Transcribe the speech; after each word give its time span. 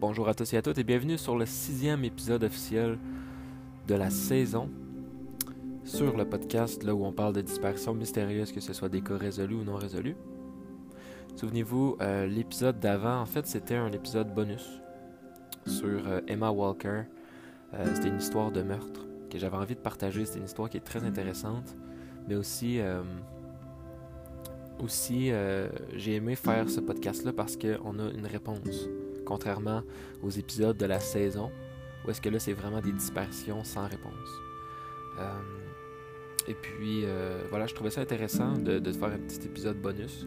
Bonjour 0.00 0.28
à 0.28 0.34
tous 0.34 0.52
et 0.52 0.58
à 0.58 0.60
toutes 0.60 0.76
et 0.76 0.84
bienvenue 0.84 1.16
sur 1.16 1.34
le 1.34 1.46
sixième 1.46 2.04
épisode 2.04 2.44
officiel 2.44 2.98
de 3.88 3.94
la 3.94 4.10
saison 4.10 4.68
sur 5.82 6.14
le 6.14 6.28
podcast 6.28 6.82
là 6.82 6.94
où 6.94 7.06
on 7.06 7.12
parle 7.12 7.32
de 7.32 7.40
disparitions 7.40 7.94
mystérieuses, 7.94 8.52
que 8.52 8.60
ce 8.60 8.74
soit 8.74 8.90
des 8.90 9.00
cas 9.00 9.16
résolus 9.16 9.54
ou 9.54 9.64
non 9.64 9.76
résolus. 9.76 10.14
Souvenez-vous, 11.36 11.96
euh, 12.02 12.26
l'épisode 12.26 12.78
d'avant, 12.78 13.22
en 13.22 13.24
fait, 13.24 13.46
c'était 13.46 13.76
un 13.76 13.90
épisode 13.92 14.34
bonus 14.34 14.82
sur 15.64 16.06
euh, 16.06 16.20
Emma 16.26 16.50
Walker. 16.50 17.04
Euh, 17.72 17.94
c'était 17.94 18.08
une 18.08 18.18
histoire 18.18 18.52
de 18.52 18.60
meurtre 18.60 19.06
que 19.30 19.38
j'avais 19.38 19.56
envie 19.56 19.74
de 19.74 19.80
partager. 19.80 20.26
C'est 20.26 20.38
une 20.38 20.44
histoire 20.44 20.68
qui 20.68 20.76
est 20.76 20.80
très 20.84 21.02
intéressante, 21.02 21.74
mais 22.28 22.34
aussi 22.34 22.78
aussi, 24.82 25.30
euh, 25.30 25.68
j'ai 25.94 26.14
aimé 26.14 26.36
faire 26.36 26.68
ce 26.68 26.80
podcast-là 26.80 27.32
parce 27.32 27.56
qu'on 27.56 27.98
a 27.98 28.10
une 28.10 28.26
réponse, 28.26 28.88
contrairement 29.24 29.82
aux 30.22 30.30
épisodes 30.30 30.76
de 30.76 30.86
la 30.86 31.00
saison, 31.00 31.50
où 32.04 32.10
est-ce 32.10 32.20
que 32.20 32.28
là, 32.28 32.38
c'est 32.38 32.52
vraiment 32.52 32.80
des 32.80 32.92
disparitions 32.92 33.62
sans 33.64 33.86
réponse. 33.86 34.12
Euh, 35.18 35.38
et 36.48 36.54
puis, 36.54 37.02
euh, 37.04 37.44
voilà, 37.50 37.66
je 37.66 37.74
trouvais 37.74 37.90
ça 37.90 38.00
intéressant 38.00 38.56
de, 38.56 38.78
de, 38.78 38.92
faire 38.92 39.10
un 39.10 39.18
petit 39.18 39.46
épisode 39.46 39.80
bonus 39.80 40.26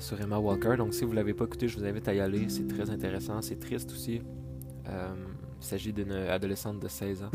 sur 0.00 0.18
Emma 0.18 0.38
Walker. 0.38 0.76
Donc, 0.78 0.94
si 0.94 1.04
vous 1.04 1.10
ne 1.10 1.16
l'avez 1.16 1.34
pas 1.34 1.44
écouté, 1.44 1.68
je 1.68 1.78
vous 1.78 1.84
invite 1.84 2.08
à 2.08 2.14
y 2.14 2.20
aller. 2.20 2.48
C'est 2.48 2.66
très 2.66 2.88
intéressant, 2.88 3.42
c'est 3.42 3.60
triste 3.60 3.92
aussi. 3.92 4.22
il 4.86 4.92
s'agit 5.60 5.92
d'une 5.92 6.12
adolescente 6.12 6.80
de 6.80 6.88
16 6.88 7.24
ans 7.24 7.30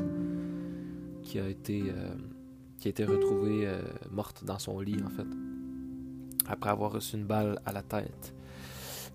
qui 1.22 1.39
a 1.39 1.47
été, 1.47 1.83
qui 2.80 2.88
a 2.88 2.89
été 2.89 3.05
retrouvée 3.05 3.72
morte 4.09 4.44
dans 4.44 4.58
son 4.58 4.80
lit, 4.80 4.97
en 5.05 5.09
fait 5.11 5.27
après 6.48 6.70
avoir 6.70 6.91
reçu 6.91 7.16
une 7.16 7.26
balle 7.26 7.59
à 7.66 7.72
la 7.72 7.81
tête. 7.81 8.34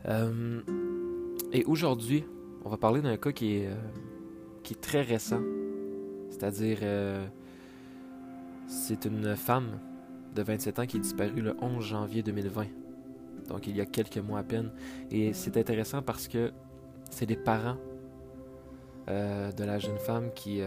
Euh, 0.09 0.61
et 1.53 1.65
aujourd'hui, 1.65 2.25
on 2.65 2.69
va 2.69 2.77
parler 2.77 3.01
d'un 3.01 3.17
cas 3.17 3.33
qui 3.33 3.57
est, 3.57 3.69
euh, 3.69 3.75
qui 4.63 4.75
est 4.75 4.81
très 4.81 5.03
récent. 5.03 5.41
C'est-à-dire, 6.31 6.79
euh, 6.83 7.27
c'est 8.67 9.05
une 9.05 9.37
femme 9.37 9.79
de 10.35 10.43
27 10.43 10.79
ans 10.79 10.87
qui 10.87 10.99
est 10.99 11.01
disparue 11.01 11.41
le 11.41 11.57
11 11.61 11.85
janvier 11.85 12.23
2020. 12.23 12.67
Donc 13.49 13.67
il 13.67 13.77
y 13.77 13.81
a 13.81 13.87
quelques 13.87 14.19
mois 14.19 14.41
à 14.41 14.43
peine. 14.43 14.73
Et 15.11 15.33
c'est 15.33 15.57
intéressant 15.57 16.03
parce 16.03 16.29
que 16.29 16.53
c'est 17.11 17.27
les 17.27 17.37
parents 17.37 17.77
de 19.07 19.65
la 19.65 19.79
jeune 19.79 19.99
femme 19.99 20.33
qui, 20.35 20.61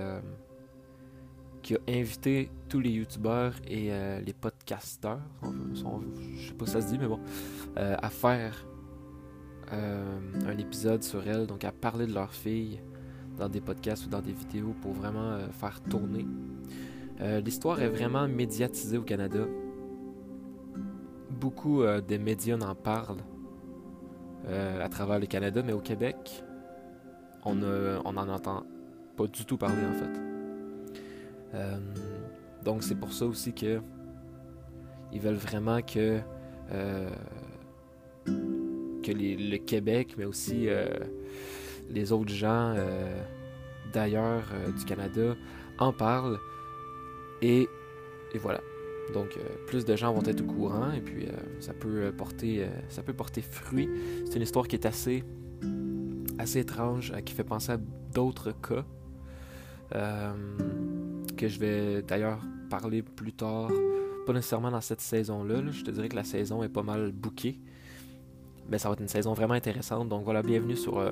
qui 1.62 1.76
a 1.76 1.80
invité 1.88 2.50
tous 2.68 2.80
les 2.80 2.92
youtubeurs 2.92 3.54
et 3.68 3.92
euh, 3.92 4.22
les 4.22 4.34
podcasteurs, 4.34 5.20
je 5.44 6.48
sais 6.48 6.54
pas 6.54 6.66
si 6.66 6.72
ça 6.72 6.82
se 6.82 6.88
dit, 6.88 6.98
mais 6.98 7.08
bon, 7.08 7.20
euh, 7.78 7.96
à 8.02 8.10
faire 8.10 8.66
euh, 9.74 10.20
un 10.48 10.58
épisode 10.58 11.04
sur 11.04 11.28
elle, 11.28 11.48
donc 11.48 11.64
à 11.64 11.72
parler 11.72 12.08
de 12.08 12.14
leur 12.14 12.34
fille 12.34 12.80
dans 13.38 13.50
des 13.50 13.62
podcasts 13.62 14.06
ou 14.06 14.10
dans 14.10 14.22
des 14.22 14.32
vidéos 14.32 14.76
pour 14.82 14.94
vraiment 14.94 15.38
faire 15.52 15.82
tourner. 15.82 16.26
L'histoire 17.44 17.82
est 17.82 17.90
vraiment 17.90 18.28
médiatisée 18.28 18.98
au 18.98 19.04
Canada. 19.04 19.46
Beaucoup 21.30 21.84
des 22.06 22.18
médias 22.18 22.58
en 22.58 22.76
parlent 22.76 23.24
à 24.48 24.90
travers 24.90 25.20
le 25.20 25.26
Canada, 25.26 25.62
mais 25.66 25.74
au 25.74 25.80
Québec, 25.80 26.44
on, 27.46 27.62
a, 27.64 28.02
on 28.04 28.18
en 28.18 28.28
entend 28.28 28.64
pas 29.16 29.28
du 29.28 29.46
tout 29.46 29.58
parler 29.58 29.86
en 29.86 29.94
fait. 29.94 30.29
Euh, 31.54 31.78
donc 32.64 32.84
c'est 32.84 32.96
pour 32.96 33.14
ça 33.14 33.26
aussi 33.26 33.54
que 33.54 33.82
ils 35.12 35.20
veulent 35.20 35.36
vraiment 35.36 35.82
que 35.82 36.20
euh, 36.72 37.10
que 38.26 39.12
le 39.12 39.58
Québec, 39.58 40.16
mais 40.18 40.26
aussi 40.26 40.68
euh, 40.68 40.88
les 41.90 42.12
autres 42.12 42.34
gens 42.34 42.76
d'ailleurs 43.94 44.44
du 44.78 44.86
Canada 44.86 45.36
en 45.80 45.92
parlent. 45.92 46.38
Et, 47.42 47.68
et 48.34 48.38
voilà. 48.38 48.62
Donc 49.14 49.40
plus 49.66 49.86
de 49.86 49.96
gens 49.96 50.14
vont 50.14 50.22
être 50.24 50.42
au 50.42 50.46
courant 50.46 50.92
et 50.92 51.02
puis 51.02 51.28
ça 51.60 51.74
peut 51.74 52.14
porter 52.16 52.68
ça 52.90 53.02
peut 53.02 53.14
porter 53.14 53.42
fruit. 53.42 53.90
C'est 54.26 54.36
une 54.36 54.44
histoire 54.44 54.68
qui 54.68 54.76
est 54.76 54.86
assez 54.86 55.24
assez 56.38 56.60
étrange, 56.60 57.12
qui 57.26 57.34
fait 57.34 57.44
penser 57.44 57.72
à 57.72 57.78
d'autres 58.14 58.52
cas 58.52 58.86
que 61.40 61.48
je 61.48 61.58
vais 61.58 62.02
d'ailleurs 62.02 62.42
parler 62.70 63.02
plus 63.02 63.32
tard, 63.32 63.72
pas 64.26 64.34
nécessairement 64.34 64.72
dans 64.72 64.82
cette 64.82 65.00
saison-là. 65.00 65.62
Je 65.72 65.84
te 65.84 65.92
dirais 65.92 66.10
que 66.10 66.16
la 66.18 66.26
saison 66.26 66.64
est 66.64 66.70
pas 66.70 66.84
mal 66.84 67.14
bookée. 67.14 67.58
Mais 68.70 68.78
ça 68.78 68.90
va 68.90 68.94
être 68.94 69.00
une 69.00 69.08
saison 69.08 69.32
vraiment 69.32 69.54
intéressante. 69.54 70.10
Donc 70.10 70.26
voilà, 70.26 70.44
bienvenue 70.44 70.76
sur, 70.76 71.00
euh, 71.00 71.12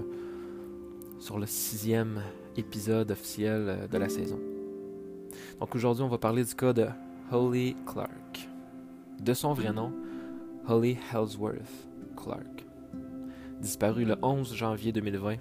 sur 1.17 1.39
le 1.39 1.45
sixième 1.45 2.21
épisode 2.57 3.09
officiel 3.09 3.65
euh, 3.67 3.88
de 3.88 3.97
la 3.97 4.09
saison. 4.09 4.38
Donc 5.61 5.73
aujourd'hui, 5.73 6.03
on 6.03 6.09
va 6.09 6.17
parler 6.17 6.44
du 6.44 6.53
cas 6.53 6.73
de 6.73 6.88
Holly 7.31 7.77
Clark. 7.85 8.49
De 9.21 9.33
son 9.33 9.53
vrai 9.53 9.71
nom, 9.71 9.94
Holly 10.67 10.97
Hellsworth 11.13 11.88
Clark. 12.17 12.65
Disparue 13.61 14.03
le 14.03 14.17
11 14.21 14.53
janvier 14.53 14.91
2020. 14.91 15.38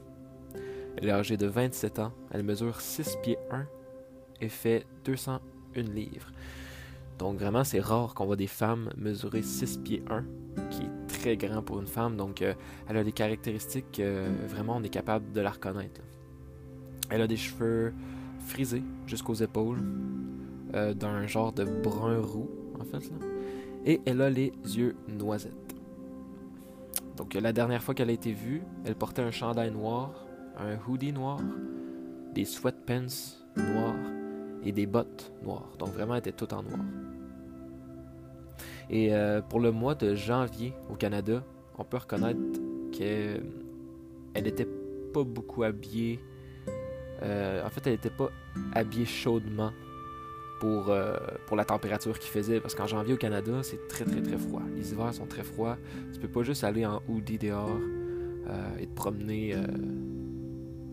Elle 0.99 1.09
est 1.09 1.11
âgée 1.11 1.37
de 1.37 1.47
27 1.49 1.99
ans. 1.99 2.13
Elle 2.31 2.45
mesure 2.45 2.81
6 2.81 3.17
pieds 3.25 3.39
1 3.51 3.67
et 4.41 4.49
fait 4.49 4.87
201 5.05 5.83
livres. 5.83 6.31
Donc 7.19 7.39
vraiment, 7.39 7.65
c'est 7.65 7.81
rare 7.81 8.15
qu'on 8.15 8.27
voit 8.27 8.37
des 8.37 8.47
femmes 8.47 8.91
mesurer 8.97 9.43
6 9.43 9.79
pieds 9.79 10.03
1, 10.11 10.25
qui 10.71 10.83
est 10.83 11.07
très 11.09 11.37
grand 11.37 11.63
pour 11.63 11.81
une 11.81 11.87
femme. 11.87 12.17
Donc 12.17 12.43
euh, 12.43 12.55
elle 12.89 12.99
a 12.99 13.05
des 13.05 13.13
caractéristiques, 13.13 14.01
euh, 14.01 14.29
vraiment, 14.49 14.77
on 14.77 14.83
est 14.83 14.91
capable 14.91 15.33
de 15.33 15.41
la 15.41 15.51
reconnaître. 15.51 16.01
Elle 17.09 17.23
a 17.23 17.27
des 17.27 17.37
cheveux 17.37 17.95
frisés 18.47 18.83
jusqu'aux 19.07 19.35
épaules, 19.35 19.83
euh, 20.75 20.93
d'un 20.93 21.27
genre 21.27 21.53
de 21.53 21.65
brun 21.65 22.21
roux, 22.21 22.51
en 22.79 22.85
fait. 22.85 23.11
Et 23.87 24.01
elle 24.05 24.21
a 24.21 24.29
les 24.29 24.53
yeux 24.65 24.97
noisettes. 25.09 25.53
Donc 27.17 27.33
la 27.35 27.53
dernière 27.53 27.83
fois 27.83 27.95
qu'elle 27.95 28.11
a 28.11 28.13
été 28.13 28.33
vue, 28.33 28.63
elle 28.85 28.95
portait 28.95 29.23
un 29.23 29.31
chandail 29.31 29.71
noir, 29.71 30.27
un 30.59 30.77
hoodie 30.87 31.13
noir, 31.13 31.41
des 32.35 32.45
sweatpants 32.45 33.07
noirs 33.57 34.16
et 34.67 34.73
des 34.73 34.87
bottes 34.87 35.33
noires. 35.45 35.71
Donc 35.79 35.91
vraiment, 35.91 36.15
elle 36.15 36.21
était 36.21 36.33
toute 36.33 36.53
en 36.53 36.63
noir. 36.63 36.81
Et 38.91 39.15
euh, 39.15 39.41
pour 39.41 39.61
le 39.61 39.71
mois 39.71 39.95
de 39.95 40.15
janvier 40.15 40.75
au 40.91 40.95
Canada, 40.95 41.43
on 41.79 41.85
peut 41.85 41.97
reconnaître 41.97 42.41
qu'elle 42.93 43.43
n'était 44.35 44.69
pas 45.13 45.25
beaucoup 45.25 45.63
habillée. 45.63 46.21
Euh, 47.23 47.65
en 47.65 47.71
fait, 47.71 47.87
elle 47.87 47.93
n'était 47.93 48.11
pas 48.11 48.31
habillée 48.75 49.07
chaudement 49.07 49.73
pour, 50.61 50.91
euh, 50.91 51.17
pour 51.47 51.57
la 51.57 51.65
température 51.65 52.19
qu'il 52.19 52.31
faisait. 52.31 52.61
Parce 52.61 52.75
qu'en 52.75 52.87
janvier 52.87 53.15
au 53.15 53.19
Canada, 53.19 53.61
c'est 53.63 53.89
très 53.89 54.05
très 54.05 54.21
très 54.21 54.39
froid. 54.39 54.63
Les 54.75 54.93
hivers 54.93 55.15
sont 55.15 55.27
très 55.27 55.45
froids. 55.45 55.79
Tu 56.13 56.19
peux 56.19 56.29
pas 56.29 56.43
juste 56.43 56.65
aller 56.65 56.85
en 56.85 57.03
hoodie 57.09 57.39
dehors 57.39 57.79
et 58.79 58.87
te 58.87 58.95
promener, 58.95 59.51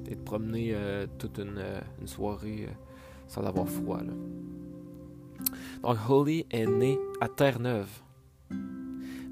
et 0.09 0.15
te 0.15 0.23
promener 0.23 0.75
toute 1.19 1.37
une 1.37 2.07
soirée 2.07 2.67
sans 3.33 3.43
avoir 3.45 3.67
froid. 3.67 3.99
Donc 5.81 5.97
Holly 6.07 6.45
est 6.51 6.67
née 6.67 6.99
à 7.19 7.27
Terre-Neuve, 7.27 7.89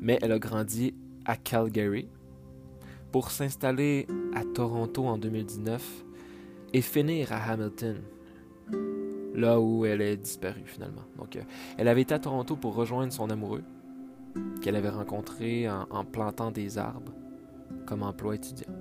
mais 0.02 0.18
elle 0.22 0.32
a 0.32 0.40
grandi 0.40 0.96
à 1.26 1.36
Calgary 1.38 2.10
pour 3.12 3.30
s'installer 3.30 4.08
à 4.34 4.44
Toronto 4.44 5.06
en 5.06 5.18
2019 5.18 6.04
et 6.74 6.82
finir 6.82 7.32
à 7.32 7.52
Hamilton, 7.52 7.98
là 9.36 9.60
où 9.60 9.86
elle 9.86 10.02
est 10.02 10.18
disparue 10.18 10.66
finalement. 10.66 11.04
Donc 11.18 11.36
euh, 11.36 11.42
elle 11.78 11.88
avait 11.88 12.02
été 12.02 12.14
à 12.16 12.20
Toronto 12.20 12.56
pour 12.56 12.74
rejoindre 12.74 13.14
son 13.14 13.30
amoureux 13.30 13.64
qu'elle 14.62 14.78
avait 14.78 14.90
rencontré 14.90 15.70
en, 15.70 16.06
plantant 16.06 16.52
des 16.52 16.78
arbres 16.78 17.14
comme 17.86 18.02
emploi 18.02 18.36
étudiant. 18.36 18.74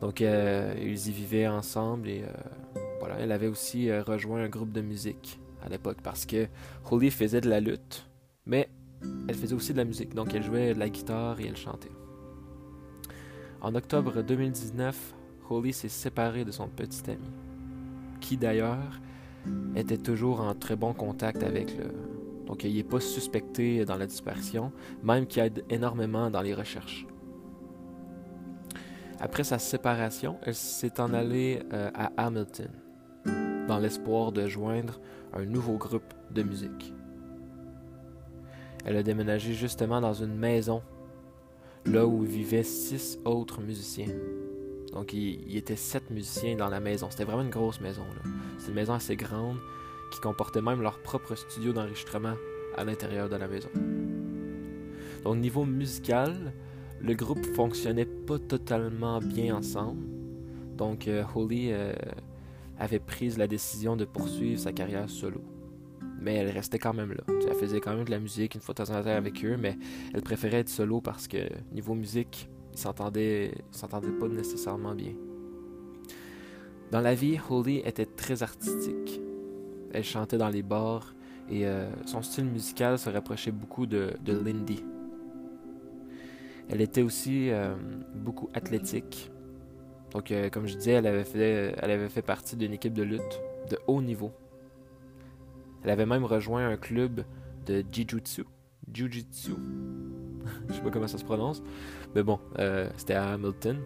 Donc 0.00 0.22
euh, 0.22 0.74
ils 0.80 1.08
y 1.08 1.12
vivaient 1.12 1.48
ensemble 1.48 2.08
et 2.08 2.22
euh, 2.22 2.80
elle 3.18 3.32
avait 3.32 3.46
aussi 3.46 3.90
euh, 3.90 4.02
rejoint 4.02 4.42
un 4.42 4.48
groupe 4.48 4.72
de 4.72 4.80
musique 4.80 5.40
à 5.64 5.68
l'époque 5.68 5.98
parce 6.02 6.26
que 6.26 6.48
Holly 6.90 7.10
faisait 7.10 7.40
de 7.40 7.48
la 7.48 7.60
lutte, 7.60 8.06
mais 8.46 8.68
elle 9.28 9.34
faisait 9.34 9.54
aussi 9.54 9.72
de 9.72 9.78
la 9.78 9.84
musique. 9.84 10.14
Donc 10.14 10.34
elle 10.34 10.42
jouait 10.42 10.74
de 10.74 10.78
la 10.78 10.88
guitare 10.88 11.40
et 11.40 11.46
elle 11.46 11.56
chantait. 11.56 11.92
En 13.60 13.74
octobre 13.74 14.22
2019, 14.22 15.14
Holly 15.48 15.72
s'est 15.72 15.88
séparée 15.88 16.44
de 16.44 16.50
son 16.50 16.68
petit 16.68 17.10
ami, 17.10 17.30
qui 18.20 18.36
d'ailleurs 18.36 19.00
était 19.76 19.98
toujours 19.98 20.40
en 20.40 20.54
très 20.54 20.76
bon 20.76 20.92
contact 20.92 21.42
avec 21.42 21.76
le. 21.76 21.84
Donc 22.46 22.64
il 22.64 22.74
n'est 22.74 22.82
pas 22.82 23.00
suspecté 23.00 23.84
dans 23.84 23.96
la 23.96 24.06
disparition, 24.06 24.72
même 25.02 25.26
qu'il 25.26 25.42
aide 25.42 25.64
énormément 25.70 26.30
dans 26.30 26.42
les 26.42 26.54
recherches. 26.54 27.06
Après 29.20 29.44
sa 29.44 29.60
séparation, 29.60 30.38
elle 30.42 30.56
s'est 30.56 31.00
en 31.00 31.14
allée 31.14 31.62
euh, 31.72 31.90
à 31.94 32.12
Hamilton, 32.16 32.70
dans 33.68 33.78
l'espoir 33.78 34.32
de 34.32 34.46
joindre 34.46 35.00
un 35.32 35.44
nouveau 35.44 35.76
groupe 35.76 36.14
de 36.30 36.42
musique. 36.42 36.94
Elle 38.84 38.96
a 38.96 39.02
déménagé 39.02 39.52
justement 39.54 40.00
dans 40.00 40.14
une 40.14 40.34
maison 40.34 40.82
là 41.86 42.06
où 42.06 42.22
vivaient 42.22 42.62
six 42.62 43.18
autres 43.24 43.60
musiciens. 43.60 44.12
Donc 44.92 45.12
il, 45.12 45.50
y 45.50 45.56
était 45.56 45.76
sept 45.76 46.10
musiciens 46.10 46.56
dans 46.56 46.68
la 46.68 46.80
maison. 46.80 47.08
C'était 47.10 47.24
vraiment 47.24 47.42
une 47.42 47.50
grosse 47.50 47.80
maison. 47.80 48.02
C'est 48.58 48.68
une 48.68 48.74
maison 48.74 48.94
assez 48.94 49.16
grande 49.16 49.56
qui 50.12 50.20
comportait 50.20 50.60
même 50.60 50.82
leur 50.82 50.98
propre 51.00 51.34
studio 51.34 51.72
d'enregistrement 51.72 52.34
à 52.76 52.84
l'intérieur 52.84 53.28
de 53.28 53.36
la 53.36 53.48
maison. 53.48 53.68
Donc 55.24 55.36
niveau 55.36 55.64
musical, 55.64 56.52
le 57.00 57.14
groupe 57.14 57.44
fonctionnait 57.54 58.04
pas 58.04 58.38
totalement 58.38 59.20
bien 59.20 59.56
ensemble. 59.56 60.04
Donc 60.76 61.08
euh, 61.08 61.24
Holly 61.34 61.72
euh, 61.72 61.92
avait 62.82 62.98
pris 62.98 63.30
la 63.30 63.46
décision 63.46 63.94
de 63.96 64.04
poursuivre 64.04 64.58
sa 64.58 64.72
carrière 64.72 65.08
solo. 65.08 65.40
Mais 66.20 66.34
elle 66.34 66.50
restait 66.50 66.80
quand 66.80 66.92
même 66.92 67.12
là. 67.12 67.22
Elle 67.28 67.54
faisait 67.54 67.80
quand 67.80 67.94
même 67.94 68.04
de 68.04 68.10
la 68.10 68.18
musique 68.18 68.56
une 68.56 68.60
fois 68.60 68.74
de 68.74 68.82
temps 68.82 68.92
en 68.92 69.02
temps 69.02 69.10
avec 69.10 69.44
eux, 69.44 69.56
mais 69.56 69.78
elle 70.12 70.22
préférait 70.22 70.58
être 70.58 70.68
solo 70.68 71.00
parce 71.00 71.28
que 71.28 71.38
niveau 71.72 71.94
musique, 71.94 72.48
ils 72.72 72.78
s'entendaient, 72.78 73.54
s'entendaient 73.70 74.10
pas 74.10 74.26
nécessairement 74.26 74.96
bien. 74.96 75.12
Dans 76.90 77.00
la 77.00 77.14
vie, 77.14 77.38
Holly 77.48 77.78
était 77.84 78.06
très 78.06 78.42
artistique. 78.42 79.20
Elle 79.92 80.04
chantait 80.04 80.38
dans 80.38 80.48
les 80.48 80.62
bars 80.62 81.14
et 81.48 81.66
euh, 81.66 81.88
son 82.04 82.22
style 82.22 82.46
musical 82.46 82.98
se 82.98 83.10
rapprochait 83.10 83.52
beaucoup 83.52 83.86
de, 83.86 84.12
de 84.24 84.32
Lindy. 84.32 84.84
Elle 86.68 86.80
était 86.80 87.02
aussi 87.02 87.50
euh, 87.50 87.74
beaucoup 88.14 88.48
athlétique. 88.54 89.30
Donc, 90.12 90.30
euh, 90.30 90.50
comme 90.50 90.66
je 90.66 90.76
disais, 90.76 90.92
elle 90.92 91.06
avait 91.06 91.24
fait, 91.24 91.74
elle 91.80 92.22
partie 92.22 92.56
d'une 92.56 92.72
équipe 92.72 92.92
de 92.92 93.02
lutte 93.02 93.40
de 93.70 93.78
haut 93.86 94.02
niveau. 94.02 94.32
Elle 95.82 95.90
avait 95.90 96.06
même 96.06 96.24
rejoint 96.24 96.68
un 96.68 96.76
club 96.76 97.24
de 97.66 97.82
Jiu-Jitsu. 97.90 98.44
Jiu-Jitsu. 98.92 99.52
je 100.68 100.74
sais 100.74 100.80
pas 100.80 100.90
comment 100.90 101.08
ça 101.08 101.18
se 101.18 101.24
prononce. 101.24 101.62
Mais 102.14 102.22
bon, 102.22 102.38
euh, 102.58 102.88
c'était 102.96 103.14
à 103.14 103.32
Hamilton. 103.32 103.78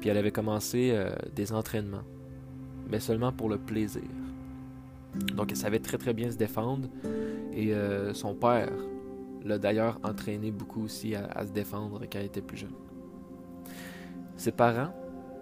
Puis 0.00 0.08
elle 0.08 0.18
avait 0.18 0.30
commencé 0.30 0.96
des 1.34 1.52
entraînements. 1.52 2.04
Mais 2.88 3.00
seulement 3.00 3.32
pour 3.32 3.48
le 3.48 3.58
plaisir. 3.58 4.02
Donc 5.34 5.50
elle 5.50 5.56
savait 5.56 5.80
très 5.80 5.98
très 5.98 6.14
bien 6.14 6.30
se 6.30 6.36
défendre. 6.36 6.88
Et 7.52 7.72
son 8.12 8.34
père 8.34 8.70
l'a 9.44 9.58
d'ailleurs 9.58 9.98
entraîné 10.04 10.50
beaucoup 10.50 10.84
aussi 10.84 11.14
à, 11.14 11.44
se 11.44 11.50
défendre 11.50 12.00
quand 12.10 12.20
il 12.20 12.26
était 12.26 12.40
plus 12.40 12.58
jeune. 12.58 12.74
Ses 14.36 14.52
parents, 14.52 14.92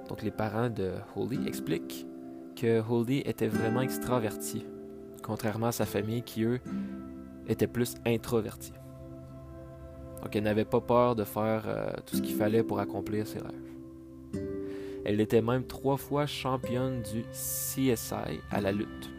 donc 0.08 0.22
les 0.22 0.30
parents 0.30 0.70
de 0.70 0.92
Holly, 1.14 1.46
expliquent 1.46 2.06
que 2.54 2.80
Holly 2.80 3.18
était 3.26 3.48
vraiment 3.48 3.82
extraverti, 3.82 4.64
contrairement 5.22 5.68
à 5.68 5.72
sa 5.72 5.86
famille 5.86 6.22
qui, 6.22 6.44
eux, 6.44 6.60
était 7.48 7.66
plus 7.66 7.94
introverti. 8.06 8.72
Donc 10.22 10.34
elle 10.34 10.44
n'avait 10.44 10.64
pas 10.64 10.80
peur 10.80 11.14
de 11.14 11.24
faire 11.24 11.64
euh, 11.66 11.92
tout 12.06 12.16
ce 12.16 12.22
qu'il 12.22 12.34
fallait 12.34 12.62
pour 12.62 12.80
accomplir 12.80 13.26
ses 13.26 13.38
rêves. 13.38 14.44
Elle 15.04 15.20
était 15.20 15.42
même 15.42 15.64
trois 15.64 15.96
fois 15.96 16.26
championne 16.26 17.02
du 17.02 17.22
CSI 17.30 18.40
à 18.50 18.60
la 18.60 18.72
lutte 18.72 19.10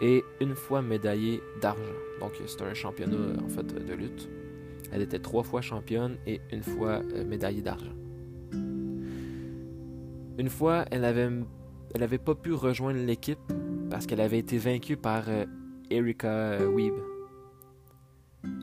et 0.00 0.24
une 0.40 0.54
fois 0.54 0.82
médaillée 0.82 1.42
d'argent. 1.60 1.82
Donc 2.20 2.32
c'était 2.46 2.64
un 2.64 2.74
championnat 2.74 3.40
en 3.44 3.48
fait 3.48 3.66
de 3.66 3.94
lutte. 3.94 4.28
Elle 4.92 5.02
était 5.02 5.20
trois 5.20 5.42
fois 5.42 5.60
championne 5.60 6.16
et 6.26 6.40
une 6.50 6.62
fois 6.62 7.02
euh, 7.14 7.24
médaillée 7.24 7.62
d'argent. 7.62 7.92
Une 10.40 10.48
fois, 10.48 10.86
elle 10.90 11.04
avait, 11.04 11.28
elle 11.94 12.02
avait 12.02 12.16
pas 12.16 12.34
pu 12.34 12.54
rejoindre 12.54 12.98
l'équipe 12.98 13.38
parce 13.90 14.06
qu'elle 14.06 14.22
avait 14.22 14.38
été 14.38 14.56
vaincue 14.56 14.96
par 14.96 15.24
euh, 15.28 15.44
Erika 15.90 16.66
Weeb. 16.66 16.94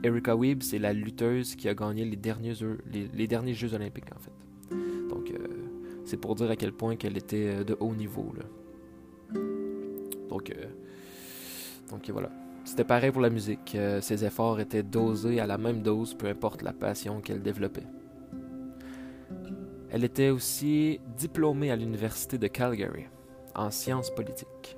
Erika 0.04 0.36
Weeb, 0.36 0.64
c'est 0.64 0.80
la 0.80 0.92
lutteuse 0.92 1.56
qui 1.56 1.70
a 1.70 1.76
gagné 1.76 2.04
les 2.04 2.16
derniers, 2.16 2.56
Jeux 3.54 3.74
olympiques 3.76 4.12
en 4.12 4.20
fait. 4.20 4.76
Donc 5.08 5.30
euh, 5.30 5.38
c'est 6.04 6.18
pour 6.18 6.34
dire 6.34 6.50
à 6.50 6.56
quel 6.56 6.74
point 6.74 6.96
qu'elle 6.96 7.16
était 7.16 7.64
de 7.64 7.78
haut 7.80 7.94
niveau. 7.94 8.34
Donc 10.30 10.52
donc 11.92 12.10
voilà. 12.10 12.32
C'était 12.66 12.86
pareil 12.86 13.12
pour 13.12 13.22
la 13.22 13.30
musique. 13.30 13.76
Euh, 13.76 14.02
ses 14.02 14.26
efforts 14.26 14.60
étaient 14.60 14.82
dosés 14.82 15.40
à 15.40 15.46
la 15.46 15.60
même 15.60 15.84
dose, 15.84 16.16
peu 16.16 16.26
importe 16.26 16.64
la 16.64 16.74
passion 16.74 17.22
qu'elle 17.22 17.44
développait. 17.44 17.86
Elle 19.90 20.04
était 20.04 20.30
aussi 20.30 21.00
diplômée 21.18 21.72
à 21.72 21.76
l'université 21.76 22.38
de 22.38 22.48
Calgary 22.48 23.06
en 23.56 23.72
sciences 23.72 24.14
politiques. 24.14 24.78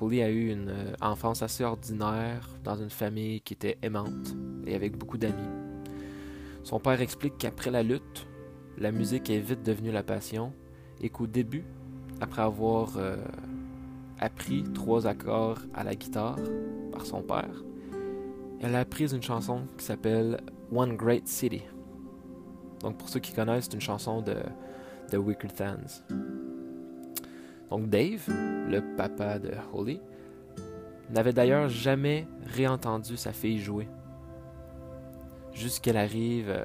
Holly 0.00 0.22
a 0.22 0.30
eu 0.30 0.50
une 0.50 0.70
euh, 0.70 0.92
enfance 1.00 1.42
assez 1.42 1.64
ordinaire 1.64 2.48
dans 2.62 2.76
une 2.76 2.90
famille 2.90 3.40
qui 3.40 3.54
était 3.54 3.78
aimante 3.82 4.36
et 4.66 4.74
avec 4.74 4.96
beaucoup 4.96 5.18
d'amis. 5.18 5.48
Son 6.62 6.78
père 6.78 7.00
explique 7.00 7.38
qu'après 7.38 7.70
la 7.70 7.82
lutte, 7.82 8.26
la 8.78 8.92
musique 8.92 9.30
est 9.30 9.40
vite 9.40 9.62
devenue 9.64 9.90
la 9.90 10.02
passion 10.02 10.52
et 11.00 11.08
qu'au 11.08 11.26
début, 11.26 11.64
après 12.20 12.42
avoir 12.42 12.96
euh, 12.96 13.16
appris 14.20 14.64
trois 14.74 15.06
accords 15.06 15.60
à 15.74 15.84
la 15.84 15.94
guitare 15.94 16.38
par 16.92 17.06
son 17.06 17.22
père. 17.22 17.64
Elle 18.60 18.74
a 18.74 18.80
appris 18.80 19.12
une 19.12 19.22
chanson 19.22 19.66
qui 19.76 19.84
s'appelle 19.84 20.40
One 20.72 20.96
Great 20.96 21.28
City. 21.28 21.62
Donc 22.80 22.96
pour 22.96 23.08
ceux 23.08 23.20
qui 23.20 23.32
connaissent, 23.32 23.64
c'est 23.64 23.74
une 23.74 23.80
chanson 23.80 24.22
de, 24.22 24.36
de 25.10 25.18
Wicked 25.18 25.52
Fans. 25.52 26.02
Donc 27.70 27.88
Dave, 27.88 28.24
le 28.28 28.80
papa 28.96 29.38
de 29.38 29.50
Holly, 29.72 30.00
n'avait 31.10 31.32
d'ailleurs 31.32 31.68
jamais 31.68 32.26
réentendu 32.54 33.16
sa 33.16 33.32
fille 33.32 33.58
jouer. 33.58 33.88
Jusqu'à 35.52 35.98
arrive, 35.98 36.50
euh, 36.50 36.64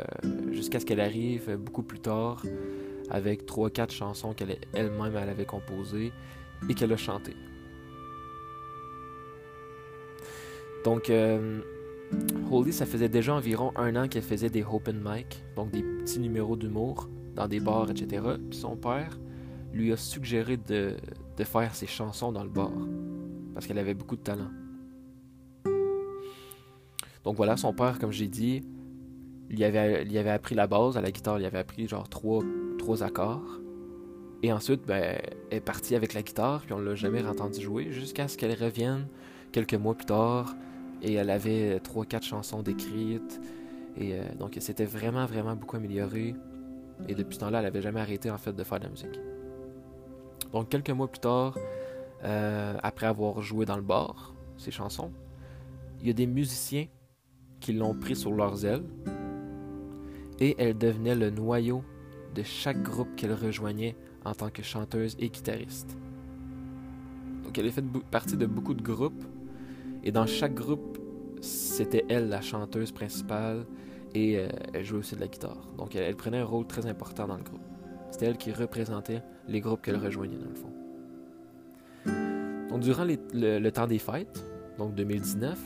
jusqu'à 0.52 0.80
ce 0.80 0.86
qu'elle 0.86 1.00
arrive 1.00 1.58
beaucoup 1.58 1.84
plus 1.84 2.00
tard 2.00 2.44
avec 3.10 3.46
trois 3.46 3.70
quatre 3.70 3.94
chansons 3.94 4.34
qu'elle 4.34 4.58
elle-même 4.74 5.16
elle 5.16 5.30
avait 5.30 5.46
composées 5.46 6.12
et 6.70 6.74
qu'elle 6.74 6.94
a 6.94 6.98
chanté. 6.98 7.36
Donc, 10.84 11.10
euh, 11.10 11.62
Holly, 12.52 12.72
ça 12.72 12.86
faisait 12.86 13.10
déjà 13.10 13.34
environ 13.34 13.72
un 13.76 13.96
an 13.96 14.08
qu'elle 14.08 14.24
faisait 14.24 14.50
des 14.50 14.64
open 14.64 15.02
mic, 15.04 15.44
donc 15.56 15.72
des 15.72 15.82
petits 15.82 16.20
numéros 16.20 16.56
d'humour 16.56 17.10
dans 17.36 17.48
des 17.48 17.60
bars, 17.60 17.90
etc. 17.90 18.24
Puis 18.50 18.60
son 18.60 18.76
père 18.76 19.18
lui 19.74 19.92
a 19.92 19.98
suggéré 19.98 20.58
de, 20.58 20.96
faire 21.44 21.74
ses 21.76 21.88
chansons 21.88 22.32
dans 22.32 22.44
le 22.44 22.50
bar, 22.50 22.72
parce 23.54 23.66
qu'elle 23.66 23.80
avait 23.80 23.96
beaucoup 23.96 24.16
de 24.16 24.22
talent. 24.22 24.52
Donc 27.24 27.38
voilà, 27.38 27.58
son 27.58 27.74
père, 27.74 28.00
comme 28.00 28.12
j'ai 28.12 28.28
dit, 28.28 28.64
il 29.50 29.64
avait, 29.64 30.30
appris 30.30 30.56
la 30.56 30.68
base 30.68 30.98
à 30.98 31.02
la 31.02 31.12
guitare, 31.12 31.40
il 31.40 31.46
avait 31.46 31.60
appris 31.60 31.88
genre 31.88 32.08
trois, 32.08 32.44
trois 32.78 33.04
accords. 33.04 33.60
Et 34.44 34.52
ensuite, 34.52 34.86
ben, 34.86 35.18
elle 35.50 35.58
est 35.58 35.62
partie 35.62 35.96
avec 35.96 36.14
la 36.14 36.22
guitare, 36.22 36.62
puis 36.62 36.74
on 36.74 36.80
l'a 36.80 36.96
jamais 36.96 37.26
entendu 37.26 37.62
jouer, 37.62 37.92
jusqu'à 37.92 38.28
ce 38.28 38.38
qu'elle 38.38 38.54
revienne 38.62 39.08
quelques 39.52 39.76
mois 39.76 39.96
plus 39.96 40.06
tard, 40.06 40.56
et 41.04 41.14
elle 41.14 41.30
avait 41.30 41.80
trois, 41.82 42.06
quatre 42.06 42.26
chansons 42.26 42.64
décrites. 42.64 43.42
Et 43.98 44.14
euh, 44.14 44.24
donc, 44.40 44.58
c'était 44.60 44.86
vraiment, 44.86 45.26
vraiment 45.26 45.56
beaucoup 45.56 45.76
amélioré. 45.76 46.34
Et 47.08 47.16
depuis 47.16 47.36
ce 47.36 47.42
temps-là, 47.42 47.60
elle 47.60 47.66
n'avait 47.66 47.82
jamais 47.82 48.00
arrêté, 48.00 48.32
en 48.32 48.38
fait, 48.38 48.54
de 48.54 48.64
faire 48.64 48.80
de 48.80 48.86
la 48.86 48.90
musique. 48.90 49.20
Donc, 50.54 50.70
quelques 50.70 50.90
mois 50.90 51.08
plus 51.08 51.20
tard, 51.20 51.58
euh, 52.24 52.78
après 52.82 53.06
avoir 53.06 53.42
joué 53.42 53.66
dans 53.66 53.76
le 53.76 53.82
bar, 53.82 54.34
ces 54.58 54.72
chansons, 54.72 55.12
il 56.02 56.08
y 56.08 56.10
a 56.10 56.14
des 56.14 56.28
musiciens 56.28 56.88
qui 57.60 57.74
l'ont 57.74 57.94
pris 57.94 58.16
sur 58.16 58.32
leurs 58.32 58.66
ailes. 58.66 58.84
Et 60.40 60.56
elle 60.58 60.78
devenait 60.78 61.16
le 61.16 61.30
noyau 61.30 61.84
de 62.34 62.44
chaque 62.44 62.82
groupe 62.82 63.16
qu'elle 63.16 63.34
rejoignait 63.34 63.96
en 64.26 64.34
tant 64.34 64.50
que 64.50 64.64
chanteuse 64.64 65.16
et 65.20 65.30
guitariste. 65.30 65.96
Donc 67.44 67.58
elle 67.58 67.68
a 67.68 67.72
fait 67.72 67.84
partie 68.10 68.36
de 68.36 68.46
beaucoup 68.46 68.74
de 68.74 68.82
groupes 68.82 69.24
et 70.04 70.12
dans 70.12 70.26
chaque 70.26 70.54
groupe, 70.54 70.98
c'était 71.42 72.06
elle 72.10 72.30
la 72.30 72.42
chanteuse 72.42 72.92
principale 72.92 73.66
et 74.14 74.38
euh, 74.38 74.48
elle 74.74 74.84
jouait 74.84 75.00
aussi 75.00 75.16
de 75.16 75.22
la 75.22 75.28
guitare. 75.28 75.68
Donc 75.78 75.96
elle, 75.96 76.16
prenait 76.16 76.40
un 76.40 76.46
rôle 76.46 76.68
très 76.68 76.86
important 76.86 77.28
dans 77.28 77.38
le 77.38 77.44
groupe. 77.44 77.62
C'était 78.12 78.28
elle 78.28 78.38
qui 78.38 78.52
représentait 78.52 79.24
les 79.48 79.60
groupes 79.60 79.82
qu'elle 79.82 79.98
rejoignait 79.98 80.38
dans 80.38 80.50
le 80.50 80.56
fond. 80.56 80.74
Donc 82.70 82.82
durant 82.82 83.06
le, 83.06 83.70
temps 83.70 83.88
des 83.88 84.00
fêtes, 84.00 84.46
donc 84.78 84.96
2019, 84.96 85.60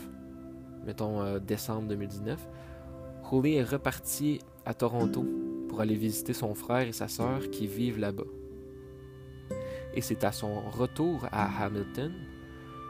mettons 0.86 1.22
euh, 1.22 1.40
décembre 1.40 1.88
2019, 1.90 2.48
Holly 3.32 3.56
est 3.56 3.64
repartie 3.64 4.40
à 4.66 4.74
Toronto 4.74 5.26
pour 5.68 5.82
aller 5.82 5.96
visiter 5.96 6.34
son 6.34 6.54
frère 6.54 6.88
et 6.88 6.94
sa 6.94 7.08
sœur 7.08 7.50
qui 7.50 7.68
vivent 7.68 8.00
là-bas 8.00 8.24
et 9.98 10.02
c'est 10.02 10.24
à 10.24 10.32
son 10.32 10.62
retour 10.70 11.28
à 11.32 11.66
Hamilton 11.66 12.14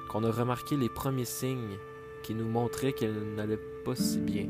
qu'on 0.10 0.24
a 0.24 0.32
remarqué 0.32 0.78
les 0.78 0.90
premiers 0.90 1.26
signes 1.26 1.78
qui 2.24 2.34
nous 2.34 2.48
montraient 2.48 2.94
qu'elle 2.94 3.36
n'allait 3.36 3.60
pas 3.86 3.96
si 3.96 4.20
bien. 4.20 4.48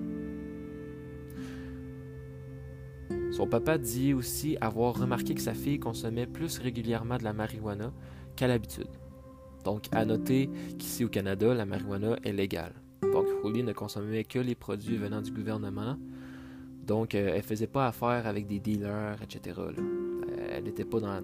Son 3.31 3.45
papa 3.45 3.77
dit 3.77 4.13
aussi 4.13 4.57
avoir 4.61 4.95
remarqué 4.99 5.35
que 5.35 5.41
sa 5.41 5.53
fille 5.53 5.79
consommait 5.79 6.25
plus 6.25 6.57
régulièrement 6.59 7.17
de 7.17 7.23
la 7.23 7.33
marijuana 7.33 7.93
qu'à 8.35 8.47
l'habitude. 8.47 8.87
Donc, 9.63 9.85
à 9.91 10.05
noter 10.05 10.49
qu'ici 10.79 11.03
au 11.05 11.09
Canada, 11.09 11.53
la 11.53 11.65
marijuana 11.65 12.17
est 12.23 12.31
légale. 12.31 12.73
Donc, 13.01 13.27
Holly 13.43 13.63
ne 13.63 13.73
consommait 13.73 14.23
que 14.23 14.39
les 14.39 14.55
produits 14.55 14.97
venant 14.97 15.21
du 15.21 15.31
gouvernement, 15.31 15.97
Donc, 16.85 17.15
euh, 17.15 17.33
elle 17.35 17.43
faisait 17.43 17.67
pas 17.67 17.87
affaire 17.87 18.25
avec 18.27 18.47
des 18.47 18.59
dealers, 18.59 19.21
etc. 19.21 19.59
Elle 20.49 20.63
n'était 20.63 20.85
pas 20.85 21.01
dans 21.01 21.11
la, 21.11 21.21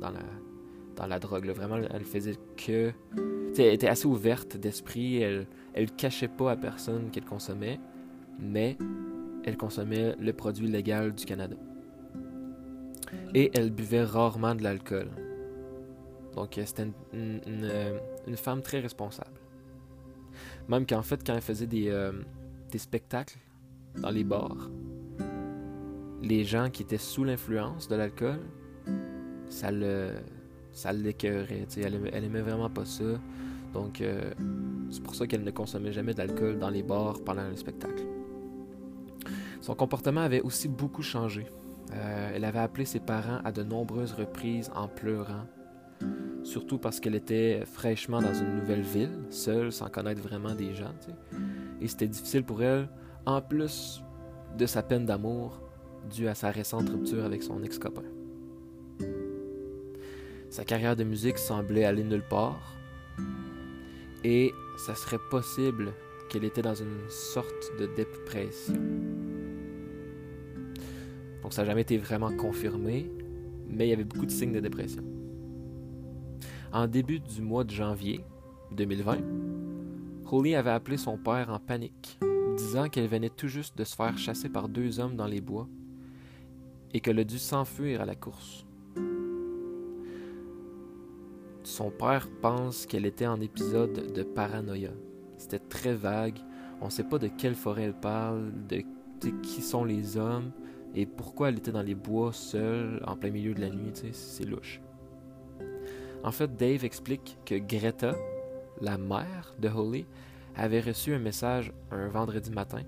dans 0.96 1.08
la 1.08 1.20
drogue. 1.20 1.48
Vraiment, 1.50 1.78
elle 1.78 2.06
faisait 2.06 2.36
que. 2.58 2.92
Tu 3.16 3.56
sais, 3.56 3.64
elle 3.68 3.74
était 3.74 3.88
assez 3.88 4.08
ouverte 4.08 4.58
d'esprit. 4.58 5.22
Elle 5.22 5.48
elle 5.74 5.92
cachait 5.92 6.28
pas 6.28 6.52
à 6.52 6.56
personne 6.56 7.10
qu'elle 7.10 7.26
consommait, 7.26 7.80
mais 8.40 8.78
elle 9.44 9.58
consommait 9.58 10.16
le 10.20 10.34
produit 10.34 10.68
légal 10.68 11.14
du 11.14 11.26
Canada. 11.26 11.56
Et 13.34 13.52
elle 13.54 13.72
buvait 13.72 14.04
rarement 14.04 14.56
de 14.56 14.64
l'alcool. 14.64 15.10
Donc, 16.36 16.58
euh, 16.58 16.64
c'était 16.66 16.88
une, 17.14 17.42
euh, 17.48 17.98
une 18.28 18.38
femme 18.38 18.62
très 18.62 18.80
responsable. 18.80 19.40
Même 20.68 20.86
qu'en 20.86 21.02
fait, 21.02 21.26
quand 21.26 21.34
elle 21.34 21.42
faisait 21.42 21.68
des, 21.68 21.90
euh, 21.90 22.12
des 22.72 22.78
spectacles 22.78 23.38
dans 23.98 24.10
les 24.10 24.24
bars, 24.24 24.70
les 26.22 26.44
gens 26.44 26.70
qui 26.70 26.84
étaient 26.84 26.98
sous 26.98 27.24
l'influence 27.24 27.88
de 27.88 27.96
l'alcool, 27.96 28.40
ça 29.50 29.72
le 29.72 30.16
ça 30.74 30.92
l'écœurait. 30.92 31.66
Elle, 31.78 31.96
aimait- 31.96 32.10
elle 32.14 32.24
aimait 32.26 32.42
vraiment 32.42 32.70
pas 32.70 32.86
ça. 32.86 33.04
Donc, 33.74 34.02
euh, 34.02 34.32
c'est 34.92 35.02
pour 35.02 35.16
ça 35.16 35.26
qu'elle 35.26 35.44
ne 35.44 35.52
consommait 35.52 35.92
jamais 35.94 36.14
d'alcool 36.14 36.60
dans 36.60 36.70
les 36.70 36.84
bars 36.84 37.20
pendant 37.24 37.48
le 37.48 37.56
spectacle. 37.56 38.04
Son 39.62 39.76
comportement 39.76 40.22
avait 40.22 40.42
aussi 40.42 40.68
beaucoup 40.68 41.02
changé. 41.02 41.46
Euh, 41.94 42.32
elle 42.36 42.44
avait 42.46 42.60
appelé 42.60 42.86
ses 42.86 43.00
parents 43.00 43.40
à 43.44 43.52
de 43.52 43.64
nombreuses 43.64 44.14
reprises 44.14 44.70
en 44.76 44.88
pleurant, 44.88 45.46
surtout 46.44 46.78
parce 46.78 47.00
qu'elle 47.00 47.16
était 47.16 47.64
fraîchement 47.66 48.22
dans 48.22 48.34
une 48.34 48.56
nouvelle 48.58 48.82
ville, 48.82 49.20
seule, 49.30 49.72
sans 49.72 49.90
connaître 49.90 50.22
vraiment 50.22 50.54
des 50.54 50.74
gens. 50.74 50.94
Et 51.82 51.88
c'était 51.88 52.08
difficile 52.08 52.44
pour 52.44 52.62
elle, 52.62 52.90
en 53.26 53.42
plus 53.42 54.04
de 54.58 54.66
sa 54.66 54.84
peine 54.84 55.06
d'amour, 55.06 55.62
due 56.10 56.28
à 56.28 56.36
sa 56.36 56.52
récente 56.52 56.90
rupture 56.90 57.24
avec 57.24 57.42
son 57.44 57.64
ex-copain. 57.64 58.04
Sa 60.54 60.64
carrière 60.64 60.96
de 60.96 61.04
musique 61.04 61.40
semblait 61.40 61.84
aller 61.84 62.04
nulle 62.04 62.22
part, 62.22 62.76
et 64.24 64.52
ça 64.78 64.94
serait 64.94 65.18
possible 65.32 65.94
qu'elle 66.30 66.44
était 66.44 66.62
dans 66.62 66.76
une 66.76 67.10
sorte 67.10 67.72
de 67.80 67.88
dépression. 67.88 68.76
Donc 71.42 71.54
ça 71.54 71.64
n'a 71.64 71.70
jamais 71.70 71.82
été 71.82 71.98
vraiment 71.98 72.32
confirmé, 72.38 73.10
mais 73.68 73.88
il 73.88 73.90
y 73.90 73.94
avait 73.94 74.04
beaucoup 74.04 74.28
de 74.28 74.32
signes 74.32 74.52
de 74.52 74.60
dépression. 74.60 75.04
En 76.72 76.86
début 76.86 77.20
du 77.20 77.42
mois 77.42 77.64
de 77.64 77.72
janvier 77.72 78.24
2020, 78.74 79.22
Holly 80.32 80.54
avait 80.54 80.70
appelé 80.70 80.98
son 80.98 81.18
père 81.18 81.50
en 81.50 81.58
panique, 81.58 82.20
disant 82.58 82.90
qu'elle 82.90 83.08
venait 83.08 83.32
tout 83.32 83.48
juste 83.48 83.76
de 83.76 83.84
se 83.84 83.96
faire 83.96 84.20
chasser 84.20 84.50
par 84.50 84.70
deux 84.70 85.00
hommes 85.00 85.16
dans 85.16 85.26
les 85.26 85.42
bois 85.42 85.68
et 86.94 87.00
qu'elle 87.00 87.18
a 87.18 87.24
dû 87.24 87.40
s'enfuir 87.40 88.02
à 88.02 88.06
la 88.06 88.14
course. 88.14 88.68
Son 91.64 91.92
père 91.92 92.28
pense 92.42 92.86
qu'elle 92.86 93.06
était 93.06 93.26
en 93.26 93.40
épisode 93.40 94.12
de 94.14 94.24
paranoïa. 94.24 94.92
C'était 95.38 95.60
très 95.60 95.94
vague. 95.94 96.40
On 96.82 96.86
ne 96.86 96.92
sait 96.92 97.06
pas 97.06 97.18
de 97.18 97.28
quelle 97.28 97.56
forêt 97.56 97.84
elle 97.84 98.00
parle, 98.00 98.52
de 98.68 98.84
qui 99.42 99.62
sont 99.62 99.86
les 99.86 100.18
hommes 100.18 100.52
et 100.94 101.06
pourquoi 101.06 101.48
elle 101.48 101.58
était 101.58 101.72
dans 101.72 101.82
les 101.82 101.96
bois 101.96 102.34
seule 102.34 103.02
en 103.08 103.16
plein 103.16 103.32
milieu 103.32 103.54
de 103.54 103.62
la 103.62 103.70
nuit. 103.70 103.94
C'est 104.12 104.44
louche. 104.44 104.82
En 106.24 106.32
fait, 106.32 106.56
Dave 106.58 106.84
explique 106.84 107.38
que 107.46 107.56
Greta, 107.56 108.16
la 108.82 108.98
mère 108.98 109.54
de 109.60 109.70
Holly, 109.70 110.06
avait 110.56 110.82
reçu 110.82 111.14
un 111.14 111.20
message 111.20 111.72
un 111.92 112.10
vendredi 112.10 112.52
matin 112.52 112.84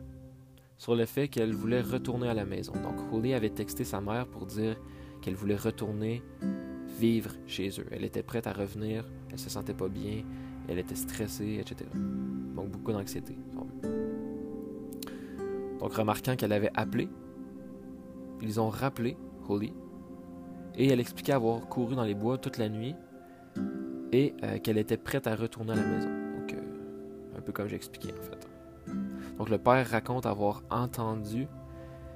sur 0.77 0.95
le 0.95 1.05
fait 1.05 1.29
qu'elle 1.29 1.53
voulait 1.53 1.81
retourner 1.81 2.27
à 2.27 2.33
la 2.33 2.45
maison. 2.45 2.73
Donc 2.73 2.95
Holly 3.13 3.33
avait 3.33 3.49
texté 3.49 3.85
sa 3.85 4.01
mère 4.01 4.27
pour 4.27 4.45
dire 4.45 4.75
qu'elle 5.21 5.35
voulait 5.35 5.55
retourner 5.55 6.21
vivre 6.99 7.31
chez 7.47 7.69
eux. 7.79 7.85
Elle 7.91 8.03
était 8.03 8.23
prête 8.23 8.47
à 8.47 8.53
revenir, 8.53 9.05
elle 9.31 9.39
se 9.39 9.49
sentait 9.49 9.73
pas 9.73 9.87
bien, 9.87 10.23
elle 10.67 10.79
était 10.79 10.95
stressée, 10.95 11.57
etc. 11.59 11.89
Donc 12.55 12.69
beaucoup 12.69 12.91
d'anxiété. 12.91 13.37
Donc 15.79 15.93
remarquant 15.93 16.35
qu'elle 16.35 16.53
avait 16.53 16.71
appelé, 16.73 17.09
ils 18.41 18.59
ont 18.59 18.69
rappelé 18.69 19.17
Holly 19.47 19.73
et 20.77 20.87
elle 20.87 20.99
expliquait 20.99 21.33
avoir 21.33 21.67
couru 21.67 21.95
dans 21.95 22.03
les 22.03 22.15
bois 22.15 22.37
toute 22.37 22.57
la 22.57 22.69
nuit 22.69 22.95
et 24.11 24.33
euh, 24.43 24.59
qu'elle 24.59 24.77
était 24.77 24.97
prête 24.97 25.27
à 25.27 25.35
retourner 25.35 25.73
à 25.73 25.75
la 25.75 25.85
maison. 25.85 26.09
Donc 26.37 26.53
euh, 26.53 27.37
un 27.37 27.41
peu 27.41 27.51
comme 27.51 27.67
j'ai 27.67 27.75
expliqué 27.75 28.11
en 28.11 28.21
fait. 28.21 28.47
Donc 29.37 29.49
le 29.49 29.57
père 29.57 29.89
raconte 29.89 30.25
avoir 30.25 30.63
entendu 30.69 31.47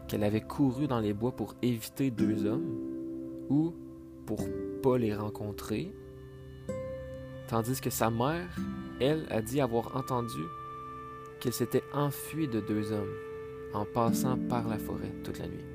qu'elle 0.07 0.23
avait 0.23 0.41
couru 0.41 0.87
dans 0.87 0.99
les 0.99 1.13
bois 1.13 1.35
pour 1.35 1.55
éviter 1.61 2.11
deux 2.11 2.45
hommes 2.45 2.65
ou 3.49 3.73
pour 4.29 4.47
pas 4.83 4.99
les 4.99 5.15
rencontrer, 5.15 5.91
tandis 7.47 7.81
que 7.81 7.89
sa 7.89 8.11
mère, 8.11 8.47
elle, 9.01 9.25
a 9.31 9.41
dit 9.41 9.59
avoir 9.59 9.97
entendu 9.97 10.43
qu'elle 11.39 11.51
s'était 11.51 11.81
enfuie 11.95 12.47
de 12.47 12.59
deux 12.59 12.91
hommes 12.91 13.15
en 13.73 13.85
passant 13.85 14.37
par 14.37 14.67
la 14.67 14.77
forêt 14.77 15.11
toute 15.23 15.39
la 15.39 15.47
nuit. 15.47 15.65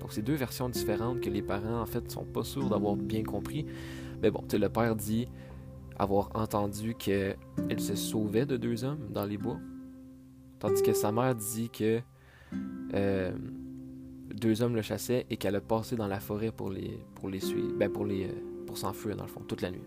Donc 0.00 0.14
c'est 0.14 0.22
deux 0.22 0.34
versions 0.34 0.70
différentes 0.70 1.20
que 1.20 1.28
les 1.28 1.42
parents 1.42 1.82
en 1.82 1.84
fait 1.84 2.10
sont 2.10 2.24
pas 2.24 2.42
sûrs 2.42 2.70
d'avoir 2.70 2.96
bien 2.96 3.22
compris. 3.22 3.66
Mais 4.22 4.30
bon, 4.30 4.42
le 4.50 4.68
père 4.68 4.96
dit 4.96 5.28
avoir 5.98 6.30
entendu 6.32 6.94
qu'elle 6.94 7.36
se 7.76 7.96
sauvait 7.96 8.46
de 8.46 8.56
deux 8.56 8.82
hommes 8.82 9.08
dans 9.10 9.26
les 9.26 9.36
bois, 9.36 9.60
tandis 10.58 10.82
que 10.82 10.94
sa 10.94 11.12
mère 11.12 11.34
dit 11.34 11.68
que 11.68 12.00
euh, 12.94 13.32
deux 14.36 14.62
hommes 14.62 14.76
le 14.76 14.82
chassaient 14.82 15.26
et 15.30 15.36
qu'elle 15.36 15.56
a 15.56 15.60
passé 15.60 15.96
dans 15.96 16.06
la 16.06 16.20
forêt 16.20 16.52
pour 16.52 16.70
les 16.70 16.98
pour 17.14 17.28
les 17.28 17.40
suivre, 17.40 17.72
ben 17.76 17.90
pour 17.90 18.04
les 18.04 18.26
euh, 18.26 18.32
pour 18.66 18.78
s'enfuir 18.78 19.16
dans 19.16 19.24
le 19.24 19.28
fond 19.28 19.40
toute 19.40 19.62
la 19.62 19.70
nuit. 19.70 19.84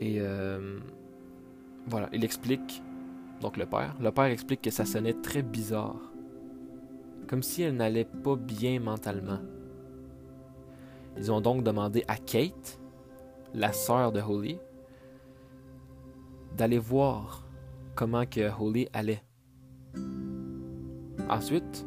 Et 0.00 0.20
euh, 0.20 0.78
voilà, 1.86 2.08
il 2.12 2.24
explique 2.24 2.82
donc 3.40 3.56
le 3.56 3.66
père, 3.66 3.94
le 4.00 4.10
père 4.10 4.24
explique 4.26 4.62
que 4.62 4.70
ça 4.70 4.84
sonnait 4.84 5.14
très 5.14 5.42
bizarre, 5.42 6.00
comme 7.28 7.42
si 7.42 7.62
elle 7.62 7.76
n'allait 7.76 8.04
pas 8.04 8.36
bien 8.36 8.80
mentalement. 8.80 9.40
Ils 11.18 11.30
ont 11.32 11.40
donc 11.40 11.62
demandé 11.62 12.04
à 12.08 12.16
Kate, 12.16 12.78
la 13.54 13.72
sœur 13.72 14.12
de 14.12 14.20
Holly, 14.20 14.58
d'aller 16.56 16.78
voir 16.78 17.46
comment 17.94 18.26
que 18.26 18.50
Holly 18.60 18.88
allait. 18.92 19.22
Ensuite, 21.28 21.84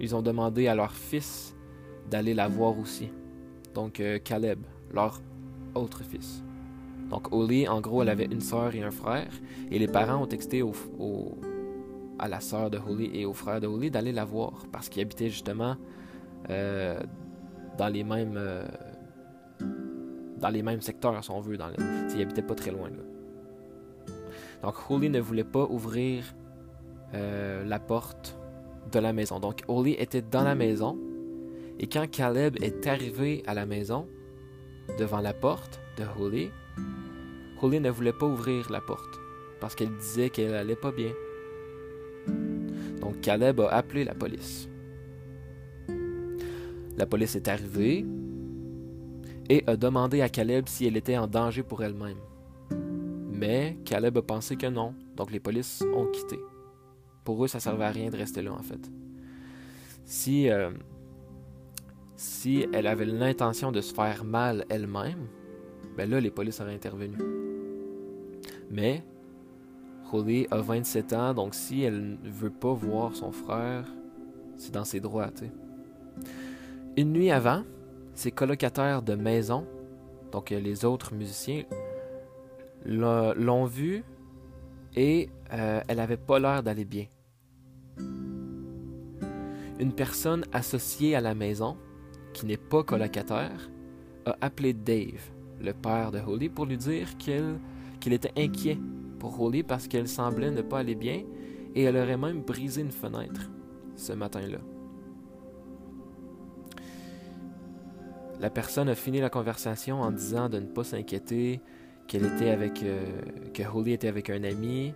ils 0.00 0.14
ont 0.14 0.22
demandé 0.22 0.68
à 0.68 0.74
leur 0.74 0.92
fils 0.92 1.54
d'aller 2.10 2.34
la 2.34 2.48
voir 2.48 2.78
aussi. 2.78 3.10
Donc 3.74 4.00
euh, 4.00 4.18
Caleb, 4.18 4.60
leur 4.92 5.20
autre 5.74 6.02
fils. 6.04 6.42
Donc 7.10 7.32
Holly, 7.32 7.68
en 7.68 7.80
gros, 7.80 8.02
elle 8.02 8.08
avait 8.08 8.26
une 8.26 8.40
sœur 8.40 8.74
et 8.74 8.82
un 8.82 8.90
frère, 8.90 9.30
et 9.70 9.78
les 9.78 9.86
parents 9.86 10.22
ont 10.22 10.26
texté 10.26 10.62
à 12.18 12.28
la 12.28 12.40
sœur 12.40 12.70
de 12.70 12.78
Holly 12.78 13.10
et 13.12 13.26
au 13.26 13.32
frère 13.32 13.60
de 13.60 13.66
Holly 13.66 13.90
d'aller 13.90 14.12
la 14.12 14.24
voir 14.24 14.64
parce 14.72 14.88
qu'ils 14.88 15.02
habitaient 15.02 15.28
justement 15.28 15.76
euh, 16.50 16.98
dans 17.76 17.88
les 17.88 18.02
mêmes 18.02 18.34
euh, 18.36 18.66
dans 20.38 20.48
les 20.48 20.62
mêmes 20.62 20.80
secteurs, 20.80 21.22
si 21.22 21.30
on 21.30 21.40
veut. 21.40 21.56
Dans 21.56 21.70
ils 22.14 22.22
habitaient 22.22 22.42
pas 22.42 22.54
très 22.54 22.70
loin. 22.70 22.88
Là. 22.88 24.14
Donc 24.62 24.74
Holly 24.88 25.10
ne 25.10 25.20
voulait 25.20 25.44
pas 25.44 25.64
ouvrir 25.64 26.34
la 27.12 27.78
porte 27.78 28.35
de 28.92 28.98
la 28.98 29.12
maison. 29.12 29.40
Donc 29.40 29.62
Holly 29.68 29.92
était 29.98 30.22
dans 30.22 30.42
la 30.42 30.54
maison 30.54 30.98
et 31.78 31.86
quand 31.88 32.10
Caleb 32.10 32.56
est 32.62 32.86
arrivé 32.86 33.42
à 33.46 33.54
la 33.54 33.66
maison, 33.66 34.08
devant 34.98 35.20
la 35.20 35.34
porte 35.34 35.80
de 35.98 36.04
Holly, 36.18 36.50
Holly 37.60 37.80
ne 37.80 37.90
voulait 37.90 38.12
pas 38.12 38.26
ouvrir 38.26 38.70
la 38.70 38.80
porte 38.80 39.20
parce 39.60 39.74
qu'elle 39.74 39.94
disait 39.96 40.30
qu'elle 40.30 40.54
allait 40.54 40.76
pas 40.76 40.92
bien. 40.92 41.12
Donc 43.00 43.20
Caleb 43.20 43.60
a 43.60 43.68
appelé 43.68 44.04
la 44.04 44.14
police. 44.14 44.68
La 46.96 47.06
police 47.06 47.36
est 47.36 47.48
arrivée 47.48 48.06
et 49.48 49.62
a 49.66 49.76
demandé 49.76 50.22
à 50.22 50.28
Caleb 50.28 50.66
si 50.66 50.86
elle 50.86 50.96
était 50.96 51.18
en 51.18 51.26
danger 51.26 51.62
pour 51.62 51.82
elle-même. 51.82 52.18
Mais 53.30 53.76
Caleb 53.84 54.16
a 54.16 54.22
pensé 54.22 54.56
que 54.56 54.66
non, 54.66 54.94
donc 55.14 55.30
les 55.30 55.40
polices 55.40 55.84
ont 55.94 56.06
quitté. 56.06 56.38
Pour 57.26 57.44
eux, 57.44 57.48
ça 57.48 57.58
servait 57.58 57.84
à 57.84 57.90
rien 57.90 58.08
de 58.08 58.16
rester 58.16 58.40
là 58.40 58.52
en 58.52 58.62
fait. 58.62 58.88
Si 60.04 60.48
euh, 60.48 60.70
si 62.14 62.66
elle 62.72 62.86
avait 62.86 63.04
l'intention 63.04 63.72
de 63.72 63.80
se 63.80 63.92
faire 63.92 64.24
mal 64.24 64.64
elle-même, 64.68 65.26
ben 65.96 66.08
là 66.08 66.20
les 66.20 66.30
polices 66.30 66.60
auraient 66.60 66.72
intervenu. 66.72 67.18
Mais 68.70 69.02
Holly 70.12 70.46
a 70.52 70.60
27 70.60 71.12
ans, 71.14 71.34
donc 71.34 71.56
si 71.56 71.82
elle 71.82 72.16
ne 72.22 72.30
veut 72.30 72.50
pas 72.50 72.72
voir 72.72 73.16
son 73.16 73.32
frère, 73.32 73.84
c'est 74.56 74.72
dans 74.72 74.84
ses 74.84 75.00
droits, 75.00 75.32
tu 75.32 75.46
sais. 75.46 75.52
Une 76.96 77.12
nuit 77.12 77.32
avant, 77.32 77.64
ses 78.14 78.30
colocataires 78.30 79.02
de 79.02 79.16
maison, 79.16 79.66
donc 80.30 80.52
euh, 80.52 80.60
les 80.60 80.84
autres 80.84 81.12
musiciens, 81.12 81.64
l'ont 82.84 83.64
vue 83.64 84.04
et 84.94 85.28
euh, 85.52 85.80
elle 85.88 85.98
avait 85.98 86.16
pas 86.16 86.38
l'air 86.38 86.62
d'aller 86.62 86.84
bien. 86.84 87.06
Une 89.78 89.92
personne 89.92 90.44
associée 90.52 91.14
à 91.14 91.20
la 91.20 91.34
maison, 91.34 91.76
qui 92.32 92.46
n'est 92.46 92.56
pas 92.56 92.82
colocataire, 92.82 93.70
a 94.24 94.36
appelé 94.40 94.72
Dave, 94.72 95.30
le 95.60 95.72
père 95.72 96.10
de 96.10 96.18
Holly, 96.18 96.48
pour 96.48 96.66
lui 96.66 96.76
dire 96.76 97.16
qu'il 97.18 98.12
était 98.12 98.32
inquiet 98.36 98.78
pour 99.18 99.40
Holly 99.40 99.62
parce 99.62 99.88
qu'elle 99.88 100.08
semblait 100.08 100.50
ne 100.50 100.62
pas 100.62 100.80
aller 100.80 100.94
bien 100.94 101.22
et 101.74 101.82
elle 101.82 101.96
aurait 101.96 102.16
même 102.16 102.42
brisé 102.42 102.82
une 102.82 102.90
fenêtre 102.90 103.50
ce 103.94 104.12
matin-là. 104.12 104.58
La 108.38 108.50
personne 108.50 108.88
a 108.88 108.94
fini 108.94 109.20
la 109.20 109.30
conversation 109.30 110.02
en 110.02 110.10
disant 110.10 110.48
de 110.48 110.58
ne 110.58 110.66
pas 110.66 110.84
s'inquiéter, 110.84 111.62
qu'elle 112.06 112.26
était 112.26 112.50
avec, 112.50 112.82
euh, 112.82 113.04
que 113.54 113.62
Holly 113.62 113.92
était 113.92 114.08
avec 114.08 114.28
un 114.30 114.44
ami 114.44 114.92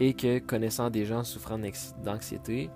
et 0.00 0.14
que, 0.14 0.38
connaissant 0.40 0.90
des 0.90 1.04
gens 1.04 1.22
souffrant 1.22 1.58
d'anxiété, 2.04 2.70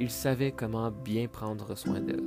il 0.00 0.08
savait 0.08 0.50
comment 0.50 0.90
bien 0.90 1.28
prendre 1.28 1.76
soin 1.76 2.00
d'elle. 2.00 2.24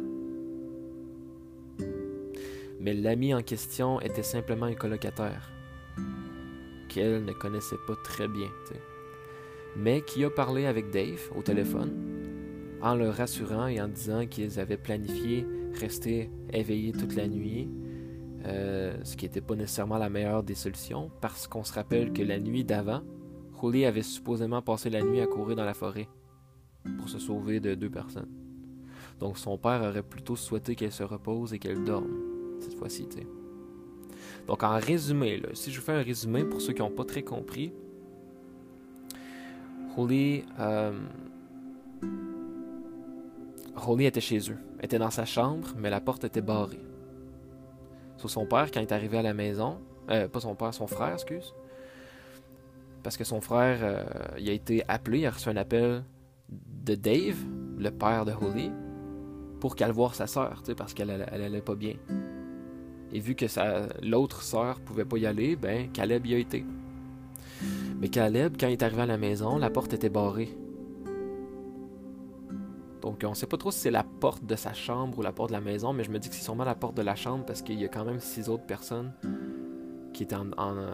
Mais 2.80 2.94
l'ami 2.94 3.34
en 3.34 3.42
question 3.42 4.00
était 4.00 4.22
simplement 4.22 4.68
un 4.68 4.76
colocataire 4.76 5.50
qu'elle 6.88 7.26
ne 7.26 7.34
connaissait 7.34 7.80
pas 7.88 7.96
très 8.04 8.28
bien, 8.28 8.50
mais 9.76 10.02
qui 10.02 10.24
a 10.24 10.30
parlé 10.30 10.68
avec 10.68 10.92
Dave 10.92 11.32
au 11.36 11.42
téléphone 11.42 11.94
en 12.84 12.94
le 12.94 13.10
rassurant 13.10 13.66
et 13.66 13.82
en 13.82 13.88
disant 13.88 14.28
qu'ils 14.28 14.60
avaient 14.60 14.78
planifié 14.78 15.48
rester 15.80 16.30
éveillés 16.52 16.92
toute 16.92 17.16
la 17.16 17.28
nuit, 17.28 17.72
euh, 18.46 18.96
ce 19.04 19.16
qui 19.16 19.26
n'était 19.26 19.42
pas 19.42 19.56
nécessairement 19.56 19.98
la 19.98 20.12
meilleure 20.12 20.44
des 20.44 20.54
solutions, 20.54 21.10
parce 21.22 21.48
qu'on 21.48 21.64
se 21.64 21.74
rappelle 21.74 22.14
que 22.14 22.22
la 22.22 22.40
nuit 22.40 22.64
d'avant, 22.64 23.02
Holly 23.60 23.86
avait 23.86 24.04
supposément 24.04 24.62
passé 24.62 24.92
la 24.92 25.02
nuit 25.02 25.22
à 25.22 25.26
courir 25.26 25.56
dans 25.56 25.66
la 25.66 25.74
forêt 25.74 26.08
pour 26.98 27.10
se 27.10 27.20
sauver 27.20 27.60
de 27.60 27.76
deux 27.76 27.90
personnes. 27.90 28.30
Donc 29.20 29.38
son 29.38 29.58
père 29.58 29.82
aurait 29.82 30.04
plutôt 30.04 30.36
souhaité 30.36 30.76
qu'elle 30.76 30.92
se 30.92 31.04
repose 31.04 31.54
et 31.54 31.60
qu'elle 31.60 31.84
dorme 31.84 32.14
cette 32.60 32.76
fois-ci. 32.76 33.08
Donc 34.48 34.64
en 34.64 34.78
résumé, 34.80 35.42
si 35.54 35.72
je 35.72 35.82
fais 35.82 35.94
un 35.94 36.02
résumé 36.02 36.44
pour 36.44 36.62
ceux 36.62 36.74
qui 36.74 36.82
n'ont 36.82 36.92
pas 36.92 37.06
très 37.06 37.24
compris, 37.24 37.74
Holly, 39.96 40.44
euh, 40.60 40.92
était 44.00 44.22
chez 44.22 44.40
eux, 44.50 44.58
était 44.82 44.98
dans 44.98 45.12
sa 45.12 45.26
chambre, 45.26 45.70
mais 45.78 45.90
la 45.90 46.02
porte 46.02 46.24
était 46.24 46.42
barrée. 46.42 46.80
Sur 48.18 48.30
son 48.30 48.46
père, 48.46 48.72
quand 48.72 48.80
il 48.80 48.84
est 48.84 48.92
arrivé 48.92 49.18
à 49.18 49.22
la 49.22 49.34
maison, 49.34 49.80
euh, 50.10 50.28
pas 50.28 50.40
son 50.40 50.56
père, 50.56 50.74
son 50.74 50.88
frère, 50.88 51.14
excuse, 51.14 51.54
parce 53.04 53.18
que 53.18 53.24
son 53.24 53.42
frère, 53.42 53.80
euh, 53.82 54.04
il 54.40 54.50
a 54.50 54.54
été 54.54 54.84
appelé, 54.88 55.20
il 55.20 55.26
a 55.26 55.32
reçu 55.32 55.50
un 55.50 55.58
appel 55.58 56.04
de 56.84 56.96
Dave, 56.96 57.38
le 57.78 57.90
père 57.90 58.26
de 58.26 58.32
Holly, 58.32 58.72
pour 59.60 59.76
qu'elle 59.76 59.92
voie 59.92 60.12
sa 60.14 60.28
sœur, 60.28 60.62
parce 60.78 60.94
qu'elle 60.94 61.10
elle, 61.10 61.42
allait 61.42 61.62
pas 61.62 61.76
bien. 61.76 61.96
Et 63.12 63.20
vu 63.20 63.36
que 63.36 63.46
l'autre 64.06 64.42
sœur 64.42 64.80
pouvait 64.82 65.06
pas 65.06 65.18
y 65.18 65.26
aller, 65.26 65.56
ben 65.56 65.90
Caleb 65.92 66.26
y 66.26 66.34
a 66.34 66.38
été. 66.38 66.66
Mais 68.00 68.10
Caleb, 68.10 68.56
quand 68.60 68.68
il 68.68 68.74
est 68.74 68.84
arrivé 68.84 69.04
à 69.04 69.06
la 69.06 69.18
maison, 69.18 69.58
la 69.58 69.70
porte 69.70 69.94
était 69.94 70.10
barrée. 70.10 70.50
Donc 73.02 73.24
on 73.26 73.34
sait 73.34 73.48
pas 73.48 73.58
trop 73.58 73.72
si 73.72 73.80
c'est 73.80 73.92
la 73.92 74.04
porte 74.04 74.46
de 74.46 74.56
sa 74.56 74.74
chambre 74.74 75.20
ou 75.20 75.22
la 75.22 75.32
porte 75.32 75.50
de 75.50 75.56
la 75.56 75.62
maison, 75.62 75.94
mais 75.94 76.04
je 76.04 76.12
me 76.12 76.20
dis 76.20 76.30
que 76.30 76.36
c'est 76.36 76.44
sûrement 76.44 76.64
la 76.64 76.76
porte 76.76 76.96
de 76.96 77.02
la 77.02 77.16
chambre 77.16 77.46
parce 77.46 77.62
qu'il 77.62 77.80
y 77.80 77.86
a 77.86 77.90
quand 77.90 78.06
même 78.06 78.20
six 78.20 78.50
autres 78.50 78.66
personnes 78.66 79.12
qui 80.14 80.24
étaient, 80.24 80.36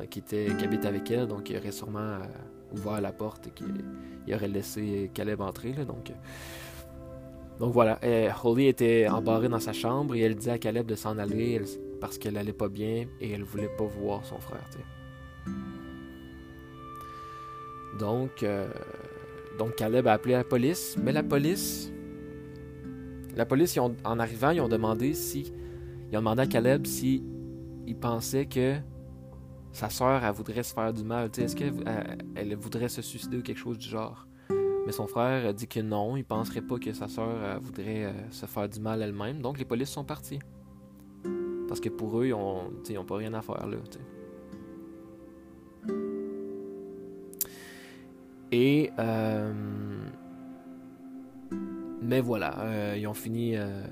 qui, 0.10 0.22
qui 0.22 0.66
habitent 0.66 0.86
avec 0.86 1.10
elle, 1.12 1.28
donc 1.28 1.50
il 1.50 1.58
aurait 1.58 1.72
sûrement 1.72 2.00
euh, 2.00 2.24
ouvert 2.72 3.02
la 3.02 3.12
porte 3.12 3.48
et 3.48 3.52
qu'il 3.52 4.34
aurait 4.34 4.48
laissé 4.48 5.10
Caleb 5.14 5.42
entrer. 5.42 5.74
donc, 5.74 6.10
euh. 6.10 6.14
donc 7.60 7.74
voilà, 7.74 8.00
Holly 8.44 8.68
était 8.68 9.08
embarrée 9.08 9.50
dans 9.50 9.60
sa 9.60 9.74
chambre 9.74 10.16
et 10.16 10.22
elle 10.22 10.36
dit 10.36 10.50
à 10.50 10.58
Caleb 10.58 10.86
de 10.86 10.96
s'en 10.96 11.18
aller 11.18 11.62
parce 12.00 12.18
qu'elle 12.18 12.38
allait 12.38 12.54
pas 12.54 12.70
bien 12.70 13.08
et 13.20 13.32
elle 13.32 13.44
voulait 13.44 13.72
pas 13.78 13.86
voir 13.86 14.26
son 14.26 14.40
frère. 14.40 14.64
Donc, 17.98 18.44
euh, 18.44 18.68
donc 19.58 19.76
Caleb 19.76 20.08
a 20.08 20.14
appelé 20.14 20.34
la 20.36 20.44
police, 20.44 20.98
mais 21.02 21.12
la 21.12 21.24
police 21.24 21.92
la 23.36 23.46
police, 23.46 23.78
en 23.78 24.20
arrivant, 24.20 24.50
ils 24.50 24.60
ont 24.60 24.68
demandé 24.68 25.14
si. 25.14 25.54
Ils 26.12 26.18
ont 26.18 26.20
demandé 26.20 26.42
à 26.42 26.48
Caleb 26.48 26.86
si 26.86 27.24
il 27.88 27.96
pensait 27.96 28.48
que 28.48 28.76
sa 29.72 29.90
sœur, 29.90 30.24
elle 30.24 30.34
voudrait 30.34 30.64
se 30.64 30.74
faire 30.74 30.94
du 30.94 31.04
mal. 31.04 31.30
Est-ce 31.38 31.56
qu'elle 31.56 31.74
elle 32.36 32.56
voudrait 32.56 32.90
se 32.90 33.02
suicider 33.02 33.38
ou 33.38 33.42
quelque 33.42 33.58
chose 33.58 33.78
du 33.78 33.88
genre? 33.88 34.28
Mais 34.86 34.92
son 34.92 35.08
frère 35.08 35.54
dit 35.54 35.68
que 35.68 35.80
non, 35.82 36.18
il 36.18 36.24
penserait 36.24 36.62
pas 36.62 36.80
que 36.80 36.94
sa 36.94 37.08
sœur 37.08 37.60
voudrait 37.62 38.06
euh, 38.06 38.32
se 38.32 38.46
faire 38.46 38.68
du 38.68 38.80
mal 38.80 39.02
elle-même. 39.02 39.42
Donc 39.42 39.60
les 39.60 39.66
polices 39.66 39.90
sont 39.90 40.04
partis. 40.04 40.40
Parce 41.68 41.80
que 41.80 41.90
pour 41.90 42.20
eux, 42.20 42.28
ils 42.28 42.96
n'ont 42.96 43.06
pas 43.06 43.18
rien 43.18 43.34
à 43.36 43.42
faire 43.42 43.68
là. 43.68 43.78
Et 48.52 48.90
euh, 48.98 49.54
mais 52.02 52.22
voilà, 52.22 52.60
euh, 52.62 52.96
ils 52.98 53.06
ont 53.06 53.14
fini. 53.14 53.56
Euh, 53.56 53.84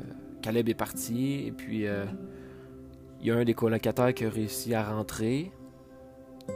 Caleb 0.41 0.69
est 0.69 0.73
parti, 0.73 1.45
et 1.45 1.51
puis 1.51 1.85
euh, 1.87 2.05
il 3.19 3.27
y 3.27 3.31
a 3.31 3.35
un 3.35 3.43
des 3.43 3.53
colocataires 3.53 4.13
qui 4.13 4.25
a 4.25 4.29
réussi 4.29 4.73
à 4.73 4.89
rentrer. 4.89 5.51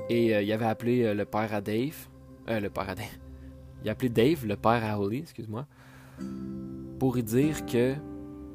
Et 0.10 0.28
il 0.28 0.52
avait 0.52 0.66
appelé 0.66 1.14
le 1.14 1.26
père 1.26 1.54
à 1.54 1.62
Dave. 1.62 2.08
le 2.48 2.70
père 2.70 2.90
à 2.90 2.96
Dave. 2.96 3.18
Il 3.84 3.90
a 3.90 3.94
appelé 3.94 4.10
Dave, 4.10 4.46
le 4.46 4.56
père 4.56 4.84
à 4.84 5.00
Holly, 5.00 5.20
excuse-moi, 5.20 5.66
pour 7.00 7.16
lui 7.16 7.24
dire 7.24 7.66
que 7.66 7.96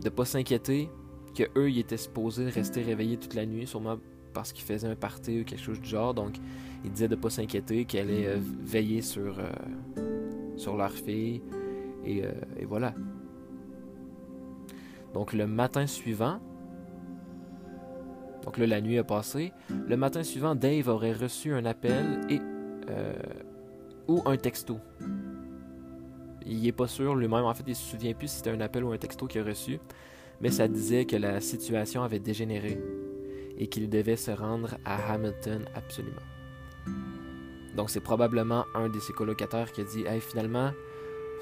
de 0.03 0.09
pas 0.09 0.25
s'inquiéter, 0.25 0.88
que 1.35 1.44
eux 1.59 1.70
ils 1.70 1.81
étaient 1.81 1.96
supposés 1.96 2.49
rester 2.49 2.83
réveillés 2.83 3.16
toute 3.16 3.35
la 3.35 3.44
nuit, 3.44 3.66
sûrement 3.66 3.99
parce 4.33 4.53
qu'ils 4.53 4.64
faisaient 4.64 4.87
un 4.87 4.94
party 4.94 5.40
ou 5.40 5.44
quelque 5.44 5.62
chose 5.62 5.81
du 5.81 5.88
genre. 5.88 6.14
Donc, 6.14 6.37
il 6.85 6.92
disait 6.92 7.09
de 7.09 7.16
pas 7.16 7.31
s'inquiéter, 7.31 7.87
qu'elle 7.87 8.09
allait 8.09 8.37
veiller 8.64 9.03
sur, 9.03 9.40
sur 10.57 10.77
leur 10.77 10.92
fille, 10.92 11.42
euh, 12.09 12.33
et, 12.59 12.64
voilà. 12.64 12.94
Donc 15.14 15.33
le 15.33 15.46
matin 15.46 15.87
suivant, 15.87 16.40
donc 18.46 18.59
là 18.59 18.66
la 18.66 18.80
nuit 18.80 18.96
a 18.96 19.04
passé, 19.04 19.52
le 19.68 19.96
matin 19.96 20.22
suivant, 20.22 20.54
Dave 20.54 20.88
aurait 20.88 21.12
reçu 21.12 21.52
un 21.52 21.64
appel 21.66 22.20
et 22.30 22.40
euh, 22.88 23.12
ou 24.06 24.22
un 24.24 24.37
texto. 24.37 24.78
Il 26.46 26.62
n'est 26.62 26.70
pas 26.70 26.87
sûr 26.87 27.16
lui-même, 27.16 27.44
en 27.44 27.52
fait 27.54 27.64
il 27.66 27.74
se 27.74 27.90
souvient 27.90 28.14
plus 28.14 28.28
si 28.28 28.37
c'était 28.37 28.50
un 28.50 28.61
appel 28.61 28.85
ou 28.85 28.92
un 28.92 28.98
texto 28.98 29.26
qu'il 29.26 29.40
a 29.40 29.44
reçu, 29.44 29.80
mais 30.40 30.50
ça 30.50 30.68
disait 30.68 31.06
que 31.06 31.16
la 31.16 31.40
situation 31.40 32.04
avait 32.04 32.20
dégénéré 32.20 32.80
et 33.59 33.66
qu'il 33.66 33.90
devait 33.90 34.16
se 34.16 34.30
rendre 34.30 34.76
à 34.85 35.12
Hamilton 35.12 35.64
absolument. 35.74 36.22
Donc 37.76 37.90
c'est 37.90 38.00
probablement 38.00 38.64
un 38.76 38.88
de 38.88 39.00
ses 39.00 39.12
colocataires 39.12 39.72
qui 39.72 39.80
a 39.80 39.85
dit 39.85 40.04
Hey 40.06 40.20
finalement, 40.20 40.70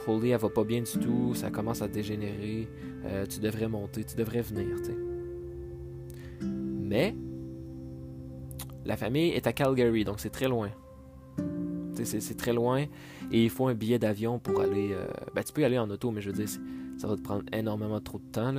Holly, 0.06 0.30
elle 0.30 0.40
va 0.40 0.48
pas 0.48 0.64
bien 0.64 0.80
du 0.80 0.98
tout, 0.98 1.34
ça 1.34 1.50
commence 1.50 1.82
à 1.82 1.88
dégénérer, 1.88 2.66
euh, 3.04 3.26
tu 3.26 3.40
devrais 3.40 3.68
monter, 3.68 4.04
tu 4.04 4.16
devrais 4.16 4.40
venir, 4.40 4.80
tu 4.82 5.13
Mais, 6.94 7.12
la 8.85 8.96
famille 8.96 9.30
est 9.30 9.48
à 9.48 9.52
Calgary, 9.52 10.04
donc 10.04 10.20
c'est 10.20 10.30
très 10.30 10.46
loin. 10.46 10.70
C'est 12.04 12.37
très 12.37 12.52
loin 12.52 12.83
et 13.33 13.42
il 13.42 13.50
faut 13.50 13.66
un 13.66 13.74
billet 13.74 13.98
d'avion 13.98 14.38
pour 14.38 14.61
aller. 14.61 14.90
Euh, 14.92 15.07
ben, 15.35 15.42
tu 15.42 15.52
peux 15.52 15.62
y 15.62 15.64
aller 15.64 15.78
en 15.78 15.90
auto, 15.90 16.12
mais 16.12 16.20
je 16.20 16.30
veux 16.30 16.37
dire, 16.37 16.48
ça 16.98 17.09
va 17.09 17.16
te 17.16 17.20
prendre 17.20 17.42
énormément 17.52 18.00
trop 18.00 18.18
de 18.18 18.30
temps. 18.30 18.54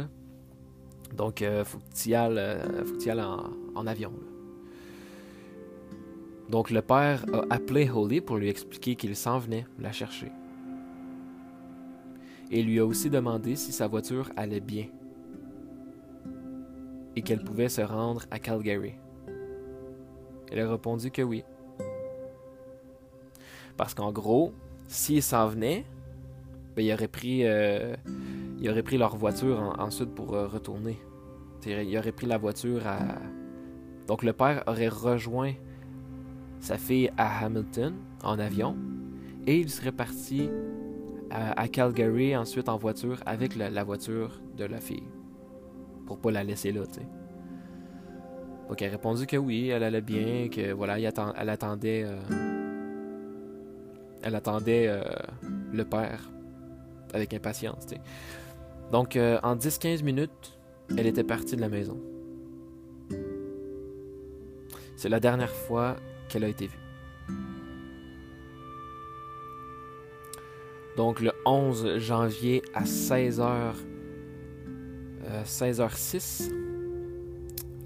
Donc, 1.16 1.40
il 1.40 1.48
euh, 1.48 1.64
faut 1.64 1.78
que 1.78 1.96
tu 1.96 2.10
y 2.10 2.16
ailles, 2.16 3.22
en, 3.76 3.88
avion. 3.88 4.12
Donc, 6.50 6.72
le 6.72 6.82
père 6.82 7.24
a 7.32 7.54
appelé 7.54 7.90
Holly 7.90 8.20
pour 8.20 8.36
lui 8.36 8.50
expliquer 8.50 8.96
qu'il 8.96 9.16
s'en 9.16 9.40
venait 9.40 9.66
la 9.80 9.94
chercher 9.94 10.32
et 12.52 12.62
lui 12.64 12.80
a 12.80 12.86
aussi 12.86 13.10
demandé 13.10 13.56
si 13.56 13.72
sa 13.72 13.88
voiture 13.88 14.30
allait 14.36 14.60
bien 14.60 14.88
et 17.16 17.22
qu'elle 17.22 17.44
pouvait 17.44 17.70
se 17.70 17.82
rendre 17.82 18.24
à 18.32 18.40
Calgary. 18.40 18.96
Elle 20.52 20.60
a 20.60 20.70
répondu 20.70 21.12
que 21.12 21.22
oui. 21.22 21.44
Parce 23.78 23.94
qu'en 23.94 24.12
gros, 24.12 24.54
s'ils 24.88 25.24
s'en 25.24 25.48
venaient, 25.48 25.86
ben, 26.76 26.86
il, 26.86 26.94
aurait 26.94 27.08
pris, 27.08 27.42
euh, 27.46 27.96
pris 28.84 28.98
leur 28.98 29.16
voiture 29.16 29.76
ensuite 29.80 30.14
pour 30.14 30.34
euh, 30.34 30.48
retourner. 30.48 31.00
Il 31.66 31.98
aurait 31.98 32.12
pris 32.12 32.28
la 32.28 32.38
voiture 32.38 32.86
à... 32.86 33.00
Donc 34.08 34.22
le 34.22 34.34
père 34.34 34.64
aurait 34.68 34.88
rejoint 34.88 35.54
sa 36.60 36.78
fille 36.78 37.12
à 37.18 37.44
Hamilton 37.44 37.96
en 38.24 38.38
avion 38.38 38.78
et 39.48 39.60
il 39.60 39.70
serait 39.70 39.92
parti 39.92 40.50
à, 41.32 41.68
Calgary, 41.68 42.36
ensuite 42.36 42.70
en 42.70 42.78
voiture, 42.78 43.20
avec 43.26 43.56
la, 43.56 43.84
voiture 43.84 44.40
de 44.58 44.66
la 44.66 44.80
fille. 44.80 45.04
Pour 46.06 46.20
pas 46.20 46.32
la 46.32 46.44
laisser 46.44 46.72
là, 46.72 46.86
tu 46.88 46.96
sais. 46.96 47.08
Donc 48.70 48.82
elle 48.82 48.90
a 48.90 48.92
répondu 48.92 49.28
que 49.28 49.38
oui, 49.38 49.70
elle 49.70 49.84
allait 49.84 50.02
bien, 50.02 50.50
que 50.50 50.72
voilà, 50.74 50.98
elle, 51.00 51.50
attendait. 51.50 52.04
Euh, 52.06 52.18
elle 54.24 54.36
attendait 54.36 54.88
euh, 54.88 55.04
le 55.72 55.86
père 55.86 56.32
avec 57.14 57.34
impatience, 57.34 57.86
tu. 57.86 57.96
Donc, 58.92 59.16
euh, 59.16 59.40
en 59.44 59.56
10-15 59.56 60.04
minutes, 60.04 60.60
elle 60.98 61.08
était 61.08 61.24
partie 61.24 61.56
de 61.56 61.62
la 61.62 61.70
maison. 61.70 61.98
C'est 64.96 65.10
la 65.10 65.20
dernière 65.20 65.52
fois 65.52 65.96
qu'elle 66.30 66.44
a 66.44 66.48
été 66.48 66.68
vue. 66.68 66.80
Donc, 70.98 71.20
le 71.20 71.32
11 71.46 71.98
janvier 71.98 72.64
à 72.74 72.84
16h, 72.84 73.74
16h06, 75.44 76.52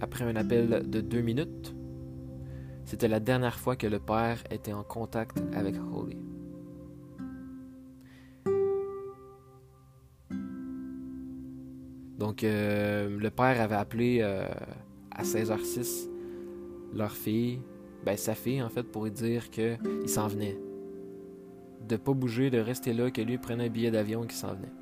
après 0.01 0.25
un 0.25 0.35
appel 0.35 0.89
de 0.89 1.01
2 1.01 1.21
minutes, 1.21 1.75
c'était 2.85 3.07
la 3.07 3.19
dernière 3.19 3.59
fois 3.59 3.75
que 3.75 3.87
le 3.87 3.99
père 3.99 4.43
était 4.49 4.73
en 4.73 4.83
contact 4.83 5.41
avec 5.53 5.75
Holly. 5.75 6.17
Donc, 12.17 12.43
euh, 12.43 13.17
le 13.17 13.29
père 13.29 13.61
avait 13.61 13.75
appelé 13.75 14.19
euh, 14.21 14.47
à 15.11 15.23
16h06 15.23 16.09
leur 16.93 17.11
fille, 17.11 17.61
ben 18.03 18.17
sa 18.17 18.35
fille 18.35 18.61
en 18.61 18.69
fait, 18.69 18.83
pour 18.83 19.05
lui 19.05 19.11
dire 19.11 19.49
qu'il 19.49 19.77
s'en 20.07 20.27
venait. 20.27 20.57
De 21.87 21.95
pas 21.95 22.13
bouger, 22.13 22.49
de 22.49 22.59
rester 22.59 22.93
là, 22.93 23.11
que 23.11 23.21
lui 23.21 23.37
prenait 23.37 23.67
un 23.67 23.69
billet 23.69 23.91
d'avion 23.91 24.23
et 24.23 24.27
qu'il 24.27 24.35
s'en 24.35 24.53
venait. 24.53 24.73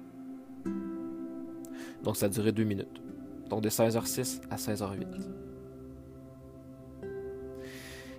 Donc, 2.04 2.18
ça 2.18 2.30
duré 2.30 2.52
deux 2.52 2.64
minutes. 2.64 3.02
Donc, 3.50 3.62
de 3.62 3.70
16h06 3.70 4.42
à 4.50 4.56
16h08. 4.56 5.06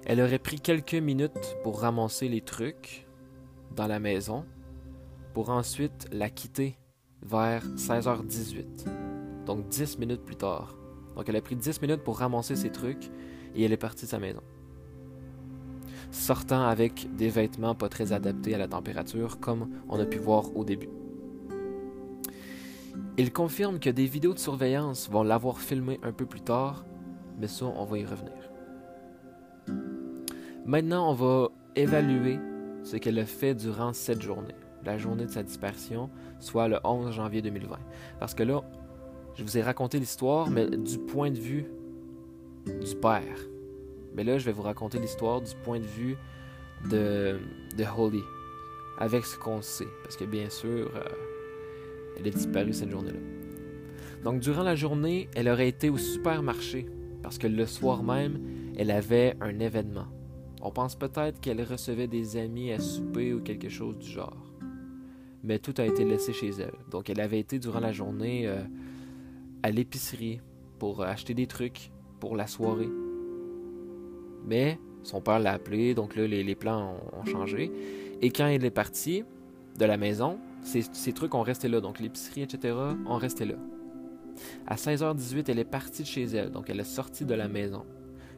Elle 0.06 0.20
aurait 0.20 0.38
pris 0.38 0.60
quelques 0.60 0.94
minutes 0.94 1.56
pour 1.62 1.80
ramasser 1.80 2.28
les 2.28 2.40
trucs 2.40 3.06
dans 3.76 3.86
la 3.86 4.00
maison, 4.00 4.44
pour 5.34 5.50
ensuite 5.50 6.08
la 6.12 6.30
quitter 6.30 6.78
vers 7.22 7.66
16h18 7.76 8.88
donc 9.48 9.66
10 9.68 9.98
minutes 9.98 10.24
plus 10.24 10.36
tard. 10.36 10.76
Donc 11.16 11.28
elle 11.28 11.36
a 11.36 11.40
pris 11.40 11.56
10 11.56 11.80
minutes 11.80 12.04
pour 12.04 12.18
ramasser 12.18 12.54
ses 12.54 12.70
trucs 12.70 13.10
et 13.56 13.64
elle 13.64 13.72
est 13.72 13.78
partie 13.78 14.04
de 14.04 14.10
sa 14.10 14.18
maison. 14.18 14.42
Sortant 16.10 16.62
avec 16.68 17.08
des 17.16 17.30
vêtements 17.30 17.74
pas 17.74 17.88
très 17.88 18.12
adaptés 18.12 18.54
à 18.54 18.58
la 18.58 18.68
température, 18.68 19.40
comme 19.40 19.68
on 19.88 19.98
a 19.98 20.04
pu 20.04 20.18
voir 20.18 20.54
au 20.54 20.64
début. 20.64 20.90
Il 23.16 23.32
confirme 23.32 23.80
que 23.80 23.90
des 23.90 24.06
vidéos 24.06 24.34
de 24.34 24.38
surveillance 24.38 25.10
vont 25.10 25.22
l'avoir 25.22 25.58
filmé 25.60 25.98
un 26.02 26.12
peu 26.12 26.26
plus 26.26 26.40
tard, 26.40 26.84
mais 27.38 27.48
ça, 27.48 27.66
on 27.66 27.84
va 27.84 27.98
y 27.98 28.04
revenir. 28.04 28.32
Maintenant, 30.64 31.10
on 31.10 31.14
va 31.14 31.48
évaluer 31.76 32.38
ce 32.82 32.96
qu'elle 32.96 33.18
a 33.18 33.26
fait 33.26 33.54
durant 33.54 33.92
cette 33.92 34.22
journée, 34.22 34.54
la 34.84 34.98
journée 34.98 35.26
de 35.26 35.30
sa 35.30 35.42
disparition, 35.42 36.10
soit 36.38 36.68
le 36.68 36.78
11 36.84 37.12
janvier 37.12 37.42
2020. 37.42 37.78
Parce 38.20 38.34
que 38.34 38.42
là, 38.42 38.62
je 39.34 39.42
vous 39.42 39.56
ai 39.56 39.62
raconté 39.62 39.98
l'histoire, 39.98 40.50
mais 40.50 40.66
du 40.68 40.98
point 40.98 41.30
de 41.30 41.38
vue 41.38 41.66
du 42.66 42.96
père. 42.96 43.38
Mais 44.14 44.24
là, 44.24 44.38
je 44.38 44.44
vais 44.44 44.52
vous 44.52 44.62
raconter 44.62 44.98
l'histoire 44.98 45.40
du 45.40 45.54
point 45.64 45.80
de 45.80 45.86
vue 45.86 46.16
de, 46.90 47.38
de 47.76 47.84
Holly, 47.84 48.22
avec 48.98 49.24
ce 49.24 49.38
qu'on 49.38 49.62
sait. 49.62 49.88
Parce 50.02 50.16
que 50.16 50.24
bien 50.24 50.50
sûr, 50.50 50.90
euh, 50.94 51.02
elle 52.18 52.26
est 52.26 52.32
disparue 52.32 52.72
cette 52.72 52.90
journée-là. 52.90 53.18
Donc, 54.24 54.40
durant 54.40 54.62
la 54.62 54.74
journée, 54.74 55.28
elle 55.34 55.48
aurait 55.48 55.68
été 55.68 55.90
au 55.90 55.96
supermarché, 55.96 56.86
parce 57.22 57.38
que 57.38 57.46
le 57.46 57.66
soir 57.66 58.02
même, 58.02 58.40
elle 58.76 58.90
avait 58.90 59.36
un 59.40 59.58
événement. 59.60 60.06
On 60.60 60.70
pense 60.70 60.96
peut-être 60.96 61.40
qu'elle 61.40 61.62
recevait 61.62 62.08
des 62.08 62.36
amis 62.36 62.72
à 62.72 62.80
souper 62.80 63.32
ou 63.32 63.40
quelque 63.40 63.68
chose 63.68 63.98
du 63.98 64.08
genre. 64.08 64.52
Mais 65.44 65.60
tout 65.60 65.74
a 65.78 65.84
été 65.84 66.04
laissé 66.04 66.32
chez 66.32 66.50
elle. 66.58 66.74
Donc, 66.90 67.10
elle 67.10 67.20
avait 67.20 67.38
été 67.38 67.58
durant 67.60 67.80
la 67.80 67.92
journée. 67.92 68.48
Euh, 68.48 68.62
à 69.62 69.70
l'épicerie 69.70 70.40
pour 70.78 71.02
acheter 71.02 71.34
des 71.34 71.46
trucs 71.46 71.90
pour 72.20 72.36
la 72.36 72.46
soirée. 72.46 72.88
Mais 74.46 74.78
son 75.02 75.20
père 75.20 75.38
l'a 75.38 75.52
appelé, 75.52 75.94
donc 75.94 76.16
là, 76.16 76.26
les, 76.26 76.54
plans 76.54 76.96
ont, 77.12 77.24
changé. 77.24 77.70
Et 78.20 78.30
quand 78.30 78.48
il 78.48 78.64
est 78.64 78.70
parti 78.70 79.24
de 79.78 79.84
la 79.84 79.96
maison, 79.96 80.38
ces, 80.68 81.12
trucs 81.12 81.34
ont 81.34 81.42
resté 81.42 81.68
là. 81.68 81.80
Donc 81.80 81.98
l'épicerie, 81.98 82.42
etc., 82.42 82.76
ont 83.06 83.16
resté 83.16 83.44
là. 83.44 83.54
À 84.66 84.76
16h18, 84.76 85.44
elle 85.48 85.58
est 85.58 85.64
partie 85.64 86.02
de 86.02 86.06
chez 86.06 86.24
elle, 86.24 86.50
donc 86.50 86.70
elle 86.70 86.80
est 86.80 86.84
sortie 86.84 87.24
de 87.24 87.34
la 87.34 87.48
maison. 87.48 87.84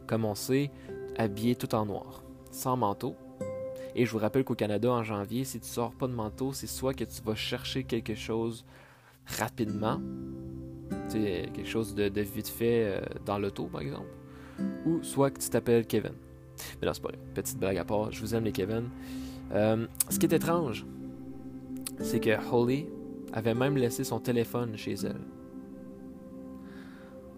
Comme 0.06 0.24
on 0.24 0.34
sait, 0.34 0.70
habillée 1.18 1.56
tout 1.56 1.74
en 1.74 1.84
noir, 1.84 2.22
sans 2.50 2.76
manteau. 2.76 3.16
Et 3.94 4.06
je 4.06 4.12
vous 4.12 4.18
rappelle 4.18 4.44
qu'au 4.44 4.54
Canada, 4.54 4.90
en 4.90 5.02
janvier, 5.02 5.44
si 5.44 5.60
tu 5.60 5.68
sors 5.68 5.92
pas 5.92 6.06
de 6.06 6.12
manteau, 6.12 6.52
c'est 6.52 6.68
soit 6.68 6.94
que 6.94 7.04
tu 7.04 7.22
vas 7.22 7.34
chercher 7.34 7.84
quelque 7.84 8.14
chose 8.14 8.64
rapidement, 9.26 10.00
quelque 11.10 11.66
chose 11.66 11.94
de, 11.94 12.20
vite 12.20 12.48
fait 12.48 12.84
euh, 12.84 13.00
dans 13.26 13.38
l'auto, 13.38 13.64
par 13.64 13.80
exemple. 13.82 14.08
Ou 14.86 15.02
soit 15.02 15.30
que 15.30 15.40
tu 15.40 15.48
t'appelles 15.48 15.86
Kevin. 15.86 16.12
Mais 16.80 16.86
non, 16.86 16.94
c'est 16.94 17.02
pas 17.02 17.08
vrai. 17.08 17.18
Petite 17.34 17.58
blague 17.58 17.78
à 17.78 17.84
part, 17.84 18.12
je 18.12 18.20
vous 18.20 18.34
aime 18.34 18.44
les 18.44 18.52
Kevin. 18.52 18.88
Euh, 19.52 19.86
ce 20.08 20.18
qui 20.18 20.26
est 20.26 20.32
étrange, 20.32 20.86
c'est 22.00 22.20
que 22.20 22.30
Holly 22.52 22.86
avait 23.32 23.54
même 23.54 23.76
laissé 23.76 24.04
son 24.04 24.20
téléphone 24.20 24.76
chez 24.76 24.94
elle. 24.94 25.20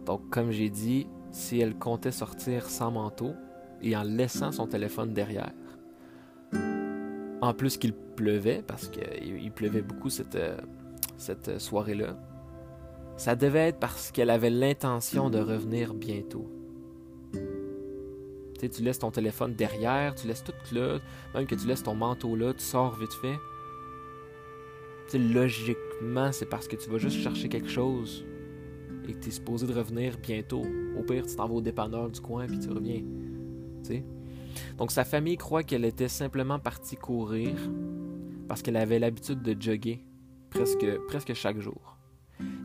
Donc, 0.07 0.31
comme 0.31 0.51
j'ai 0.51 0.70
dit, 0.70 1.07
si 1.31 1.61
elle 1.61 1.77
comptait 1.77 2.12
sortir 2.12 2.68
sans 2.68 2.90
manteau 2.90 3.35
et 3.83 3.96
en 3.96 4.03
laissant 4.03 4.53
son 4.53 4.66
téléphone 4.66 5.12
derrière, 5.12 5.53
en 7.40 7.55
plus 7.55 7.77
qu'il 7.77 7.92
pleuvait, 7.92 8.62
parce 8.66 8.88
qu'il 8.88 9.53
pleuvait 9.53 9.83
beaucoup 9.83 10.11
cette, 10.11 10.37
euh, 10.37 10.57
cette 11.16 11.59
soirée-là, 11.59 12.16
ça 13.16 13.35
devait 13.37 13.68
être 13.68 13.79
parce 13.79 14.11
qu'elle 14.11 14.31
avait 14.31 14.51
l'intention 14.51 15.29
de 15.29 15.38
revenir 15.38 15.92
bientôt. 15.92 16.48
Tu 17.33 17.40
sais, 18.61 18.68
tu 18.68 18.83
laisses 18.83 19.01
ton 19.01 19.11
téléphone 19.11 19.55
derrière, 19.55 20.14
tu 20.14 20.29
laisses 20.29 20.44
tout 20.44 20.53
là, 20.75 20.98
même 21.35 21.46
que 21.46 21.55
tu 21.55 21.66
laisses 21.66 21.83
ton 21.83 21.94
manteau 21.94 22.37
là, 22.37 22.55
tu 22.55 22.62
sors 22.62 22.94
vite 22.96 23.12
fait. 23.20 23.37
Logiquement, 25.14 26.33
c'est 26.33 26.46
parce 26.46 26.68
que 26.68 26.77
tu 26.77 26.88
vas 26.90 26.98
juste 26.98 27.18
chercher 27.18 27.48
quelque 27.48 27.68
chose 27.68 28.25
et 29.09 29.12
que 29.12 29.18
tu 29.18 29.29
es 29.29 29.33
supposé 29.33 29.66
de 29.66 29.72
revenir 29.72 30.16
bientôt. 30.18 30.62
Au 30.98 31.03
pire, 31.03 31.27
tu 31.27 31.37
t'en 31.37 31.48
vas 31.48 31.55
au 31.55 31.61
dépanneur 31.61 32.11
du 32.11 32.20
coin 32.20 32.46
puis 32.46 32.59
tu 32.59 32.70
reviens. 32.70 33.03
Tu 33.83 33.88
sais? 33.88 34.05
Donc 34.79 34.90
sa 34.90 35.05
famille 35.05 35.37
croit 35.37 35.62
qu'elle 35.62 35.85
était 35.85 36.09
simplement 36.09 36.59
partie 36.59 36.96
courir 36.96 37.55
parce 38.48 38.62
qu'elle 38.62 38.77
avait 38.77 38.98
l'habitude 38.98 39.42
de 39.42 39.61
jogger 39.61 40.05
presque, 40.51 40.87
presque 41.09 41.35
chaque 41.35 41.59
jour 41.59 41.96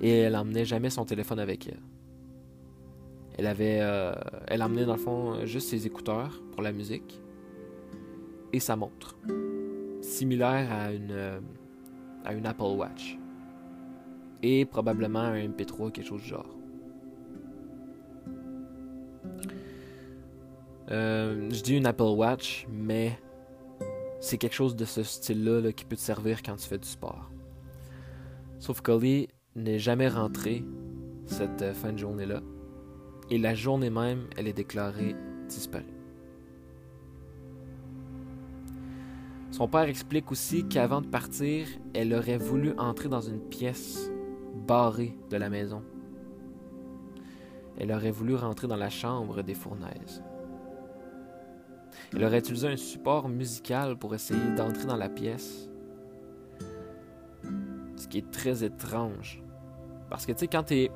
et 0.02 0.10
elle 0.10 0.36
emmenait 0.36 0.66
jamais 0.66 0.90
son 0.90 1.06
téléphone 1.06 1.40
avec 1.40 1.68
elle. 1.68 1.80
Elle 3.38 3.48
avait, 3.48 3.80
euh, 3.82 4.14
elle 4.48 4.64
emmenait 4.64 4.86
dans 4.86 4.96
le 4.96 5.00
fond 5.00 5.46
juste 5.46 5.70
ses 5.70 5.86
écouteurs 5.86 6.42
pour 6.52 6.62
la 6.62 6.72
musique 6.72 7.22
et 8.52 8.60
sa 8.60 8.76
montre, 8.76 9.16
similaire 10.02 10.72
à 10.72 10.92
une, 10.92 11.12
euh, 11.12 11.40
à 12.28 12.34
une 12.34 12.46
Apple 12.46 12.64
Watch 12.64 13.18
et 14.44 14.66
probablement 14.66 15.20
un 15.20 15.48
MP3 15.48 15.92
quelque 15.92 16.08
chose 16.08 16.22
du 16.22 16.28
genre. 16.28 16.46
Euh, 20.92 21.50
je 21.52 21.62
dis 21.64 21.76
une 21.76 21.86
Apple 21.86 22.04
Watch, 22.04 22.68
mais 22.70 23.18
c'est 24.20 24.38
quelque 24.38 24.54
chose 24.54 24.76
de 24.76 24.86
ce 24.86 25.04
style-là 25.04 25.72
qui 25.72 25.86
peut 25.86 25.96
te 25.96 26.02
servir 26.02 26.44
quand 26.44 26.56
tu 26.56 26.68
fais 26.68 26.78
du 26.78 26.88
sport. 26.88 27.32
Sauf 28.60 28.82
que 28.82 29.26
n'est 29.56 29.80
jamais 29.80 30.08
rentrée 30.08 30.64
cette 31.26 31.62
euh, 31.62 31.74
fin 31.74 31.94
de 31.94 31.98
journée-là. 31.98 32.42
Et 33.30 33.38
la 33.38 33.56
journée 33.56 33.90
même, 33.90 34.28
elle 34.38 34.48
est 34.48 34.54
déclarée 34.54 35.16
disparue. 35.48 35.97
Son 39.52 39.68
père 39.68 39.84
explique 39.84 40.32
aussi 40.32 40.68
qu'avant 40.68 41.02
de 41.02 41.08
partir, 41.08 41.68
elle 41.94 42.14
aurait 42.14 42.38
voulu 42.38 42.74
entrer 42.78 43.10
dans 43.10 43.22
une 43.22 43.40
pièce 43.40 44.12
barrée 44.68 45.18
de 45.30 45.38
la 45.38 45.50
maison. 45.50 45.84
Elle 47.80 47.92
aurait 47.92 48.12
voulu 48.12 48.36
rentrer 48.36 48.68
dans 48.68 48.76
la 48.76 48.90
chambre 48.90 49.42
des 49.42 49.54
fournaises. 49.54 50.24
Elle 52.14 52.24
aurait 52.24 52.40
utilisé 52.40 52.68
un 52.68 52.78
support 52.78 53.30
musical 53.30 53.98
pour 53.98 54.16
essayer 54.16 54.56
d'entrer 54.56 54.86
dans 54.86 54.96
la 54.98 55.10
pièce. 55.10 55.70
Ce 57.96 58.08
qui 58.08 58.20
est 58.20 58.32
très 58.32 58.64
étrange 58.64 59.42
parce 60.10 60.26
que, 60.26 60.32
tu 60.32 60.40
sais, 60.40 60.48
quand 60.48 60.64
t'es. 60.64 60.92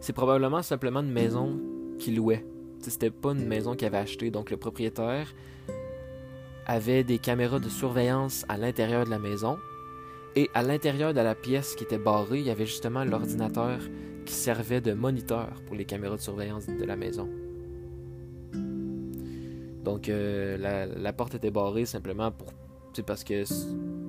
C'est 0.00 0.12
probablement 0.12 0.60
simplement 0.62 1.00
une 1.00 1.12
maison 1.12 1.58
qu'il 1.98 2.16
louait. 2.16 2.44
C'était 2.80 3.10
pas 3.10 3.32
une 3.32 3.46
maison 3.46 3.74
qu'il 3.74 3.86
avait 3.86 3.98
achetée. 3.98 4.30
Donc, 4.30 4.50
le 4.50 4.58
propriétaire 4.58 5.32
avait 6.66 7.04
des 7.04 7.18
caméras 7.18 7.58
de 7.58 7.68
surveillance 7.68 8.44
à 8.48 8.56
l'intérieur 8.56 9.04
de 9.04 9.10
la 9.10 9.18
maison. 9.18 9.58
Et 10.36 10.50
à 10.54 10.62
l'intérieur 10.62 11.14
de 11.14 11.20
la 11.20 11.34
pièce 11.34 11.74
qui 11.76 11.84
était 11.84 11.98
barrée, 11.98 12.40
il 12.40 12.46
y 12.46 12.50
avait 12.50 12.66
justement 12.66 13.04
l'ordinateur 13.04 13.78
qui 14.24 14.34
servait 14.34 14.80
de 14.80 14.92
moniteur 14.92 15.48
pour 15.66 15.76
les 15.76 15.84
caméras 15.84 16.16
de 16.16 16.20
surveillance 16.20 16.66
de 16.66 16.84
la 16.84 16.96
maison. 16.96 17.28
Donc 19.84 20.08
euh, 20.08 20.88
la, 20.96 21.12
porte 21.12 21.34
était 21.34 21.50
barrée 21.50 21.84
simplement 21.84 22.32
pour 22.32 22.52
parce 23.06 23.24
que 23.24 23.44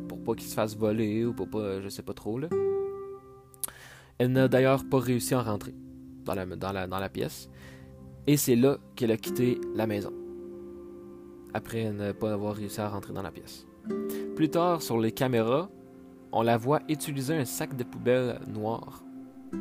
pour 0.07 0.23
pas 0.23 0.35
qu'il 0.35 0.47
se 0.47 0.53
fasse 0.53 0.77
voler 0.77 1.25
ou 1.25 1.33
pour 1.33 1.49
pas 1.49 1.81
je 1.81 1.89
sais 1.89 2.03
pas 2.03 2.13
trop. 2.13 2.39
Elle 4.17 4.31
n'a 4.31 4.47
d'ailleurs 4.47 4.87
pas 4.89 4.99
réussi 4.99 5.33
à 5.33 5.41
rentrer 5.41 5.73
dans 6.23 6.99
la 6.99 7.09
pièce. 7.09 7.49
Et 8.27 8.37
c'est 8.37 8.55
là 8.55 8.77
qu'elle 8.95 9.11
a 9.11 9.17
quitté 9.17 9.59
la 9.75 9.85
maison. 9.85 10.11
Après 11.55 11.89
ne 11.89 12.11
pas 12.11 12.33
avoir 12.33 12.53
réussi 12.53 12.81
à 12.81 12.89
rentrer 12.89 13.13
dans 13.13 13.21
la 13.21 13.31
pièce. 13.31 13.65
Plus 14.35 14.49
tard, 14.49 14.81
sur 14.81 14.99
les 14.99 15.13
caméras, 15.13 15.69
on 16.33 16.41
la 16.41 16.57
voit 16.57 16.81
utiliser 16.89 17.33
un 17.33 17.45
sac 17.45 17.77
de 17.77 17.85
poubelle 17.85 18.41
noir 18.45 19.01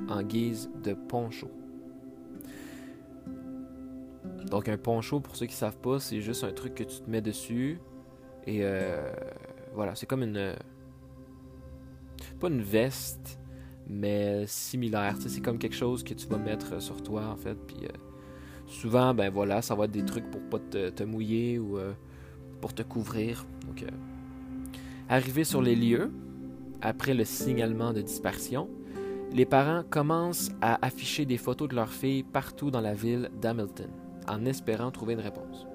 en 0.09 0.20
guise 0.24 0.68
de 0.83 0.94
poncho. 0.94 1.48
Donc 4.50 4.68
un 4.68 4.76
poncho, 4.76 5.20
pour 5.20 5.37
ceux 5.37 5.46
qui 5.46 5.54
savent 5.54 5.78
pas, 5.78 6.00
c'est 6.00 6.20
juste 6.20 6.42
un 6.42 6.50
truc 6.50 6.74
que 6.74 6.83
tu 6.83 7.00
te 7.00 7.09
mets 7.09 7.20
dessus. 7.20 7.78
Et 8.44 8.64
euh, 8.64 9.12
voilà, 9.72 9.94
c'est 9.94 10.07
comme 10.07 10.24
une... 10.24 10.57
Pas 12.40 12.48
une 12.48 12.62
veste, 12.62 13.38
mais 13.87 14.48
similaire. 14.48 15.14
C'est 15.20 15.40
comme 15.40 15.59
quelque 15.59 15.76
chose 15.76 16.02
que 16.02 16.14
tu 16.14 16.26
vas 16.26 16.38
mettre 16.38 16.83
sur 16.83 17.00
toi, 17.04 17.26
en 17.26 17.37
fait. 17.37 17.54
Puis 17.54 17.85
euh, 17.85 17.96
souvent, 18.66 19.14
ben 19.14 19.31
voilà, 19.31 19.62
ça 19.62 19.74
va 19.74 19.85
être 19.85 19.90
des 19.90 20.05
trucs 20.05 20.31
pour 20.31 20.40
pas 20.42 20.59
te, 20.59 21.05
mouiller 21.05 21.59
ou 21.59 21.79
euh, 21.79 21.92
pour 22.61 22.74
te 22.74 22.83
couvrir. 22.83 23.46
Donc, 23.66 23.85
arrivé 25.09 25.44
sur 25.44 25.62
les 25.62 25.77
lieux, 25.77 26.11
après 26.81 27.14
le 27.14 27.24
signalement 27.24 27.92
de 27.92 28.03
dispersion, 28.03 28.68
les 29.33 29.46
parents 29.46 29.83
commencent 29.88 30.50
à 30.61 30.85
afficher 30.85 31.24
des 31.24 31.38
photos 31.38 31.68
de 31.68 31.74
leur 31.74 31.90
fille 31.90 32.22
partout 32.22 32.70
dans 32.70 32.81
la 32.81 32.94
ville 32.94 33.31
d'Hamilton, 33.40 33.90
en 34.29 34.44
espérant 34.44 34.90
trouver 34.90 35.14
une 35.14 35.20
réponse. 35.20 35.66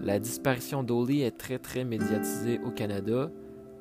La 0.00 0.18
disparition 0.18 0.82
d'Oli 0.82 1.22
est 1.22 1.36
très 1.38 1.58
très 1.58 1.84
médiatisée 1.84 2.60
au 2.64 2.70
Canada, 2.70 3.30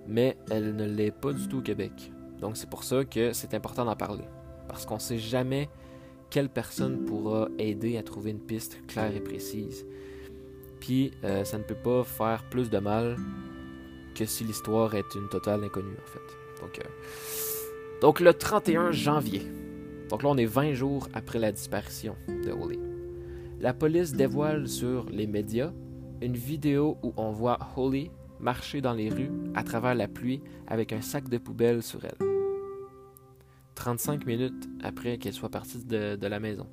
mais 0.07 0.37
elle 0.49 0.75
ne 0.75 0.85
l'est 0.85 1.11
pas 1.11 1.33
du 1.33 1.47
tout 1.47 1.59
au 1.59 1.61
Québec. 1.61 2.11
Donc 2.39 2.57
c'est 2.57 2.69
pour 2.69 2.83
ça 2.83 3.05
que 3.05 3.33
c'est 3.33 3.53
important 3.53 3.85
d'en 3.85 3.95
parler, 3.95 4.25
parce 4.67 4.85
qu'on 4.85 4.95
ne 4.95 4.99
sait 4.99 5.17
jamais 5.17 5.69
quelle 6.31 6.49
personne 6.49 7.05
pourra 7.05 7.49
aider 7.59 7.97
à 7.97 8.03
trouver 8.03 8.31
une 8.31 8.39
piste 8.39 8.81
claire 8.87 9.15
et 9.15 9.19
précise. 9.19 9.85
Puis 10.79 11.11
euh, 11.23 11.43
ça 11.43 11.59
ne 11.59 11.63
peut 11.63 11.75
pas 11.75 12.03
faire 12.03 12.43
plus 12.49 12.69
de 12.69 12.79
mal 12.79 13.17
que 14.15 14.25
si 14.25 14.43
l'histoire 14.43 14.95
est 14.95 15.15
une 15.15 15.29
totale 15.29 15.63
inconnue 15.63 15.97
en 16.01 16.07
fait. 16.07 16.61
Donc, 16.61 16.79
euh, 16.79 16.89
donc 18.01 18.19
le 18.19 18.33
31 18.33 18.91
janvier, 18.91 19.43
donc 20.09 20.23
là 20.23 20.29
on 20.29 20.37
est 20.37 20.45
20 20.45 20.73
jours 20.73 21.07
après 21.13 21.37
la 21.37 21.51
disparition 21.51 22.15
de 22.27 22.51
Holly, 22.51 22.79
la 23.59 23.73
police 23.73 24.13
dévoile 24.13 24.67
sur 24.67 25.05
les 25.11 25.27
médias 25.27 25.71
une 26.21 26.37
vidéo 26.37 26.97
où 27.03 27.13
on 27.17 27.31
voit 27.31 27.59
Holly 27.75 28.09
marcher 28.39 28.81
dans 28.81 28.93
les 28.93 29.09
rues 29.09 29.31
à 29.53 29.63
travers 29.63 29.95
la 29.95 30.07
pluie 30.07 30.41
avec 30.67 30.93
un 30.93 31.01
sac 31.01 31.29
de 31.29 31.37
poubelle 31.37 31.83
sur 31.83 31.99
elle. 32.05 32.30
35 33.81 34.27
minutes 34.27 34.69
après 34.83 35.17
qu'elle 35.17 35.33
soit 35.33 35.49
partie 35.49 35.83
de, 35.83 36.27
la 36.27 36.39
maison. 36.39 36.67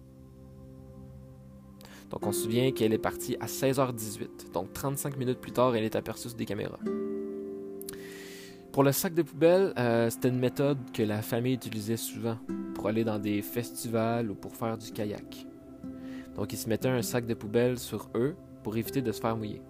Donc 2.10 2.26
on 2.26 2.32
se 2.32 2.42
souvient 2.42 2.70
qu'elle 2.72 2.92
est 2.92 2.98
partie 2.98 3.34
à 3.40 3.46
16h18. 3.46 4.52
Donc 4.52 4.74
35 4.74 5.16
minutes 5.16 5.40
plus 5.40 5.52
tard, 5.52 5.74
elle 5.74 5.84
est 5.84 5.96
aperçue 5.96 6.28
des 6.36 6.44
caméras. 6.44 6.78
Pour 8.72 8.82
le 8.82 8.92
sac 8.92 9.14
de 9.14 9.22
poubelle, 9.22 9.72
euh, 9.78 10.10
c'était 10.10 10.28
une 10.28 10.38
méthode 10.38 10.76
que 10.92 11.02
la 11.02 11.22
famille 11.22 11.54
utilisait 11.54 11.96
souvent 11.96 12.36
pour 12.74 12.88
aller 12.88 13.04
dans 13.04 13.18
des 13.18 13.40
festivals 13.40 14.30
ou 14.30 14.34
pour 14.34 14.54
faire 14.54 14.76
du 14.76 14.92
kayak. 14.92 15.46
Donc 16.36 16.52
ils 16.52 16.58
se 16.58 16.68
mettaient 16.68 16.88
un 16.88 17.00
sac 17.00 17.24
de 17.24 17.32
poubelle 17.32 17.78
sur 17.78 18.10
eux 18.16 18.36
pour 18.62 18.76
éviter 18.76 19.00
de 19.00 19.12
se 19.12 19.20
faire 19.22 19.34
mouiller. 19.34 19.62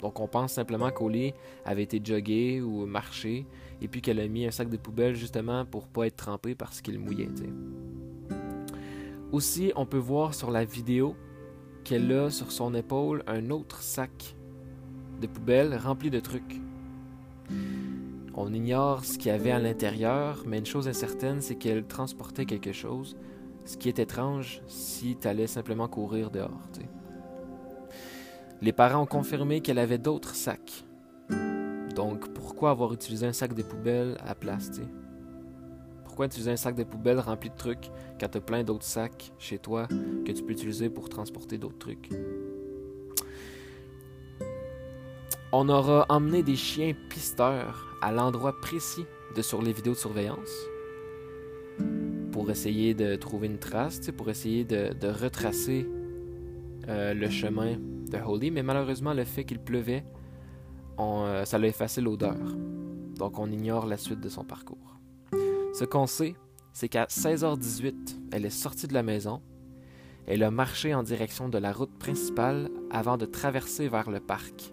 Donc 0.00 0.18
on 0.18 0.26
pense 0.26 0.54
simplement 0.54 0.90
qu'Oli 0.90 1.32
avait 1.64 1.84
été 1.84 2.00
joggé 2.02 2.60
ou 2.60 2.86
marché 2.86 3.46
et 3.80 3.88
puis 3.88 4.02
qu'elle 4.02 4.20
a 4.20 4.28
mis 4.28 4.46
un 4.46 4.50
sac 4.50 4.68
de 4.68 4.76
poubelle 4.76 5.14
justement 5.14 5.64
pour 5.64 5.88
pas 5.88 6.06
être 6.06 6.16
trempé 6.16 6.54
parce 6.54 6.80
qu'il 6.80 6.98
mouillait. 6.98 7.28
Aussi, 9.32 9.72
on 9.76 9.86
peut 9.86 9.98
voir 9.98 10.34
sur 10.34 10.50
la 10.50 10.64
vidéo 10.64 11.14
qu'elle 11.84 12.12
a 12.12 12.30
sur 12.30 12.52
son 12.52 12.74
épaule 12.74 13.22
un 13.26 13.50
autre 13.50 13.82
sac 13.82 14.36
de 15.20 15.26
poubelle 15.26 15.76
rempli 15.76 16.10
de 16.10 16.20
trucs. 16.20 16.60
On 18.34 18.52
ignore 18.52 19.04
ce 19.04 19.18
qu'il 19.18 19.28
y 19.28 19.34
avait 19.34 19.50
à 19.50 19.58
l'intérieur, 19.58 20.44
mais 20.46 20.58
une 20.58 20.66
chose 20.66 20.88
est 20.88 20.92
certaine, 20.92 21.40
c'est 21.40 21.56
qu'elle 21.56 21.84
transportait 21.84 22.46
quelque 22.46 22.72
chose, 22.72 23.16
ce 23.64 23.76
qui 23.76 23.88
est 23.88 23.98
étrange 23.98 24.62
si 24.66 25.16
tu 25.20 25.28
allais 25.28 25.46
simplement 25.46 25.88
courir 25.88 26.30
dehors. 26.30 26.68
Les 28.62 28.72
parents 28.72 29.02
ont 29.02 29.06
confirmé 29.06 29.60
qu'elle 29.60 29.78
avait 29.78 29.98
d'autres 29.98 30.34
sacs. 30.34 30.84
Donc 31.94 32.32
pourquoi 32.32 32.70
avoir 32.70 32.92
utilisé 32.92 33.26
un 33.26 33.32
sac 33.32 33.54
de 33.54 33.62
poubelle 33.62 34.16
à 34.24 34.34
place 34.34 34.70
Pourquoi 36.04 36.26
utiliser 36.26 36.52
un 36.52 36.56
sac 36.56 36.74
de 36.74 36.84
poubelle 36.84 37.18
rempli 37.18 37.50
de 37.50 37.56
trucs 37.56 37.90
quand 38.18 38.28
tu 38.28 38.38
as 38.38 38.40
plein 38.40 38.62
d'autres 38.62 38.84
sacs 38.84 39.32
chez 39.38 39.58
toi 39.58 39.86
que 40.24 40.32
tu 40.32 40.42
peux 40.42 40.52
utiliser 40.52 40.88
pour 40.88 41.08
transporter 41.08 41.58
d'autres 41.58 41.78
trucs? 41.78 42.10
On 45.52 45.68
aura 45.68 46.06
emmené 46.08 46.44
des 46.44 46.54
chiens 46.54 46.94
pisteurs 47.08 47.96
à 48.02 48.12
l'endroit 48.12 48.60
précis 48.60 49.04
de 49.36 49.42
sur 49.42 49.62
les 49.62 49.72
vidéos 49.72 49.94
de 49.94 49.98
surveillance 49.98 50.70
pour 52.30 52.50
essayer 52.50 52.94
de 52.94 53.16
trouver 53.16 53.48
une 53.48 53.58
trace, 53.58 54.00
pour 54.16 54.30
essayer 54.30 54.64
de, 54.64 55.08
retracer 55.08 55.86
euh, 56.88 57.12
le 57.14 57.28
chemin 57.28 57.76
de 58.10 58.18
Holly, 58.18 58.50
mais 58.50 58.62
malheureusement 58.62 59.12
le 59.12 59.24
fait 59.24 59.44
qu'il 59.44 59.58
pleuvait, 59.58 60.04
euh, 61.00 61.44
ça 61.44 61.58
l'a 61.58 61.68
effacé 61.68 62.00
l'odeur. 62.00 62.36
Donc 63.16 63.38
on 63.38 63.50
ignore 63.50 63.86
la 63.86 63.96
suite 63.96 64.20
de 64.20 64.28
son 64.28 64.44
parcours. 64.44 64.98
Ce 65.74 65.84
qu'on 65.84 66.06
sait, 66.06 66.34
c'est 66.72 66.88
qu'à 66.88 67.04
16h18, 67.04 68.18
elle 68.32 68.44
est 68.44 68.50
sortie 68.50 68.86
de 68.86 68.94
la 68.94 69.02
maison. 69.02 69.42
Elle 70.26 70.42
a 70.42 70.50
marché 70.50 70.94
en 70.94 71.02
direction 71.02 71.48
de 71.48 71.58
la 71.58 71.72
route 71.72 71.96
principale 71.98 72.70
avant 72.90 73.16
de 73.16 73.26
traverser 73.26 73.88
vers 73.88 74.10
le 74.10 74.20
parc. 74.20 74.72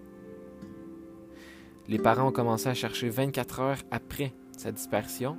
Les 1.87 1.99
parents 1.99 2.27
ont 2.27 2.33
commencé 2.33 2.67
à 2.67 2.73
chercher 2.73 3.09
24 3.09 3.59
heures 3.61 3.81
après 3.91 4.33
sa 4.57 4.71
disparition, 4.71 5.37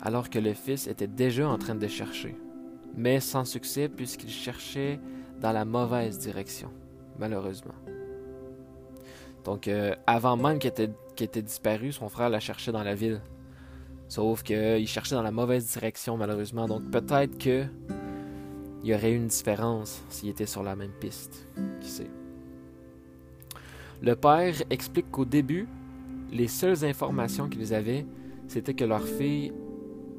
alors 0.00 0.30
que 0.30 0.38
le 0.38 0.54
fils 0.54 0.86
était 0.86 1.06
déjà 1.06 1.48
en 1.48 1.58
train 1.58 1.74
de 1.74 1.86
chercher, 1.86 2.36
mais 2.96 3.20
sans 3.20 3.44
succès 3.44 3.88
puisqu'il 3.88 4.30
cherchait 4.30 4.98
dans 5.40 5.52
la 5.52 5.64
mauvaise 5.64 6.18
direction, 6.18 6.70
malheureusement. 7.18 7.74
Donc, 9.46 9.68
euh, 9.68 9.94
avant 10.08 10.36
même 10.36 10.58
qu'il 10.58 10.70
était, 10.70 10.90
était, 11.20 11.40
disparu, 11.40 11.92
son 11.92 12.08
frère 12.08 12.28
l'a 12.28 12.40
cherché 12.40 12.72
dans 12.72 12.82
la 12.82 12.96
ville. 12.96 13.20
Sauf 14.08 14.42
qu'il 14.42 14.88
cherchait 14.88 15.14
dans 15.14 15.22
la 15.22 15.30
mauvaise 15.30 15.72
direction, 15.72 16.16
malheureusement. 16.16 16.66
Donc, 16.66 16.90
peut-être 16.90 17.38
que 17.38 17.64
il 18.82 18.90
y 18.90 18.94
aurait 18.94 19.12
une 19.12 19.28
différence 19.28 20.02
s'il 20.08 20.30
était 20.30 20.46
sur 20.46 20.64
la 20.64 20.74
même 20.74 20.90
piste. 21.00 21.46
Qui 21.80 21.88
sait? 21.88 22.10
Le 24.02 24.16
père 24.16 24.54
explique 24.68 25.12
qu'au 25.12 25.24
début, 25.24 25.68
les 26.32 26.48
seules 26.48 26.84
informations 26.84 27.48
qu'ils 27.48 27.72
avaient, 27.72 28.04
c'était 28.48 28.74
que 28.74 28.84
leur 28.84 29.02
fille 29.02 29.52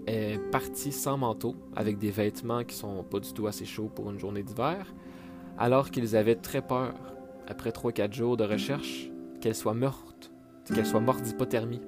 est 0.05 0.39
partie 0.51 0.93
sans 0.93 1.17
manteau, 1.17 1.53
avec 1.75 1.97
des 1.97 2.11
vêtements 2.11 2.63
qui 2.63 2.75
sont 2.75 3.03
pas 3.03 3.19
du 3.19 3.33
tout 3.33 3.47
assez 3.47 3.65
chauds 3.65 3.91
pour 3.93 4.09
une 4.09 4.19
journée 4.19 4.43
d'hiver, 4.43 4.93
alors 5.57 5.91
qu'ils 5.91 6.15
avaient 6.15 6.35
très 6.35 6.61
peur, 6.61 6.93
après 7.45 7.71
3-4 7.71 8.13
jours 8.13 8.37
de 8.37 8.45
recherche, 8.45 9.09
qu'elle 9.39 9.55
soit 9.55 9.73
morte, 9.73 10.31
qu'elle 10.73 10.85
soit 10.85 10.99
morte 10.99 11.21
d'hypothermie, 11.21 11.81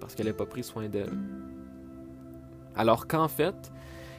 parce 0.00 0.14
qu'elle 0.14 0.26
n'ait 0.26 0.32
pas 0.32 0.46
pris 0.46 0.62
soin 0.62 0.88
d'elle. 0.88 1.12
Alors 2.74 3.06
qu'en 3.06 3.28
fait, 3.28 3.72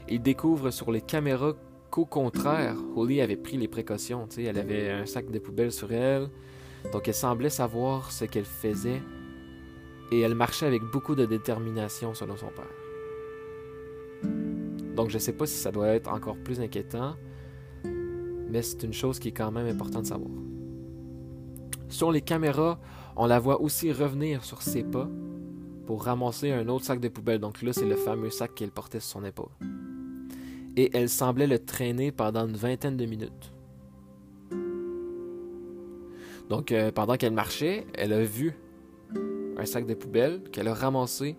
ils 0.10 0.21
découvrent 0.21 0.71
sur 0.71 0.91
les 0.91 1.01
caméras 1.01 1.54
qu'au 1.89 2.06
contraire, 2.06 2.75
Holly 2.95 3.21
avait 3.21 3.36
pris 3.36 3.58
les 3.58 3.67
précautions. 3.67 4.27
Elle 4.38 4.58
avait 4.58 4.89
un 4.89 5.06
sac 5.06 5.30
de 5.30 5.39
poubelle 5.39 5.71
sur 5.71 5.91
elle, 5.91 6.30
donc 6.91 7.08
elle 7.08 7.13
semblait 7.13 7.49
savoir 7.49 8.12
ce 8.12 8.25
qu'elle 8.25 8.45
faisait 8.45 9.01
et 10.12 10.19
elle 10.19 10.36
marchait 10.36 10.65
avec 10.65 10.82
beaucoup 10.84 11.15
de 11.15 11.25
détermination 11.25 12.13
selon 12.13 12.36
son 12.36 12.47
père. 12.47 12.65
Donc 14.95 15.10
je 15.10 15.15
ne 15.15 15.19
sais 15.19 15.34
pas 15.34 15.45
si 15.45 15.56
ça 15.56 15.71
doit 15.71 15.88
être 15.89 16.12
encore 16.12 16.38
plus 16.38 16.60
inquiétant, 16.60 17.15
mais 18.49 18.62
c'est 18.62 18.84
une 18.84 18.93
chose 18.93 19.19
qui 19.19 19.30
est 19.30 19.34
quand 19.34 19.51
même 19.51 19.67
importante 19.67 20.04
de 20.04 20.08
savoir. 20.08 20.32
Sur 21.91 22.10
les 22.10 22.21
caméras, 22.21 22.80
on 23.17 23.25
la 23.27 23.38
voit 23.38 23.62
aussi 23.62 23.91
revenir 23.91 24.45
sur 24.45 24.62
ses 24.62 24.82
pas 24.82 25.10
pour 25.86 26.06
ramasser 26.06 26.49
un 26.49 26.69
autre 26.69 26.86
sac 26.86 27.01
de 27.01 27.10
poubelle. 27.10 27.39
Donc 27.39 27.62
là, 27.62 27.73
c'est 27.73 27.86
le 27.86 27.97
fameux 27.97 28.30
sac 28.30 28.56
qu'elle 28.56 28.71
portait 28.71 29.01
sur 29.01 29.19
son 29.19 29.25
épaule. 29.25 29.51
Et 30.77 30.89
elle 30.95 31.10
semblait 31.10 31.47
le 31.47 31.60
traîner 31.60 32.13
pendant 32.13 32.47
une 32.47 32.56
vingtaine 32.56 32.95
de 32.95 33.06
minutes. 33.06 33.51
Donc, 36.49 36.71
euh, 36.71 36.93
pendant 36.93 37.17
qu'elle 37.17 37.34
marchait, 37.34 37.86
elle 37.93 38.13
a 38.13 38.23
vu 38.23 38.54
un 39.58 39.65
sac 39.65 39.86
de 39.86 39.93
poubelle 39.93 40.43
qu'elle 40.49 40.69
a 40.69 40.73
ramassé, 40.73 41.36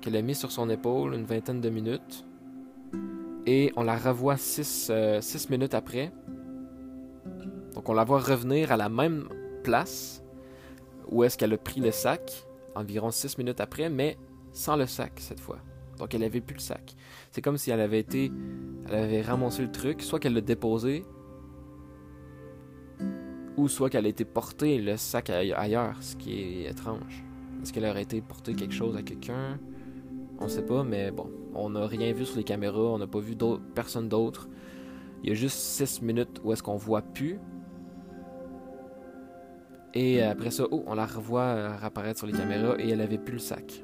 qu'elle 0.00 0.14
a 0.14 0.22
mis 0.22 0.36
sur 0.36 0.52
son 0.52 0.70
épaule 0.70 1.14
une 1.14 1.24
vingtaine 1.24 1.60
de 1.60 1.68
minutes. 1.68 2.24
Et 3.44 3.72
on 3.76 3.82
la 3.82 3.96
revoit 3.96 4.36
six, 4.36 4.88
euh, 4.90 5.20
minutes 5.50 5.74
après. 5.74 6.12
Donc, 7.74 7.88
on 7.88 7.92
la 7.92 8.04
voit 8.04 8.20
revenir 8.20 8.70
à 8.70 8.76
la 8.76 8.88
même 8.88 9.28
place 9.66 10.22
où 11.10 11.24
est-ce 11.24 11.36
qu'elle 11.36 11.52
a 11.52 11.58
pris 11.58 11.80
le 11.80 11.90
sac, 11.90 12.46
environ 12.76 13.10
six 13.10 13.36
minutes 13.38 13.60
après, 13.60 13.90
mais 13.90 14.16
sans 14.52 14.76
le 14.76 14.86
sac 14.86 15.12
cette 15.16 15.40
fois. 15.40 15.58
Donc 15.98 16.14
elle 16.14 16.22
avait 16.22 16.40
plus 16.40 16.54
le 16.54 16.60
sac. 16.60 16.94
C'est 17.32 17.42
comme 17.42 17.58
si 17.58 17.70
elle 17.70 17.80
avait 17.80 18.00
été. 18.00 18.30
Elle 18.88 18.94
avait 18.94 19.22
ramassé 19.22 19.62
le 19.62 19.72
truc, 19.72 20.02
soit 20.02 20.18
qu'elle 20.20 20.34
l'a 20.34 20.40
déposé, 20.40 21.04
ou 23.56 23.68
soit 23.68 23.90
qu'elle 23.90 24.06
a 24.06 24.08
été 24.08 24.24
portée 24.24 24.78
le 24.78 24.96
sac 24.96 25.30
ailleurs, 25.30 25.96
ce 26.00 26.16
qui 26.16 26.40
est 26.40 26.70
étrange. 26.70 27.24
Est-ce 27.62 27.72
qu'elle 27.72 27.86
aurait 27.86 28.02
été 28.02 28.20
portée 28.20 28.54
quelque 28.54 28.74
chose 28.74 28.96
à 28.96 29.02
quelqu'un? 29.02 29.58
On 30.38 30.48
sait 30.48 30.66
pas, 30.66 30.84
mais 30.84 31.10
bon, 31.10 31.30
on 31.54 31.70
n'a 31.70 31.86
rien 31.86 32.12
vu 32.12 32.26
sur 32.26 32.36
les 32.36 32.44
caméras, 32.44 32.78
on 32.78 32.98
n'a 32.98 33.06
pas 33.06 33.20
vu 33.20 33.34
personne 33.74 34.08
d'autre. 34.08 34.48
Il 35.22 35.30
y 35.30 35.32
a 35.32 35.34
juste 35.34 35.56
6 35.58 36.02
minutes 36.02 36.40
où 36.44 36.52
est-ce 36.52 36.62
qu'on 36.62 36.76
voit 36.76 37.02
plus. 37.02 37.40
Et 39.96 40.22
après 40.22 40.50
ça, 40.50 40.64
oh, 40.70 40.84
on 40.86 40.94
la 40.94 41.06
revoit 41.06 41.40
euh, 41.40 41.70
apparaître 41.80 42.18
sur 42.18 42.26
les 42.26 42.34
caméras 42.34 42.76
et 42.78 42.90
elle 42.90 43.00
avait 43.00 43.16
plus 43.16 43.32
le 43.32 43.38
sac. 43.38 43.82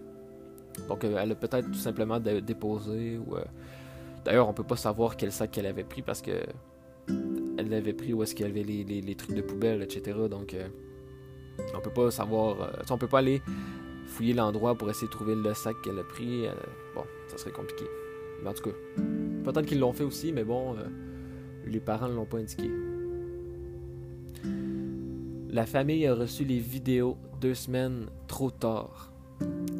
Donc 0.87 1.05
euh, 1.05 1.17
elle 1.19 1.33
a 1.33 1.35
peut-être 1.35 1.71
tout 1.71 1.79
simplement 1.79 2.21
déposé 2.21 3.17
ou. 3.17 3.35
Euh, 3.37 3.45
d'ailleurs, 4.23 4.47
on 4.47 4.53
peut 4.53 4.63
pas 4.63 4.77
savoir 4.77 5.17
quel 5.17 5.33
sac 5.33 5.53
qu'elle 5.53 5.65
avait 5.65 5.85
pris 5.85 6.03
parce 6.03 6.21
que 6.21 6.33
elle 7.57 7.71
l'avait 7.71 7.95
pris 7.95 8.13
où 8.13 8.23
est-ce 8.23 8.35
qu'il 8.35 8.47
y 8.47 8.51
avait 8.51 8.63
les, 8.63 9.15
trucs 9.15 9.35
de 9.35 9.41
poubelle, 9.41 9.81
etc. 9.81 10.19
Donc 10.31 10.55
on 11.75 11.81
peut 11.81 11.91
pas 11.91 12.11
savoir. 12.11 12.73
on 12.91 12.99
peut 12.99 13.09
pas 13.09 13.21
aller 13.21 13.41
fouiller 14.07 14.35
l'endroit 14.35 14.75
pour 14.75 14.91
essayer 14.91 15.07
de 15.07 15.13
trouver 15.13 15.35
le 15.35 15.55
sac 15.55 15.77
qu'elle 15.83 15.99
a 15.99 16.05
pris. 16.05 16.45
bon, 16.95 17.05
ça 17.29 17.39
serait 17.39 17.53
compliqué. 17.53 17.85
Mais 18.43 18.51
en 18.51 18.53
tout 18.53 18.65
cas, 18.65 18.77
peut-être 19.45 19.65
qu'ils 19.65 19.81
l'ont 19.81 19.95
fait 19.95 20.05
aussi, 20.05 20.31
mais 20.31 20.45
bon, 20.45 20.77
les 21.65 21.81
parents 21.81 22.09
ne 22.09 22.15
l'ont 22.15 22.27
pas 22.27 22.39
indiqué. 22.39 22.71
La 25.53 25.67
famille 25.67 26.07
a 26.07 26.15
reçu 26.15 26.47
les 26.47 26.59
vidéos 26.59 27.19
deux 27.43 27.53
semaines 27.53 28.07
trop 28.27 28.51
tard. 28.51 29.13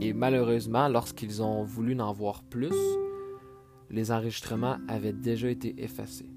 Et 0.03 0.13
malheureusement, 0.13 0.87
lorsqu'ils 0.87 1.43
ont 1.43 1.65
voulu 1.65 1.99
en 1.99 2.13
voir 2.13 2.43
plus, 2.43 2.77
les 3.89 4.13
enregistrements 4.13 4.77
avaient 4.87 5.15
déjà 5.15 5.49
été 5.49 5.75
effacés. 5.83 6.29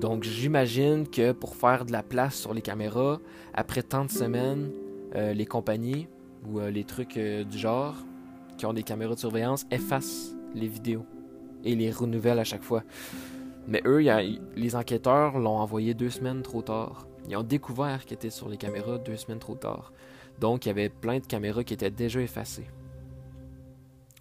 Donc 0.00 0.24
j'imagine 0.24 1.06
que 1.06 1.30
pour 1.30 1.54
faire 1.54 1.84
de 1.84 1.92
la 1.92 2.02
place 2.02 2.34
sur 2.34 2.54
les 2.54 2.62
caméras, 2.62 3.20
après 3.54 3.84
tant 3.84 4.04
de 4.04 4.10
semaines, 4.10 4.72
euh, 5.14 5.32
les 5.32 5.46
compagnies 5.46 6.08
ou 6.44 6.58
euh, 6.58 6.70
les 6.70 6.82
trucs 6.82 7.16
euh, 7.16 7.44
du 7.44 7.56
genre 7.56 7.94
qui 8.56 8.66
ont 8.66 8.72
des 8.72 8.82
caméras 8.82 9.14
de 9.14 9.20
surveillance 9.20 9.64
effacent 9.70 10.34
les 10.56 10.66
vidéos 10.66 11.06
et 11.62 11.76
les 11.76 11.92
renouvellent 11.92 12.40
à 12.40 12.44
chaque 12.44 12.64
fois. 12.64 12.82
Mais 13.68 13.82
eux, 13.84 14.00
les 14.56 14.76
enquêteurs 14.76 15.38
l'ont 15.38 15.58
envoyé 15.58 15.92
deux 15.92 16.08
semaines 16.08 16.40
trop 16.40 16.62
tard. 16.62 17.06
Ils 17.28 17.36
ont 17.36 17.42
découvert 17.42 18.06
qu'il 18.06 18.14
était 18.14 18.30
sur 18.30 18.48
les 18.48 18.56
caméras 18.56 18.96
deux 18.96 19.16
semaines 19.16 19.38
trop 19.38 19.56
tard. 19.56 19.92
Donc, 20.40 20.64
il 20.64 20.68
y 20.68 20.70
avait 20.70 20.88
plein 20.88 21.18
de 21.18 21.26
caméras 21.26 21.64
qui 21.64 21.74
étaient 21.74 21.90
déjà 21.90 22.22
effacées. 22.22 22.66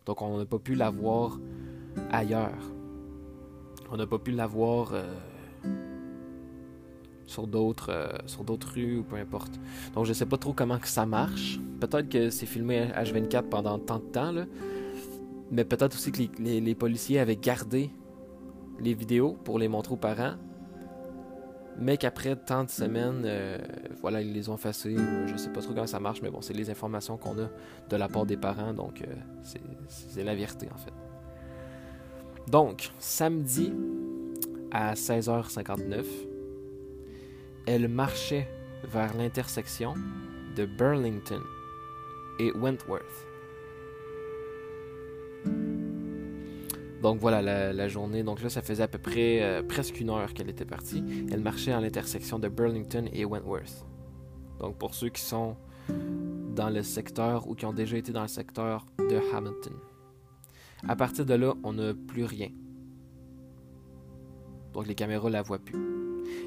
Donc, 0.06 0.22
on 0.22 0.38
n'a 0.38 0.46
pas 0.46 0.60
pu 0.60 0.76
la 0.76 0.90
voir 0.90 1.40
ailleurs. 2.12 2.60
On 3.90 3.96
n'a 3.96 4.06
pas 4.06 4.20
pu 4.20 4.32
la 4.32 4.48
voir 4.48 4.90
euh, 4.92 5.06
sur 7.26 7.48
d'autres 7.48 7.90
euh, 7.90 8.10
sur 8.26 8.44
d'autres 8.44 8.74
rues 8.74 8.98
ou 8.98 9.04
peu 9.04 9.16
importe. 9.16 9.58
Donc, 9.94 10.04
je 10.06 10.12
sais 10.12 10.26
pas 10.26 10.38
trop 10.38 10.52
comment 10.52 10.78
que 10.78 10.90
ça 10.90 11.06
marche. 11.06 11.58
Peut-être 11.80 12.10
que 12.10 12.30
c'est 12.32 12.48
filmé 12.48 12.90
H24 12.94 13.44
pendant 13.44 13.80
tant 13.80 14.00
de 14.00 14.04
temps, 14.12 14.34
là. 14.34 14.46
Mais 15.52 15.64
peut-être 15.64 15.96
aussi 15.96 16.12
que 16.12 16.24
les 16.42 16.76
policiers 16.76 17.20
avaient 17.20 17.38
gardé 17.38 17.90
les 18.80 18.94
vidéos 18.94 19.38
pour 19.44 19.60
les 19.60 19.68
montrer 19.68 19.94
aux 19.94 19.98
parents, 19.98 20.36
mais 21.80 21.98
qu'après 21.98 22.36
tant 22.36 22.63
de 22.63 22.70
semaines, 22.70 23.24
euh, 23.26 23.58
voilà, 24.02 24.22
ils 24.22 24.34
les 24.34 24.50
ont 24.50 24.56
effacées. 24.56 24.96
Je 25.28 25.38
sais 25.38 25.50
pas 25.50 25.62
trop 25.62 25.74
comment 25.74 25.88
ça 25.88 26.00
marche, 26.00 26.22
mais 26.22 26.32
bon, 26.32 26.42
c'est 26.42 26.54
les 26.54 26.70
informations 26.70 27.18
qu'on 27.18 27.38
a 27.40 27.50
de 27.90 27.96
la 27.96 28.08
part 28.08 28.26
des 28.26 28.38
parents, 28.38 28.74
donc 28.74 29.02
euh, 29.02 29.13
c'est 29.88 30.24
la 30.24 30.36
vérité 30.36 30.68
en 30.74 30.78
fait. 30.78 30.94
Donc, 32.50 32.92
samedi 32.98 33.74
à 34.72 34.94
16h59, 34.94 36.06
elle 37.68 37.88
marchait 37.90 38.48
vers 38.86 39.16
l'intersection 39.16 39.94
de 40.56 40.66
Burlington 40.66 41.42
et 42.40 42.52
Wentworth. 42.54 43.27
Donc 47.08 47.22
voilà 47.22 47.72
la, 47.72 47.88
journée. 47.88 48.22
Donc 48.22 48.41
là, 48.41 48.50
ça 48.50 48.62
faisait 48.62 48.84
à 48.84 48.89
peu 48.89 48.98
près 48.98 49.41
euh, 49.41 49.63
presque 49.63 50.02
une 50.02 50.10
heure 50.10 50.34
qu'elle 50.34 50.50
était 50.50 50.65
partie. 50.65 51.02
Elle 51.32 51.39
marchait 51.39 51.72
à 51.72 51.80
l'intersection 51.80 52.38
de 52.38 52.50
Burlington 52.50 53.08
et 53.13 53.24
Wentworth. 53.24 53.86
Donc 54.60 54.78
pour 54.78 54.93
ceux 54.93 55.08
qui 55.08 55.22
sont 55.22 55.56
dans 56.54 56.70
le 56.70 56.84
secteur 56.84 57.48
ou 57.48 57.56
qui 57.56 57.65
ont 57.65 57.72
déjà 57.72 57.96
été 57.96 58.12
dans 58.12 58.24
le 58.24 58.28
secteur 58.28 58.86
de 59.00 59.22
Hamilton. 59.34 59.72
À 60.86 60.98
partir 60.98 61.26
de 61.26 61.34
là, 61.34 61.54
on 61.63 61.72
n'a 61.72 61.93
plus 61.93 62.26
rien. 62.26 62.50
Donc 64.74 64.86
les 64.86 64.96
caméras 64.96 65.30
la 65.30 65.43
voient 65.43 65.60
plus. 65.60 65.80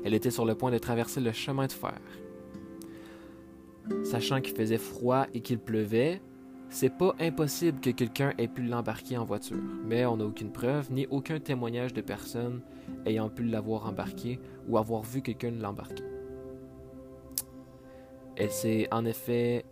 Elle 0.04 0.12
était 0.12 0.30
sur 0.30 0.44
le 0.44 0.54
point 0.54 0.70
de 0.70 0.76
traverser 0.76 1.20
le 1.20 1.32
chemin 1.32 1.68
de 1.68 1.72
fer. 1.72 1.98
Sachant 4.04 4.42
qu'il 4.42 4.54
faisait 4.54 4.76
froid 4.76 5.26
et 5.32 5.40
qu'il 5.40 5.58
pleuvait, 5.58 6.20
c'est 6.70 6.96
pas 6.96 7.14
impossible 7.18 7.80
que 7.80 7.90
quelqu'un 7.90 8.32
ait 8.38 8.46
pu 8.46 8.62
l'embarquer 8.62 9.18
en 9.18 9.24
voiture, 9.24 9.62
mais 9.84 10.06
on 10.06 10.16
n'a 10.16 10.24
aucune 10.24 10.52
preuve 10.52 10.90
ni 10.92 11.06
aucun 11.10 11.40
témoignage 11.40 11.92
de 11.92 12.00
personne 12.00 12.62
ayant 13.04 13.28
pu 13.28 13.42
l'avoir 13.42 13.86
embarqué 13.86 14.38
ou 14.68 14.78
avoir 14.78 15.02
vu 15.02 15.20
quelqu'un 15.20 15.50
l'embarquer. 15.50 16.04
Elle 18.36 18.52
s'est 18.52 18.88
en 18.92 19.04
effet 19.04 19.64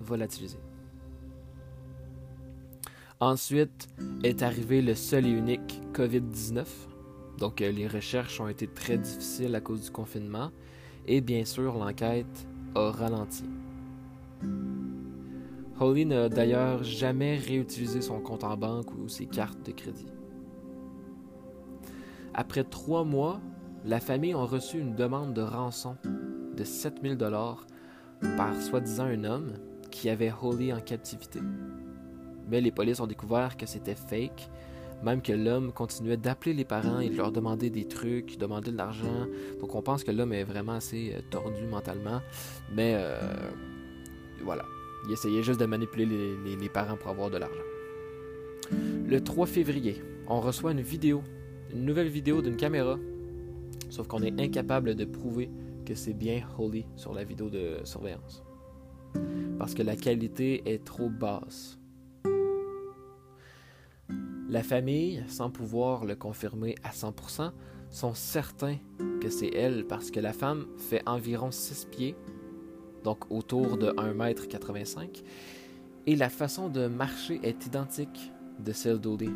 volatilisée. 0.00 0.58
Ensuite 3.20 3.88
est 4.24 4.42
arrivé 4.42 4.80
le 4.80 4.94
seul 4.94 5.26
et 5.26 5.30
unique 5.30 5.82
COVID-19. 5.92 6.64
Donc 7.38 7.60
euh, 7.60 7.70
les 7.70 7.86
recherches 7.86 8.40
ont 8.40 8.48
été 8.48 8.66
très 8.66 8.96
difficiles 8.96 9.54
à 9.54 9.60
cause 9.60 9.82
du 9.84 9.90
confinement 9.90 10.50
et 11.06 11.20
bien 11.20 11.44
sûr 11.44 11.76
l'enquête 11.76 12.46
a 12.74 12.90
ralenti. 12.90 13.44
Holly 15.80 16.04
n'a 16.04 16.28
d'ailleurs 16.28 16.84
jamais 16.84 17.36
réutilisé 17.36 18.02
son 18.02 18.20
compte 18.20 18.44
en 18.44 18.54
banque 18.54 18.92
ou 18.92 19.08
ses 19.08 19.24
cartes 19.24 19.64
de 19.64 19.72
crédit. 19.72 20.12
Après 22.34 22.64
trois 22.64 23.02
mois, 23.02 23.40
la 23.86 23.98
famille 23.98 24.34
a 24.34 24.44
reçu 24.44 24.78
une 24.78 24.94
demande 24.94 25.32
de 25.32 25.40
rançon 25.40 25.96
de 26.54 26.64
7000 26.64 27.16
dollars 27.16 27.66
par 28.36 28.54
soi-disant 28.60 29.06
un 29.06 29.24
homme 29.24 29.54
qui 29.90 30.10
avait 30.10 30.32
Holly 30.42 30.70
en 30.70 30.80
captivité. 30.80 31.40
Mais 32.50 32.60
les 32.60 32.72
polices 32.72 33.00
ont 33.00 33.06
découvert 33.06 33.56
que 33.56 33.64
c'était 33.64 33.94
fake, 33.94 34.50
même 35.02 35.22
que 35.22 35.32
l'homme 35.32 35.72
continuait 35.72 36.18
d'appeler 36.18 36.52
les 36.52 36.66
parents 36.66 37.00
et 37.00 37.08
de 37.08 37.16
leur 37.16 37.32
demander 37.32 37.70
des 37.70 37.88
trucs, 37.88 38.36
demander 38.36 38.70
de 38.70 38.76
l'argent. 38.76 39.26
Donc 39.60 39.74
on 39.74 39.80
pense 39.80 40.04
que 40.04 40.10
l'homme 40.10 40.34
est 40.34 40.44
vraiment 40.44 40.72
assez 40.72 41.14
euh, 41.16 41.20
tordu 41.30 41.64
mentalement. 41.66 42.20
Mais 42.70 42.96
euh, 42.96 43.18
voilà, 44.42 44.64
il 45.04 45.12
essayait 45.12 45.42
juste 45.42 45.60
de 45.60 45.66
manipuler 45.66 46.06
les, 46.06 46.68
parents 46.68 46.96
pour 46.96 47.10
avoir 47.10 47.30
de 47.30 47.38
l'argent. 47.38 47.62
Le 48.70 49.20
3 49.20 49.46
février, 49.46 50.02
on 50.28 50.40
reçoit 50.40 50.72
une 50.72 50.80
vidéo, 50.80 51.22
une 51.72 51.84
nouvelle 51.84 52.08
vidéo 52.08 52.42
d'une 52.42 52.56
caméra, 52.56 52.98
sauf 53.88 54.06
qu'on 54.06 54.22
est 54.22 54.40
incapable 54.40 54.94
de 54.94 55.04
prouver 55.04 55.50
que 55.84 55.94
c'est 55.94 56.12
bien 56.12 56.42
Holly 56.58 56.86
sur 56.96 57.12
la 57.12 57.24
vidéo 57.24 57.50
de 57.50 57.78
surveillance. 57.84 58.44
Parce 59.58 59.74
que 59.74 59.82
la 59.82 59.96
qualité 59.96 60.62
est 60.72 60.84
trop 60.84 61.08
basse. 61.08 61.78
La 64.48 64.62
famille, 64.62 65.22
sans 65.28 65.50
pouvoir 65.50 66.04
le 66.04 66.16
confirmer 66.16 66.74
à 66.82 66.90
100%, 66.90 67.52
sont 67.90 68.14
certains 68.14 68.78
que 69.20 69.28
c'est 69.28 69.50
elle 69.52 69.86
parce 69.86 70.10
que 70.10 70.20
la 70.20 70.32
femme 70.32 70.66
fait 70.76 71.02
environ 71.06 71.50
6 71.50 71.86
pieds 71.90 72.16
donc 73.04 73.30
autour 73.30 73.76
de 73.76 73.90
1m85, 73.90 75.22
et 76.06 76.16
la 76.16 76.28
façon 76.28 76.68
de 76.68 76.86
marcher 76.86 77.40
est 77.42 77.66
identique 77.66 78.32
de 78.58 78.72
celle 78.72 78.98
d'Odie. 78.98 79.30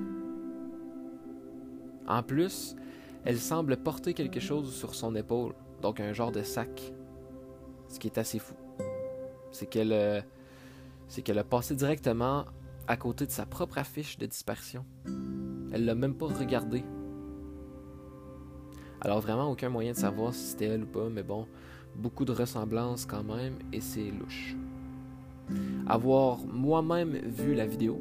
En 2.06 2.22
plus, 2.22 2.76
elle 3.24 3.38
semble 3.38 3.76
porter 3.76 4.12
quelque 4.12 4.40
chose 4.40 4.74
sur 4.74 4.94
son 4.94 5.14
épaule, 5.14 5.54
donc 5.80 6.00
un 6.00 6.12
genre 6.12 6.32
de 6.32 6.42
sac, 6.42 6.92
ce 7.88 7.98
qui 7.98 8.08
est 8.08 8.18
assez 8.18 8.38
fou. 8.38 8.54
C'est 9.50 9.66
qu'elle 9.66 9.92
euh, 9.92 10.20
a 10.20 11.44
passé 11.44 11.74
directement 11.74 12.44
à 12.86 12.96
côté 12.96 13.26
de 13.26 13.30
sa 13.30 13.46
propre 13.46 13.78
affiche 13.78 14.18
de 14.18 14.26
disparition. 14.26 14.84
Elle 15.72 15.86
l'a 15.86 15.94
même 15.94 16.14
pas 16.14 16.26
regardé. 16.26 16.84
Alors 19.00 19.20
vraiment 19.20 19.50
aucun 19.50 19.68
moyen 19.68 19.92
de 19.92 19.96
savoir 19.96 20.34
si 20.34 20.44
c'était 20.44 20.66
elle 20.66 20.84
ou 20.84 20.86
pas, 20.86 21.08
mais 21.08 21.22
bon, 21.22 21.46
beaucoup 21.96 22.24
de 22.24 22.32
ressemblances 22.32 23.06
quand 23.06 23.24
même 23.24 23.54
et 23.72 23.80
c'est 23.80 24.10
louche. 24.10 24.56
Avoir 25.86 26.38
moi-même 26.46 27.12
vu 27.12 27.54
la 27.54 27.66
vidéo, 27.66 28.00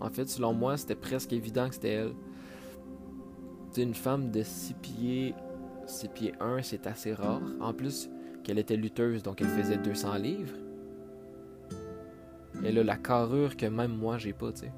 en 0.00 0.10
fait, 0.10 0.28
selon 0.28 0.52
moi, 0.52 0.76
c'était 0.76 0.94
presque 0.94 1.32
évident 1.32 1.68
que 1.68 1.74
c'était 1.74 1.92
elle. 1.92 2.12
C'est 3.70 3.82
une 3.82 3.94
femme 3.94 4.30
de 4.30 4.42
6 4.42 4.74
pieds, 4.74 5.34
6 5.86 6.08
pieds 6.08 6.32
1, 6.40 6.62
c'est 6.62 6.86
assez 6.86 7.14
rare. 7.14 7.42
En 7.60 7.72
plus, 7.72 8.08
qu'elle 8.44 8.58
était 8.58 8.76
lutteuse, 8.76 9.22
donc 9.22 9.40
elle 9.40 9.48
faisait 9.48 9.78
200 9.78 10.14
livres. 10.16 10.54
Elle 12.64 12.78
a 12.78 12.84
la 12.84 12.96
carrure 12.96 13.56
que 13.56 13.66
même 13.66 13.96
moi 13.96 14.18
j'ai 14.18 14.32
pas, 14.32 14.52
tu 14.52 14.60
sais. 14.60 14.72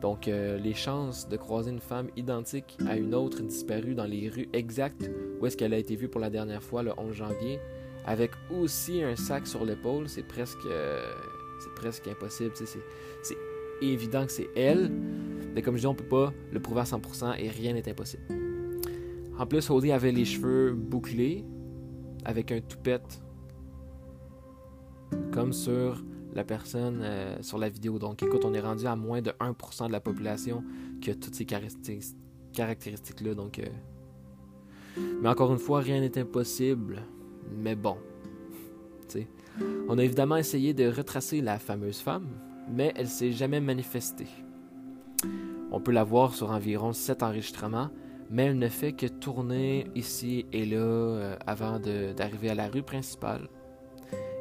Donc 0.00 0.28
euh, 0.28 0.58
les 0.58 0.74
chances 0.74 1.28
de 1.28 1.36
croiser 1.36 1.70
une 1.70 1.80
femme 1.80 2.08
identique 2.16 2.76
à 2.86 2.96
une 2.96 3.14
autre 3.14 3.42
disparue 3.42 3.94
dans 3.94 4.06
les 4.06 4.28
rues 4.28 4.48
exactes 4.52 5.10
où 5.40 5.46
est-ce 5.46 5.56
qu'elle 5.56 5.74
a 5.74 5.78
été 5.78 5.96
vue 5.96 6.08
pour 6.08 6.20
la 6.20 6.30
dernière 6.30 6.62
fois 6.62 6.82
le 6.82 6.92
11 6.96 7.12
janvier, 7.12 7.60
avec 8.06 8.30
aussi 8.50 9.02
un 9.02 9.16
sac 9.16 9.46
sur 9.46 9.64
l'épaule, 9.64 10.08
c'est 10.08 10.26
presque 10.26 10.64
euh, 10.66 11.02
c'est 11.60 11.74
presque 11.74 12.06
impossible. 12.08 12.52
C'est 12.54 13.36
évident 13.80 14.26
que 14.26 14.32
c'est 14.32 14.48
elle, 14.56 14.90
mais 15.54 15.62
comme 15.62 15.76
je 15.76 15.80
dis, 15.80 15.86
on 15.86 15.94
peut 15.94 16.04
pas 16.04 16.32
le 16.52 16.60
prouver 16.60 16.80
à 16.80 16.84
100% 16.84 17.36
et 17.38 17.48
rien 17.48 17.72
n'est 17.72 17.88
impossible. 17.88 18.22
En 19.38 19.46
plus, 19.46 19.68
Holly 19.70 19.92
avait 19.92 20.12
les 20.12 20.24
cheveux 20.24 20.72
bouclés 20.72 21.44
avec 22.24 22.52
un 22.52 22.60
toupette 22.60 23.20
comme 25.32 25.52
sur 25.52 26.02
la 26.34 26.44
personne 26.44 27.00
euh, 27.02 27.36
sur 27.42 27.58
la 27.58 27.68
vidéo. 27.68 27.98
Donc 27.98 28.22
écoute, 28.22 28.44
on 28.44 28.54
est 28.54 28.60
rendu 28.60 28.86
à 28.86 28.96
moins 28.96 29.22
de 29.22 29.30
1% 29.30 29.86
de 29.86 29.92
la 29.92 30.00
population 30.00 30.64
qui 31.00 31.10
a 31.10 31.14
toutes 31.14 31.34
ces 31.34 31.46
caractéristiques-là. 31.46 33.34
Donc, 33.34 33.58
euh, 33.58 33.66
Mais 35.22 35.28
encore 35.28 35.52
une 35.52 35.58
fois, 35.58 35.80
rien 35.80 36.00
n'est 36.00 36.18
impossible. 36.18 37.02
Mais 37.56 37.74
bon, 37.74 37.96
on 39.88 39.98
a 39.98 40.04
évidemment 40.04 40.36
essayé 40.36 40.74
de 40.74 40.88
retracer 40.88 41.40
la 41.40 41.58
fameuse 41.58 41.98
femme, 41.98 42.26
mais 42.70 42.92
elle 42.96 43.08
s'est 43.08 43.32
jamais 43.32 43.60
manifestée. 43.60 44.28
On 45.70 45.80
peut 45.80 45.92
la 45.92 46.04
voir 46.04 46.34
sur 46.34 46.50
environ 46.50 46.92
7 46.92 47.22
enregistrements, 47.22 47.90
mais 48.30 48.44
elle 48.46 48.58
ne 48.58 48.68
fait 48.68 48.92
que 48.92 49.06
tourner 49.06 49.86
ici 49.94 50.46
et 50.52 50.64
là 50.64 50.76
euh, 50.76 51.36
avant 51.46 51.78
d'arriver 51.78 52.50
à 52.50 52.54
la 52.54 52.68
rue 52.68 52.82
principale 52.82 53.48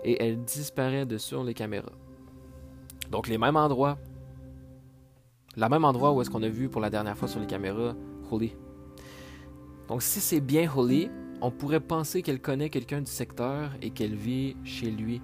et 0.04 0.22
elle 0.24 0.44
disparaît 0.44 1.06
de 1.06 1.18
sur 1.18 1.44
les 1.44 1.54
caméras. 1.54 1.94
Donc 3.12 3.28
les 3.28 3.38
mêmes 3.38 3.56
endroits, 3.56 3.98
la 5.56 5.70
même 5.70 5.86
endroit 5.86 6.14
où 6.14 6.22
est-ce 6.22 6.30
qu'on 6.30 6.44
a 6.44 6.50
vu 6.50 6.70
pour 6.70 6.82
la 6.82 6.90
dernière 6.90 7.18
fois 7.18 7.28
sur 7.28 7.40
les 7.40 7.48
caméras 7.48 7.96
Holly. 8.32 8.56
Donc 9.88 10.02
si 10.02 10.20
c'est 10.20 10.42
bien 10.42 10.70
Holly, 10.76 11.10
on 11.42 11.52
pourrait 11.52 11.80
penser 11.80 12.22
qu'elle 12.22 12.42
connaît 12.42 12.70
quelqu'un 12.70 13.02
du 13.02 13.12
secteur 13.12 13.72
et 13.82 13.92
qu'elle 13.92 14.16
vit 14.16 14.56
chez 14.64 14.90
lui 14.90 15.22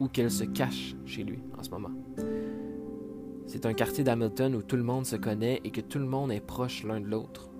ou 0.00 0.08
qu'elle 0.08 0.30
se 0.30 0.44
cache 0.44 0.94
chez 1.06 1.22
lui 1.22 1.38
en 1.58 1.62
ce 1.62 1.70
moment. 1.70 1.90
C'est 3.46 3.66
un 3.66 3.74
quartier 3.74 4.04
d'Hamilton 4.04 4.54
où 4.54 4.62
tout 4.62 4.76
le 4.76 4.82
monde 4.82 5.06
se 5.06 5.16
connaît 5.16 5.60
et 5.64 5.70
que 5.70 5.80
tout 5.80 5.98
le 5.98 6.04
monde 6.04 6.30
est 6.32 6.40
proche 6.40 6.84
l'un 6.84 7.00
de 7.00 7.06
l'autre. 7.06 7.50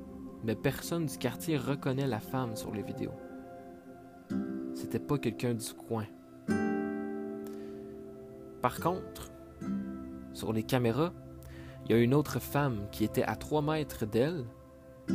Mais 0.44 0.54
personne 0.54 1.06
du 1.06 1.18
quartier 1.18 1.56
reconnaît 1.56 2.06
la 2.06 2.20
femme 2.20 2.56
sur 2.56 2.72
les 2.72 2.82
vidéos. 2.82 3.14
C'était 4.74 5.00
pas 5.00 5.18
quelqu'un 5.18 5.54
du 5.54 5.72
coin. 5.74 6.06
Par 8.62 8.78
contre, 8.80 9.30
sur 10.32 10.52
les 10.52 10.62
caméras, 10.62 11.12
il 11.84 11.92
y 11.92 11.94
a 11.94 11.98
une 11.98 12.14
autre 12.14 12.40
femme 12.40 12.86
qui 12.92 13.04
était 13.04 13.22
à 13.22 13.36
3 13.36 13.62
mètres 13.62 14.06
d'elle 14.06 14.44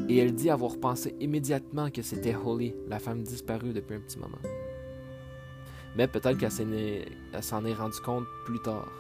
et 0.10 0.18
elle 0.18 0.34
dit 0.34 0.50
avoir 0.50 0.78
pensé 0.78 1.16
immédiatement 1.20 1.90
que 1.90 2.02
c'était 2.02 2.36
Holly, 2.36 2.74
la 2.88 3.00
femme 3.00 3.24
disparue 3.24 3.72
depuis 3.72 3.96
un 3.96 4.02
petit 4.02 4.18
moment. 4.18 4.40
Mais 5.96 6.08
peut-être 6.08 6.38
qu'elle 6.38 6.52
s'en 7.42 7.66
est 7.66 7.74
rendue 7.74 8.02
compte 8.04 8.26
plus 8.46 8.60
tard. 8.60 8.92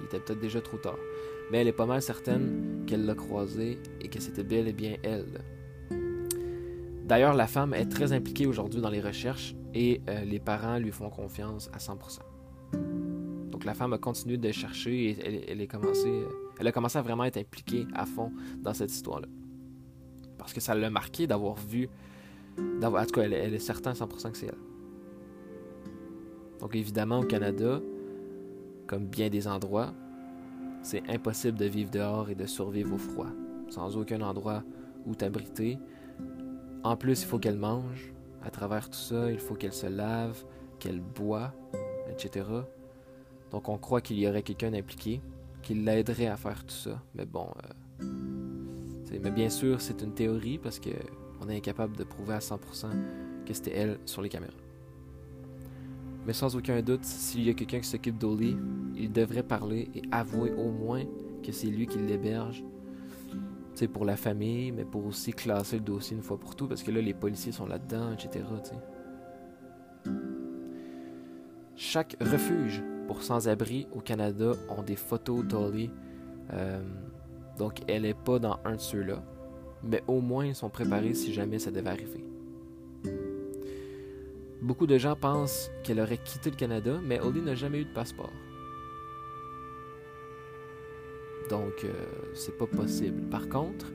Il 0.00 0.06
était 0.06 0.18
peut-être 0.18 0.40
déjà 0.40 0.60
trop 0.60 0.78
tard. 0.78 0.98
Mais 1.50 1.58
elle 1.58 1.68
est 1.68 1.72
pas 1.72 1.86
mal 1.86 2.02
certaine 2.02 2.84
qu'elle 2.86 3.04
l'a 3.06 3.14
croisée 3.14 3.78
et 4.00 4.08
que 4.08 4.20
c'était 4.20 4.42
bel 4.42 4.66
et 4.66 4.72
bien 4.72 4.96
elle. 5.04 5.44
D'ailleurs, 7.04 7.34
la 7.34 7.46
femme 7.46 7.74
est 7.74 7.86
très 7.86 8.12
impliquée 8.12 8.46
aujourd'hui 8.46 8.80
dans 8.80 8.90
les 8.90 9.00
recherches 9.00 9.54
et 9.74 10.00
euh, 10.08 10.24
les 10.24 10.40
parents 10.40 10.78
lui 10.78 10.92
font 10.92 11.10
confiance 11.10 11.70
à 11.72 11.78
100% 11.78 12.20
la 13.64 13.74
femme 13.74 13.92
a 13.92 13.98
continué 13.98 14.36
de 14.36 14.52
chercher 14.52 15.10
et 15.10 15.50
elle, 15.50 15.60
est 15.60 15.66
commencé, 15.66 16.10
elle 16.58 16.66
a 16.66 16.72
commencé 16.72 16.98
à 16.98 17.02
vraiment 17.02 17.24
être 17.24 17.38
impliquée 17.38 17.86
à 17.94 18.06
fond 18.06 18.32
dans 18.62 18.74
cette 18.74 18.90
histoire-là. 18.90 19.28
Parce 20.38 20.52
que 20.52 20.60
ça 20.60 20.74
l'a 20.74 20.90
marqué 20.90 21.26
d'avoir 21.26 21.56
vu. 21.56 21.88
en 22.58 23.04
tout 23.04 23.12
cas, 23.12 23.22
elle, 23.22 23.54
est 23.54 23.58
certaine 23.58 23.92
à 23.92 23.94
100% 23.94 24.32
que 24.32 24.38
c'est 24.38 24.46
elle. 24.46 24.54
Donc 26.60 26.74
évidemment, 26.74 27.20
au 27.20 27.24
Canada, 27.24 27.80
comme 28.86 29.06
bien 29.06 29.28
des 29.28 29.48
endroits, 29.48 29.92
c'est 30.82 31.02
impossible 31.08 31.58
de 31.58 31.66
vivre 31.66 31.90
dehors 31.90 32.30
et 32.30 32.34
de 32.34 32.46
survivre 32.46 32.94
au 32.94 32.98
froid, 32.98 33.30
sans 33.68 33.96
aucun 33.96 34.20
endroit 34.20 34.64
où 35.06 35.14
t'abriter. 35.14 35.78
En 36.82 36.96
plus, 36.96 37.22
il 37.22 37.26
faut 37.26 37.38
qu'elle 37.38 37.58
mange. 37.58 38.12
À 38.44 38.50
travers 38.50 38.90
tout 38.90 38.98
ça, 38.98 39.30
il 39.30 39.38
faut 39.38 39.54
qu'elle 39.54 39.72
se 39.72 39.86
lave, 39.86 40.44
qu'elle 40.78 41.00
boit, 41.00 41.52
etc. 42.10 42.46
Donc 43.50 43.68
on 43.68 43.78
croit 43.78 44.00
qu'il 44.00 44.18
y 44.18 44.26
aurait 44.26 44.42
quelqu'un 44.42 44.72
impliqué 44.74 45.20
qui 45.62 45.74
l'aiderait 45.74 46.26
à 46.26 46.36
faire 46.36 46.64
tout 46.64 46.74
ça. 46.74 47.00
Mais 47.14 47.24
bon, 47.24 47.48
euh, 48.00 48.06
mais 49.22 49.30
bien 49.30 49.48
sûr, 49.48 49.80
c'est 49.80 50.02
une 50.02 50.12
théorie 50.12 50.58
parce 50.58 50.78
que 50.78 50.90
on 51.40 51.48
est 51.48 51.56
incapable 51.56 51.96
de 51.96 52.04
prouver 52.04 52.34
à 52.34 52.38
100% 52.38 52.58
que 53.44 53.52
c'était 53.52 53.72
elle 53.72 53.98
sur 54.04 54.22
les 54.22 54.28
caméras. 54.28 54.52
Mais 56.26 56.32
sans 56.32 56.54
aucun 56.54 56.80
doute, 56.82 57.04
s'il 57.04 57.44
y 57.44 57.50
a 57.50 57.54
quelqu'un 57.54 57.80
qui 57.80 57.88
s'occupe 57.88 58.16
d'Oli, 58.16 58.56
il 58.96 59.10
devrait 59.10 59.42
parler 59.42 59.90
et 59.94 60.02
avouer 60.12 60.52
au 60.52 60.70
moins 60.70 61.04
que 61.42 61.50
c'est 61.50 61.66
lui 61.66 61.86
qui 61.86 61.98
l'héberge. 61.98 62.62
C'est 63.74 63.88
pour 63.88 64.04
la 64.04 64.16
famille, 64.16 64.70
mais 64.70 64.84
pour 64.84 65.06
aussi 65.06 65.32
classer 65.32 65.76
le 65.76 65.82
dossier 65.82 66.16
une 66.16 66.22
fois 66.22 66.38
pour 66.38 66.54
tout, 66.54 66.68
parce 66.68 66.82
que 66.82 66.90
là, 66.90 67.00
les 67.00 67.14
policiers 67.14 67.52
sont 67.52 67.66
là-dedans, 67.66 68.12
etc. 68.12 68.44
Chaque 71.74 72.16
refuge 72.20 72.82
pour 73.06 73.22
sans-abri 73.22 73.86
au 73.92 74.00
Canada 74.00 74.52
ont 74.68 74.82
des 74.82 74.96
photos 74.96 75.44
d'Olly. 75.44 75.90
Euh, 76.52 76.82
donc, 77.58 77.80
elle 77.88 78.02
n'est 78.02 78.14
pas 78.14 78.38
dans 78.38 78.58
un 78.64 78.76
de 78.76 78.80
ceux-là. 78.80 79.22
Mais 79.82 80.02
au 80.06 80.20
moins, 80.20 80.46
ils 80.46 80.54
sont 80.54 80.70
préparés 80.70 81.14
si 81.14 81.32
jamais 81.32 81.58
ça 81.58 81.70
devait 81.70 81.90
arriver. 81.90 82.24
Beaucoup 84.60 84.86
de 84.86 84.96
gens 84.96 85.16
pensent 85.16 85.70
qu'elle 85.82 85.98
aurait 85.98 86.18
quitté 86.18 86.50
le 86.50 86.56
Canada, 86.56 87.00
mais 87.02 87.18
Holly 87.20 87.40
n'a 87.40 87.54
jamais 87.54 87.80
eu 87.80 87.84
de 87.84 87.92
passeport. 87.92 88.30
Donc, 91.52 91.84
euh, 91.84 91.92
c'est 92.32 92.56
pas 92.56 92.66
possible. 92.66 93.28
Par 93.28 93.46
contre, 93.46 93.92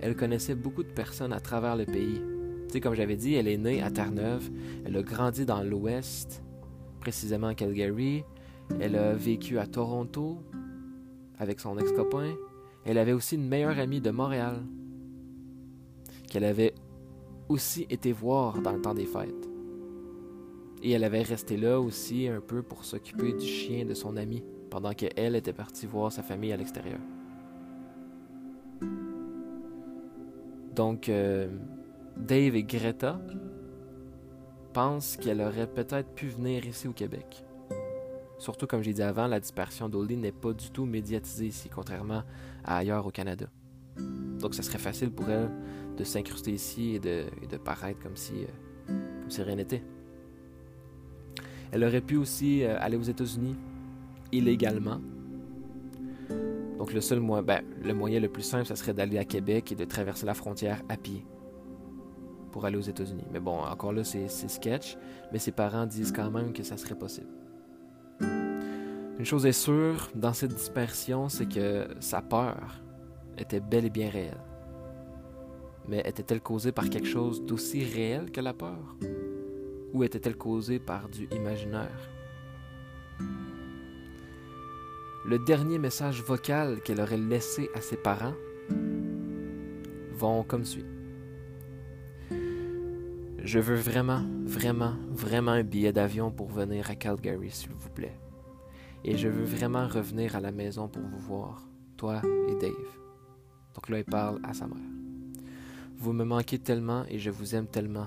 elle 0.00 0.16
connaissait 0.16 0.56
beaucoup 0.56 0.82
de 0.82 0.90
personnes 0.90 1.32
à 1.32 1.38
travers 1.38 1.76
le 1.76 1.84
pays. 1.84 2.20
Tu 2.66 2.72
sais, 2.72 2.80
comme 2.80 2.94
j'avais 2.94 3.14
dit, 3.14 3.34
elle 3.34 3.46
est 3.46 3.58
née 3.58 3.80
à 3.80 3.92
Terre-Neuve, 3.92 4.50
elle 4.84 4.96
a 4.96 5.02
grandi 5.02 5.46
dans 5.46 5.62
l'Ouest, 5.62 6.42
précisément 6.98 7.46
à 7.46 7.54
Calgary, 7.54 8.24
elle 8.80 8.96
a 8.96 9.14
vécu 9.14 9.56
à 9.60 9.68
Toronto 9.68 10.42
avec 11.38 11.60
son 11.60 11.78
ex-copain. 11.78 12.34
Elle 12.84 12.98
avait 12.98 13.12
aussi 13.12 13.36
une 13.36 13.46
meilleure 13.46 13.78
amie 13.78 14.00
de 14.00 14.10
Montréal 14.10 14.64
qu'elle 16.28 16.44
avait 16.44 16.74
aussi 17.48 17.86
été 17.88 18.10
voir 18.10 18.60
dans 18.62 18.72
le 18.72 18.80
temps 18.80 18.94
des 18.94 19.06
fêtes. 19.06 19.48
Et 20.82 20.90
elle 20.90 21.04
avait 21.04 21.22
resté 21.22 21.56
là 21.56 21.80
aussi 21.80 22.26
un 22.26 22.40
peu 22.40 22.64
pour 22.64 22.84
s'occuper 22.84 23.32
du 23.32 23.46
chien 23.46 23.84
de 23.84 23.94
son 23.94 24.16
amie 24.16 24.42
pendant 24.70 24.92
qu'elle 24.92 25.36
était 25.36 25.52
partie 25.52 25.86
voir 25.86 26.12
sa 26.12 26.22
famille 26.22 26.52
à 26.52 26.56
l'extérieur. 26.56 26.98
Donc, 30.74 31.08
euh, 31.08 31.48
Dave 32.16 32.54
et 32.54 32.62
Greta 32.62 33.18
pensent 34.74 35.16
qu'elle 35.16 35.40
aurait 35.40 35.66
peut-être 35.66 36.10
pu 36.14 36.26
venir 36.26 36.66
ici 36.66 36.86
au 36.86 36.92
Québec. 36.92 37.44
Surtout, 38.38 38.66
comme 38.66 38.82
j'ai 38.82 38.92
dit 38.92 39.02
avant, 39.02 39.26
la 39.26 39.40
dispersion 39.40 39.88
d'Oldie 39.88 40.18
n'est 40.18 40.32
pas 40.32 40.52
du 40.52 40.70
tout 40.70 40.84
médiatisée 40.84 41.46
ici, 41.46 41.70
contrairement 41.70 42.22
à 42.62 42.76
ailleurs 42.76 43.06
au 43.06 43.10
Canada. 43.10 43.46
Donc, 43.96 44.54
ça 44.54 44.62
serait 44.62 44.78
facile 44.78 45.10
pour 45.10 45.30
elle 45.30 45.50
de 45.96 46.04
s'incruster 46.04 46.52
ici 46.52 46.94
et 46.96 46.98
de, 46.98 47.56
paraître 47.56 48.00
comme 48.02 48.16
si, 48.16 48.44
euh, 48.44 49.42
rien 49.42 49.56
n'était. 49.56 49.82
Elle 51.72 51.82
aurait 51.84 52.02
pu 52.02 52.16
aussi 52.16 52.62
euh, 52.62 52.76
aller 52.78 52.98
aux 52.98 53.02
États-Unis 53.02 53.56
illégalement. 54.32 55.00
Donc, 56.78 56.92
le 56.92 57.00
seul 57.00 57.20
moyen, 57.20 57.42
ben, 57.42 57.62
le 57.82 57.94
moyen 57.94 58.20
le 58.20 58.28
plus 58.28 58.42
simple, 58.42 58.66
ça 58.66 58.76
serait 58.76 58.92
d'aller 58.92 59.18
à 59.18 59.24
Québec 59.24 59.72
et 59.72 59.74
de 59.74 59.84
traverser 59.84 60.26
la 60.26 60.34
frontière 60.34 60.82
à 60.88 60.96
pied 60.96 61.26
pour 62.52 62.64
aller 62.64 62.76
aux 62.76 62.82
États-Unis. 62.82 63.26
Mais 63.32 63.40
bon, 63.40 63.58
encore 63.58 63.92
là, 63.92 64.04
c'est 64.04 64.28
sketch, 64.28 64.96
mais 65.32 65.38
ses 65.38 65.52
parents 65.52 65.86
disent 65.86 66.12
quand 66.12 66.30
même 66.30 66.52
que 66.52 66.62
ça 66.62 66.76
serait 66.76 66.94
possible. 66.94 67.28
Une 69.18 69.24
chose 69.24 69.46
est 69.46 69.52
sûre 69.52 70.10
dans 70.14 70.32
cette 70.32 70.54
dispersion, 70.54 71.28
c'est 71.28 71.48
que 71.48 71.88
sa 72.00 72.20
peur 72.20 72.82
était 73.38 73.60
bel 73.60 73.86
et 73.86 73.90
bien 73.90 74.10
réelle. 74.10 74.40
Mais 75.88 76.00
était-elle 76.00 76.40
causée 76.40 76.72
par 76.72 76.90
quelque 76.90 77.06
chose 77.06 77.44
d'aussi 77.44 77.84
réel 77.84 78.30
que 78.30 78.40
la 78.40 78.52
peur? 78.52 78.96
Ou 79.92 80.04
était-elle 80.04 80.36
causée 80.36 80.78
par 80.78 81.08
du 81.08 81.28
imaginaire? 81.32 82.10
Le 85.28 85.40
dernier 85.40 85.80
message 85.80 86.22
vocal 86.22 86.80
qu'elle 86.82 87.00
aurait 87.00 87.16
laissé 87.16 87.68
à 87.74 87.80
ses 87.80 87.96
parents 87.96 88.34
vont 90.12 90.44
comme 90.44 90.64
suit. 90.64 90.84
Je 93.42 93.58
veux 93.58 93.74
vraiment, 93.74 94.22
vraiment, 94.44 94.94
vraiment 95.10 95.50
un 95.50 95.64
billet 95.64 95.92
d'avion 95.92 96.30
pour 96.30 96.46
venir 96.46 96.88
à 96.90 96.94
Calgary, 96.94 97.50
s'il 97.50 97.72
vous 97.72 97.90
plaît. 97.90 98.16
Et 99.02 99.16
je 99.16 99.26
veux 99.26 99.42
vraiment 99.42 99.88
revenir 99.88 100.36
à 100.36 100.40
la 100.40 100.52
maison 100.52 100.86
pour 100.86 101.02
vous 101.02 101.18
voir, 101.18 101.60
toi 101.96 102.22
et 102.48 102.54
Dave. 102.60 102.72
Donc 103.74 103.88
là, 103.88 103.98
il 103.98 104.04
parle 104.04 104.38
à 104.44 104.54
sa 104.54 104.68
mère. 104.68 104.78
Vous 105.96 106.12
me 106.12 106.22
manquez 106.22 106.60
tellement 106.60 107.04
et 107.08 107.18
je 107.18 107.30
vous 107.30 107.56
aime 107.56 107.66
tellement. 107.66 108.06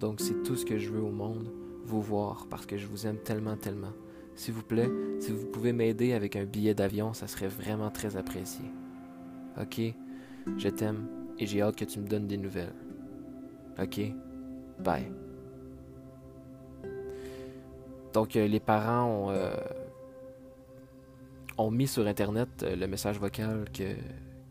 Donc 0.00 0.22
c'est 0.22 0.42
tout 0.44 0.56
ce 0.56 0.64
que 0.64 0.78
je 0.78 0.88
veux 0.88 1.02
au 1.02 1.12
monde, 1.12 1.52
vous 1.84 2.00
voir, 2.00 2.46
parce 2.48 2.64
que 2.64 2.78
je 2.78 2.86
vous 2.86 3.06
aime 3.06 3.18
tellement, 3.18 3.58
tellement. 3.58 3.92
S'il 4.38 4.54
vous 4.54 4.62
plaît, 4.62 4.88
si 5.18 5.32
vous 5.32 5.46
pouvez 5.46 5.72
m'aider 5.72 6.12
avec 6.12 6.36
un 6.36 6.44
billet 6.44 6.72
d'avion, 6.72 7.12
ça 7.12 7.26
serait 7.26 7.48
vraiment 7.48 7.90
très 7.90 8.16
apprécié. 8.16 8.64
Ok, 9.60 9.80
je 10.56 10.68
t'aime 10.68 11.08
et 11.40 11.46
j'ai 11.46 11.60
hâte 11.60 11.74
que 11.74 11.84
tu 11.84 11.98
me 11.98 12.06
donnes 12.06 12.28
des 12.28 12.36
nouvelles. 12.36 12.72
Ok, 13.82 14.00
bye. 14.78 15.10
Donc 18.12 18.36
euh, 18.36 18.46
les 18.46 18.60
parents 18.60 19.06
ont, 19.06 19.30
euh, 19.30 19.50
ont 21.58 21.72
mis 21.72 21.88
sur 21.88 22.06
Internet 22.06 22.48
euh, 22.62 22.76
le 22.76 22.86
message 22.86 23.18
vocal 23.18 23.64
que, 23.74 23.96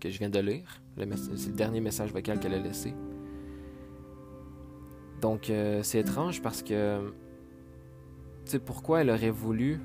que 0.01 0.09
je 0.09 0.19
viens 0.19 0.29
de 0.29 0.39
lire. 0.39 0.81
C'est 0.97 1.47
le 1.47 1.55
dernier 1.55 1.79
message 1.79 2.11
vocal 2.11 2.41
qu'elle 2.41 2.55
a 2.55 2.59
laissé. 2.59 2.93
Donc 5.21 5.49
c'est 5.81 5.99
étrange 5.99 6.41
parce 6.41 6.61
que 6.61 7.13
sais, 8.49 8.59
pourquoi 8.59 9.01
elle 9.01 9.09
aurait 9.09 9.29
voulu. 9.29 9.79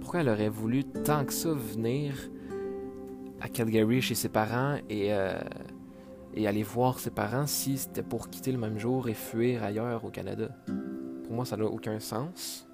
Pourquoi 0.00 0.20
elle 0.20 0.28
aurait 0.28 0.48
voulu 0.48 0.84
tant 0.84 1.24
que 1.24 1.32
ça 1.32 1.52
venir 1.52 2.14
à 3.40 3.48
Calgary 3.48 4.00
chez 4.00 4.14
ses 4.14 4.28
parents 4.28 4.76
et, 4.88 5.12
euh, 5.12 5.38
et 6.34 6.46
aller 6.46 6.62
voir 6.62 6.98
ses 6.98 7.10
parents 7.10 7.46
si 7.46 7.78
c'était 7.78 8.02
pour 8.02 8.30
quitter 8.30 8.52
le 8.52 8.58
même 8.58 8.78
jour 8.78 9.08
et 9.08 9.14
fuir 9.14 9.62
ailleurs 9.62 10.04
au 10.04 10.10
Canada? 10.10 10.48
Pour 11.24 11.34
moi, 11.34 11.44
ça 11.44 11.56
n'a 11.56 11.64
aucun 11.64 12.00
sens. 12.00 12.66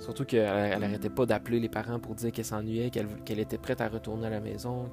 Surtout 0.00 0.26
qu'elle 0.26 0.80
n'arrêtait 0.80 1.08
pas 1.08 1.24
d'appeler 1.24 1.60
les 1.60 1.70
parents 1.70 1.98
pour 1.98 2.14
dire 2.14 2.30
qu'elle 2.30 2.44
s'ennuyait, 2.44 2.90
qu'elle 2.90 3.38
était 3.38 3.56
prête 3.56 3.80
à 3.80 3.88
retourner 3.88 4.26
à 4.26 4.30
la 4.30 4.40
maison. 4.40 4.90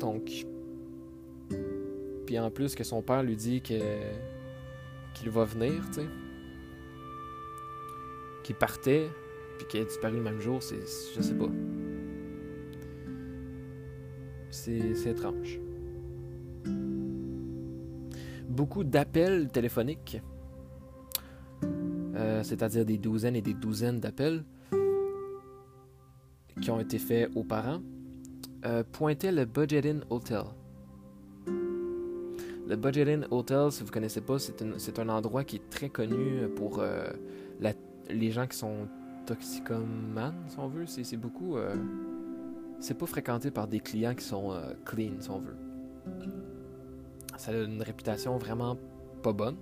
Donc, 0.00 0.46
puis 2.32 2.38
en 2.38 2.50
plus 2.50 2.74
que 2.74 2.82
son 2.82 3.02
père 3.02 3.22
lui 3.22 3.36
dit 3.36 3.60
que 3.60 3.78
qu'il 5.12 5.28
va 5.28 5.44
venir, 5.44 5.84
tu 5.88 6.00
sais. 6.00 6.06
Qu'il 8.42 8.54
partait, 8.54 9.10
puis 9.58 9.66
qu'il 9.66 9.80
a 9.82 9.84
disparu 9.84 10.16
le 10.16 10.22
même 10.22 10.40
jour, 10.40 10.62
c'est. 10.62 10.80
Je 11.14 11.20
sais 11.20 11.34
pas. 11.34 11.50
C'est 14.50 15.10
étrange. 15.10 15.60
Beaucoup 18.48 18.82
d'appels 18.82 19.48
téléphoniques, 19.48 20.22
euh, 22.14 22.42
c'est-à-dire 22.42 22.86
des 22.86 22.96
douzaines 22.96 23.36
et 23.36 23.42
des 23.42 23.52
douzaines 23.52 24.00
d'appels 24.00 24.42
qui 26.62 26.70
ont 26.70 26.80
été 26.80 26.98
faits 26.98 27.30
aux 27.34 27.44
parents, 27.44 27.82
euh, 28.64 28.84
pointaient 28.90 29.32
le 29.32 29.44
Budget 29.44 29.86
Inn 29.86 30.02
Hotel. 30.08 30.44
Le 32.66 32.76
Budget 32.76 33.12
Inn 33.12 33.26
Hotel, 33.30 33.72
si 33.72 33.80
vous 33.80 33.88
ne 33.88 33.92
connaissez 33.92 34.20
pas, 34.20 34.38
c'est 34.38 34.98
un, 34.98 35.08
endroit 35.08 35.44
qui 35.44 35.56
est 35.56 35.70
très 35.70 35.88
connu 35.88 36.48
pour 36.54 36.78
euh, 36.78 37.10
les 38.08 38.30
gens 38.30 38.46
qui 38.46 38.56
sont 38.56 38.88
toxicomanes, 39.26 40.44
si 40.48 40.58
on 40.58 40.68
veut. 40.68 40.86
C'est 40.86 41.16
beaucoup. 41.16 41.56
Euh, 41.56 41.74
c'est 42.78 42.94
pas 42.96 43.06
fréquenté 43.06 43.50
par 43.50 43.66
des 43.66 43.80
clients 43.80 44.14
qui 44.14 44.24
sont 44.24 44.52
euh, 44.52 44.74
clean, 44.84 45.12
si 45.20 45.30
on 45.30 45.40
veut. 45.40 45.56
Ça 47.36 47.50
a 47.50 47.54
une 47.54 47.82
réputation 47.82 48.36
vraiment 48.38 48.76
pas 49.22 49.32
bonne. 49.32 49.56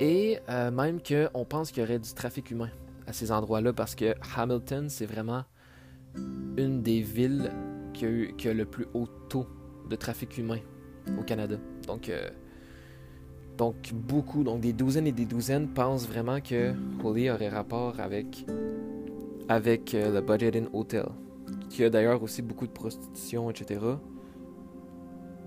Et 0.00 0.38
même 0.48 1.00
qu'on 1.00 1.44
pense 1.46 1.70
qu'il 1.70 1.82
y 1.82 1.86
aurait 1.86 1.98
du 1.98 2.12
trafic 2.12 2.50
humain 2.50 2.68
à 3.06 3.14
ces 3.14 3.32
endroits-là 3.32 3.72
parce 3.72 3.94
que 3.94 4.14
Hamilton, 4.36 4.90
c'est 4.90 5.06
vraiment 5.06 5.44
une 6.58 6.82
des 6.82 7.00
villes 7.00 7.50
qui 7.94 8.48
a 8.48 8.52
le 8.52 8.64
plus 8.66 8.86
haut 8.92 9.08
taux 9.30 9.46
de 9.88 9.96
trafic 9.96 10.36
humain 10.36 10.58
au 11.18 11.22
Canada. 11.22 11.56
Donc, 11.88 12.10
euh, 12.10 12.28
donc 13.56 13.74
beaucoup, 13.92 14.44
donc 14.44 14.60
des 14.60 14.72
douzaines 14.72 15.06
et 15.08 15.12
des 15.12 15.24
douzaines 15.24 15.68
pensent 15.68 16.06
vraiment 16.06 16.40
que 16.40 16.74
Holly 17.02 17.30
aurait 17.30 17.48
rapport 17.48 17.98
avec, 17.98 18.46
avec 19.48 19.94
euh, 19.94 20.12
le 20.12 20.20
Budget 20.20 20.56
Inn 20.56 20.68
Hotel, 20.72 21.06
qui 21.70 21.82
a 21.82 21.90
d'ailleurs 21.90 22.22
aussi 22.22 22.42
beaucoup 22.42 22.66
de 22.66 22.72
prostitution, 22.72 23.50
etc. 23.50 23.80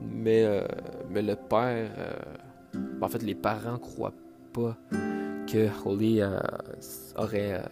Mais, 0.02 0.44
euh, 0.44 0.66
mais 1.12 1.22
le 1.22 1.36
père, 1.36 1.92
en 3.02 3.08
fait, 3.08 3.22
les 3.22 3.36
parents 3.36 3.78
croient 3.78 4.16
pas 4.52 4.76
que 5.48 5.70
Holly 5.86 6.22
aurait 7.16 7.64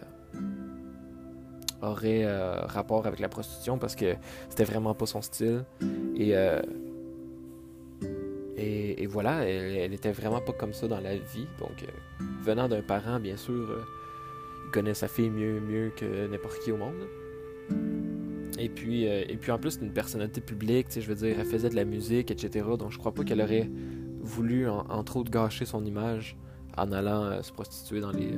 aurait 1.82 2.26
rapport 2.66 3.06
avec 3.06 3.20
la 3.20 3.30
prostitution 3.30 3.78
parce 3.78 3.96
que 3.96 4.14
c'était 4.50 4.64
vraiment 4.64 4.94
pas 4.94 5.06
son 5.06 5.22
style 5.22 5.64
et 6.14 6.34
et, 8.62 9.06
voilà, 9.06 9.44
elle, 9.48 9.94
était 9.94 10.12
vraiment 10.12 10.40
pas 10.40 10.52
comme 10.52 10.72
ça 10.72 10.86
dans 10.86 11.00
la 11.00 11.16
vie. 11.16 11.46
Donc, 11.58 11.82
euh, 11.82 11.86
venant 12.42 12.68
d'un 12.68 12.82
parent, 12.82 13.18
bien 13.18 13.36
sûr, 13.36 13.70
euh, 13.70 13.82
il 14.66 14.70
connaît 14.70 14.94
sa 14.94 15.08
fille 15.08 15.30
mieux, 15.30 15.60
mieux 15.60 15.92
que 15.96 16.26
n'importe 16.26 16.58
qui 16.60 16.70
au 16.70 16.76
monde. 16.76 16.94
Et 18.58 18.68
puis, 18.68 19.08
euh, 19.08 19.24
et 19.28 19.36
puis 19.36 19.50
en 19.50 19.58
plus, 19.58 19.78
une 19.80 19.92
personnalité 19.92 20.42
publique, 20.42 20.88
je 20.90 21.06
veux 21.06 21.14
dire, 21.14 21.36
elle 21.38 21.46
faisait 21.46 21.70
de 21.70 21.76
la 21.76 21.86
musique, 21.86 22.30
etc. 22.30 22.66
Donc, 22.78 22.90
je 22.90 22.98
crois 22.98 23.12
pas 23.12 23.24
qu'elle 23.24 23.40
aurait 23.40 23.70
voulu, 24.20 24.68
en, 24.68 24.80
entre 24.90 25.16
autres, 25.16 25.30
gâcher 25.30 25.64
son 25.64 25.84
image 25.84 26.36
en 26.76 26.92
allant 26.92 27.42
se 27.42 27.52
prostituer 27.52 28.00
dans 28.00 28.12
les, 28.12 28.32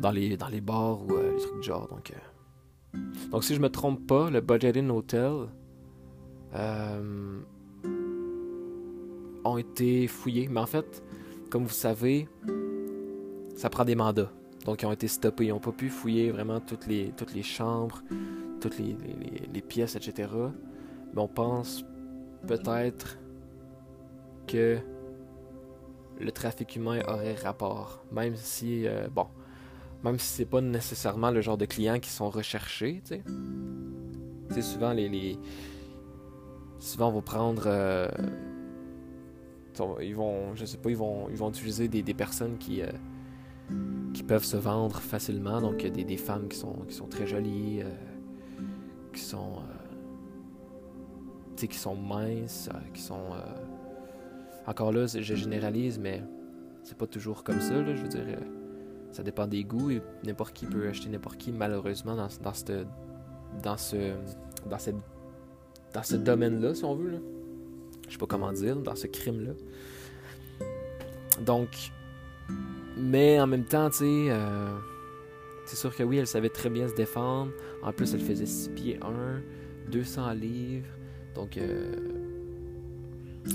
dans 0.00 0.10
les, 0.10 0.36
dans 0.36 0.48
les 0.48 0.60
bars 0.60 1.02
ou 1.02 1.08
les 1.08 1.36
trucs 1.36 1.60
du 1.60 1.66
genre. 1.66 1.88
Donc, 1.88 2.12
donc, 3.30 3.44
si 3.44 3.54
je 3.54 3.60
me 3.60 3.68
trompe 3.68 4.06
pas, 4.06 4.30
le 4.30 4.40
Budget 4.40 4.78
Inn 4.78 4.90
Hotel 4.90 5.48
ont 9.48 9.58
été 9.58 10.06
fouillés. 10.06 10.48
Mais 10.48 10.60
en 10.60 10.66
fait, 10.66 11.02
comme 11.50 11.64
vous 11.64 11.70
savez, 11.70 12.28
ça 13.56 13.70
prend 13.70 13.84
des 13.84 13.94
mandats. 13.94 14.30
Donc, 14.64 14.82
ils 14.82 14.86
ont 14.86 14.92
été 14.92 15.08
stoppés. 15.08 15.46
Ils 15.46 15.50
n'ont 15.50 15.60
pas 15.60 15.72
pu 15.72 15.88
fouiller 15.88 16.30
vraiment 16.30 16.60
toutes 16.60 16.86
les, 16.86 17.12
toutes 17.16 17.34
les 17.34 17.42
chambres, 17.42 18.02
toutes 18.60 18.78
les, 18.78 18.96
les, 19.52 19.62
pièces, 19.62 19.96
etc. 19.96 20.28
Mais 21.14 21.20
on 21.20 21.28
pense 21.28 21.84
peut-être 22.46 23.18
que 24.46 24.78
le 26.18 26.32
trafic 26.32 26.74
humain 26.76 27.00
aurait 27.06 27.34
rapport. 27.34 28.04
Même 28.12 28.34
si, 28.36 28.86
euh, 28.86 29.06
bon, 29.08 29.26
même 30.02 30.18
si 30.18 30.26
c'est 30.26 30.46
pas 30.46 30.60
nécessairement 30.60 31.30
le 31.30 31.40
genre 31.40 31.58
de 31.58 31.66
clients 31.66 32.00
qui 32.00 32.10
sont 32.10 32.30
recherchés, 32.30 33.02
tu 33.04 33.14
sais. 33.14 33.22
C'est 34.50 34.62
souvent 34.62 34.92
les, 34.92 35.38
Souvent, 36.78 37.08
on 37.08 37.12
va 37.12 37.22
prendre. 37.22 37.64
Euh, 37.66 38.08
ils 40.00 40.14
vont, 40.14 40.54
je 40.54 40.64
sais 40.64 40.78
pas, 40.78 40.90
ils 40.90 40.96
vont, 40.96 41.28
ils 41.30 41.36
vont 41.36 41.48
utiliser 41.48 41.88
des, 41.88 42.14
personnes 42.14 42.58
qui, 42.58 42.82
euh, 42.82 42.86
qui 44.14 44.22
peuvent 44.22 44.44
se 44.44 44.56
vendre 44.56 45.00
facilement. 45.00 45.60
Donc, 45.60 45.78
des, 45.78 46.04
des 46.04 46.16
femmes 46.16 46.48
qui 46.48 46.58
sont, 46.58 46.76
qui 46.88 46.94
sont 46.94 47.06
très 47.06 47.26
jolies, 47.26 47.82
euh, 47.82 47.90
qui 49.12 49.20
sont, 49.20 49.56
euh, 49.56 51.66
qui 51.66 51.76
sont 51.76 51.96
minces, 51.96 52.68
qui 52.94 53.02
sont. 53.02 53.22
Encore 54.66 54.92
là, 54.92 55.06
je 55.06 55.34
généralise, 55.34 55.98
mais 55.98 56.22
c'est 56.82 56.98
pas 56.98 57.06
toujours 57.06 57.44
comme 57.44 57.60
ça. 57.60 57.84
je 57.84 58.02
veux 58.02 58.08
dire, 58.08 58.38
ça 59.12 59.22
dépend 59.22 59.46
des 59.46 59.64
goûts 59.64 59.90
et 59.90 60.02
n'importe 60.24 60.52
qui 60.52 60.66
peut 60.66 60.88
acheter 60.88 61.08
n'importe 61.08 61.38
qui, 61.38 61.52
malheureusement, 61.52 62.16
dans, 62.16 62.28
cette, 62.28 62.72
dans 63.62 63.76
ce, 63.76 64.14
dans 64.68 64.78
cette, 64.78 64.96
dans 65.94 66.02
ce 66.02 66.16
domaine-là, 66.16 66.74
si 66.74 66.84
on 66.84 66.94
veut. 66.94 67.22
Je 68.06 68.12
sais 68.12 68.18
pas 68.18 68.26
comment 68.26 68.52
dire, 68.52 68.76
dans 68.76 68.94
ce 68.94 69.06
crime-là. 69.06 69.52
Donc, 71.44 71.68
mais 72.96 73.38
en 73.40 73.46
même 73.46 73.64
temps, 73.64 73.90
tu 73.90 73.98
sais, 73.98 74.26
euh, 74.30 74.76
c'est 75.66 75.76
sûr 75.76 75.94
que 75.94 76.02
oui, 76.02 76.18
elle 76.18 76.26
savait 76.26 76.48
très 76.48 76.70
bien 76.70 76.88
se 76.88 76.94
défendre. 76.94 77.52
En 77.82 77.92
plus, 77.92 78.14
elle 78.14 78.20
faisait 78.20 78.46
6 78.46 78.70
pieds 78.70 78.98
1, 79.02 79.90
200 79.90 80.32
livres. 80.32 80.88
Donc, 81.34 81.56
euh, 81.56 81.96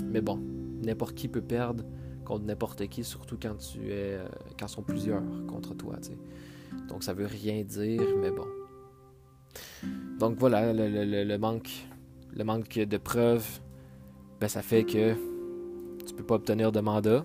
mais 0.04 0.20
bon, 0.20 0.38
n'importe 0.82 1.14
qui 1.14 1.28
peut 1.28 1.42
perdre 1.42 1.84
contre 2.24 2.44
n'importe 2.44 2.86
qui, 2.86 3.02
surtout 3.02 3.36
quand 3.40 3.56
tu 3.56 3.90
es, 3.90 4.14
euh, 4.14 4.28
quand 4.58 4.68
sont 4.68 4.82
plusieurs 4.82 5.22
contre 5.48 5.74
toi, 5.74 5.96
tu. 6.00 6.12
Donc, 6.88 7.02
ça 7.02 7.12
veut 7.12 7.26
rien 7.26 7.62
dire, 7.62 8.02
mais 8.20 8.30
bon. 8.30 8.46
Donc 10.18 10.36
voilà, 10.38 10.72
le 10.72 11.36
manque, 11.36 11.88
le 12.32 12.44
manque 12.44 12.78
de 12.78 12.96
preuves 12.96 13.60
ben, 14.42 14.48
ça 14.48 14.60
fait 14.60 14.82
que 14.82 15.14
tu 16.04 16.14
peux 16.14 16.24
pas 16.24 16.34
obtenir 16.34 16.72
de 16.72 16.80
mandat. 16.80 17.24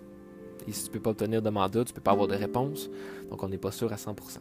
Et 0.68 0.72
si 0.72 0.84
tu 0.84 0.92
peux 0.92 1.00
pas 1.00 1.10
obtenir 1.10 1.42
de 1.42 1.50
mandat, 1.50 1.84
tu 1.84 1.92
peux 1.92 2.00
pas 2.00 2.12
avoir 2.12 2.28
de 2.28 2.36
réponse. 2.36 2.92
Donc 3.32 3.42
on 3.42 3.50
n'est 3.50 3.58
pas 3.58 3.72
sûr 3.72 3.92
à 3.92 3.96
100%. 3.96 4.38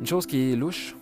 Une 0.00 0.04
chose 0.04 0.26
qui 0.26 0.50
est 0.50 0.56
louche, 0.56 0.96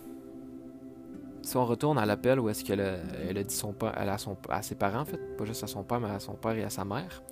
si 1.41 1.57
on 1.57 1.65
retourne 1.65 1.97
à 1.97 2.05
l'appel 2.05 2.39
où 2.39 2.49
est-ce 2.49 2.63
qu'elle 2.63 2.81
a, 2.81 2.97
elle 3.27 3.39
a 3.39 3.43
dit 3.43 3.55
son 3.55 3.73
son, 4.19 4.37
à 4.47 4.61
ses 4.61 4.75
parents, 4.75 4.99
en 4.99 5.05
fait, 5.05 5.35
pas 5.35 5.45
juste 5.45 5.63
à 5.63 5.67
son 5.67 5.83
père, 5.83 5.99
mais 5.99 6.11
à 6.11 6.19
son 6.19 6.33
père 6.33 6.55
et 6.55 6.63
à 6.63 6.69
sa 6.69 6.85
mère, 6.85 7.23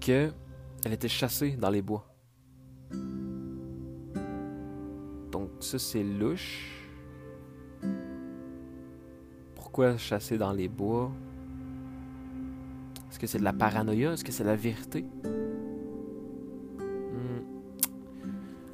que 0.00 0.30
elle 0.84 0.92
était 0.92 1.08
chassée 1.08 1.56
dans 1.56 1.70
les 1.70 1.82
bois. 1.82 2.06
Donc 5.32 5.50
ça, 5.58 5.80
c'est 5.80 6.04
louche. 6.04 6.77
Chasser 9.96 10.38
dans 10.38 10.52
les 10.52 10.68
bois? 10.68 11.10
Est-ce 13.10 13.18
que 13.18 13.26
c'est 13.26 13.38
de 13.38 13.44
la 13.44 13.52
paranoïa? 13.52 14.12
Est-ce 14.12 14.24
que 14.24 14.32
c'est 14.32 14.44
la 14.44 14.56
vérité? 14.56 15.04
Hmm. 17.12 17.42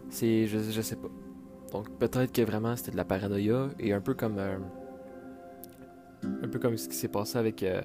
C'est... 0.09 0.47
Je, 0.47 0.59
je 0.59 0.81
sais 0.81 0.97
pas. 0.97 1.09
Donc 1.73 1.91
peut-être 1.99 2.33
que 2.33 2.43
vraiment 2.43 2.75
c'était 2.77 2.93
de 2.93 2.97
la 2.97 3.05
paranoïa 3.05 3.69
et 3.79 3.93
un 3.93 4.01
peu 4.01 4.15
comme... 4.15 4.39
euh, 4.39 4.57
un 6.43 6.49
peu 6.49 6.59
comme 6.59 6.77
ce 6.77 6.89
qui 6.89 6.97
s'est 6.97 7.09
passé 7.09 7.37
avec 7.39 7.63
euh, 7.63 7.83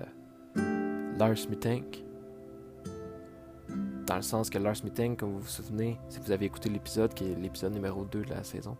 Lars 1.17 1.49
Mittank. 1.49 2.03
Dans 4.05 4.15
le 4.15 4.22
sens 4.22 4.49
que 4.49 4.57
Lars 4.57 4.78
Mittank, 4.84 5.20
comme 5.20 5.34
vous 5.34 5.39
vous 5.39 5.47
souvenez, 5.47 5.99
si 6.07 6.20
vous 6.20 6.32
avez 6.32 6.45
écouté 6.45 6.70
l'épisode, 6.70 7.13
qui 7.13 7.26
est 7.26 7.36
l'épisode 7.36 7.74
numéro 7.74 8.05
2 8.05 8.24
de 8.24 8.30
la 8.30 8.43
saison, 8.43 8.78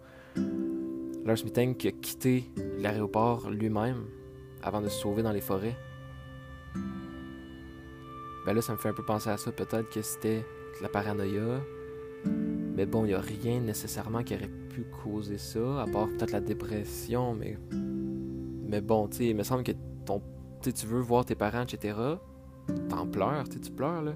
Lars 1.26 1.44
Mittank 1.44 1.86
a 1.86 1.92
quitté 1.92 2.50
l'aéroport 2.80 3.50
lui-même 3.52 4.06
avant 4.64 4.82
de 4.82 4.88
se 4.90 5.00
sauver 5.00 5.24
dans 5.24 5.32
les 5.32 5.42
forêts. 5.42 5.78
Ben 8.46 8.54
là, 8.54 8.62
ça 8.62 8.74
me 8.74 8.78
fait 8.78 8.90
un 8.90 8.94
peu 8.94 9.04
penser 9.04 9.30
à 9.30 9.38
ça. 9.38 9.52
Peut-être 9.52 9.90
que 9.90 10.02
c'était 10.02 10.46
la 10.82 10.90
paranoïa. 10.90 11.62
Mais 12.26 12.86
bon, 12.86 13.06
il 13.06 13.10
n'y 13.10 13.14
a 13.14 13.20
rien 13.20 13.60
nécessairement 13.60 14.24
qui 14.24 14.36
aurait 14.36 14.50
pu 14.70 14.86
causer 15.04 15.38
ça, 15.38 15.82
à 15.82 15.86
part 15.86 16.08
peut-être 16.08 16.32
la 16.32 16.42
dépression, 16.42 17.36
mais. 17.36 17.58
Mais 17.72 18.82
bon, 18.82 19.08
tu 19.08 19.18
sais, 19.18 19.26
il 19.28 19.36
me 19.36 19.44
semble 19.44 19.64
que 19.64 19.74
ton. 20.06 20.22
Tu 20.62 20.86
veux 20.86 21.00
voir 21.00 21.26
tes 21.26 21.36
parents, 21.36 21.64
etc. 21.64 21.98
T'en 22.90 23.08
pleures, 23.08 23.48
tu 23.50 23.60
tu 23.60 23.72
pleures, 23.72 24.02
là. 24.02 24.14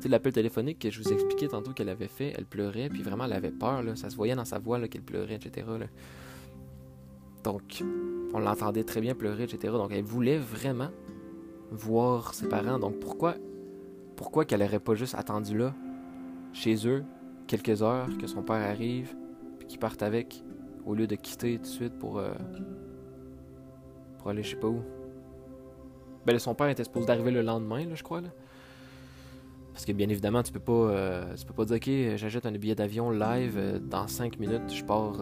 Tu 0.00 0.08
l'appel 0.08 0.32
téléphonique 0.32 0.78
que 0.78 0.90
je 0.90 1.02
vous 1.02 1.12
expliquais 1.12 1.48
tantôt 1.48 1.72
qu'elle 1.72 1.88
avait 1.88 2.08
fait, 2.08 2.34
elle 2.36 2.44
pleurait, 2.44 2.88
puis 2.88 3.02
vraiment, 3.02 3.24
elle 3.24 3.32
avait 3.32 3.50
peur, 3.50 3.82
là. 3.82 3.96
Ça 3.96 4.10
se 4.10 4.16
voyait 4.16 4.34
dans 4.34 4.44
sa 4.44 4.58
voix, 4.58 4.78
là, 4.78 4.88
qu'elle 4.88 5.02
pleurait, 5.02 5.34
etc. 5.34 5.66
Là. 5.78 5.86
Donc, 7.42 7.82
on 8.34 8.38
l'entendait 8.38 8.84
très 8.84 9.00
bien 9.00 9.14
pleurer, 9.14 9.44
etc. 9.44 9.72
Donc, 9.74 9.92
elle 9.92 10.04
voulait 10.04 10.38
vraiment 10.38 10.90
voir 11.70 12.34
ses 12.34 12.48
parents. 12.48 12.78
Donc, 12.78 12.98
pourquoi, 13.00 13.34
pourquoi 14.16 14.44
qu'elle 14.44 14.62
aurait 14.62 14.80
pas 14.80 14.94
juste 14.94 15.14
attendu 15.14 15.56
là, 15.56 15.74
chez 16.52 16.86
eux, 16.86 17.04
quelques 17.46 17.82
heures, 17.82 18.08
que 18.18 18.26
son 18.26 18.42
père 18.42 18.56
arrive, 18.56 19.14
puis 19.58 19.68
qu'il 19.68 19.78
parte 19.78 20.02
avec, 20.02 20.44
au 20.84 20.94
lieu 20.94 21.06
de 21.06 21.16
quitter 21.16 21.56
tout 21.56 21.62
de 21.62 21.66
suite 21.66 21.98
pour, 21.98 22.18
euh, 22.18 22.32
pour 24.18 24.30
aller 24.30 24.42
je 24.42 24.50
sais 24.50 24.56
pas 24.56 24.68
où? 24.68 24.82
Ben, 26.24 26.38
son 26.38 26.54
père 26.54 26.68
était 26.68 26.84
supposé 26.84 27.06
d'arriver 27.06 27.30
le 27.30 27.42
lendemain, 27.42 27.84
là, 27.84 27.94
je 27.94 28.02
crois. 28.02 28.20
Parce 29.72 29.84
que 29.84 29.92
bien 29.92 30.08
évidemment, 30.08 30.42
tu 30.42 30.52
peux 30.52 30.60
pas, 30.60 30.72
euh, 30.72 31.34
tu 31.34 31.44
peux 31.44 31.52
pas 31.52 31.64
dire, 31.66 31.76
ok, 31.76 32.16
j'achète 32.16 32.46
un 32.46 32.52
billet 32.52 32.74
d'avion 32.74 33.10
live 33.10 33.54
euh, 33.56 33.78
dans 33.78 34.08
5 34.08 34.38
minutes, 34.40 34.72
je 34.74 34.82
pars, 34.82 35.20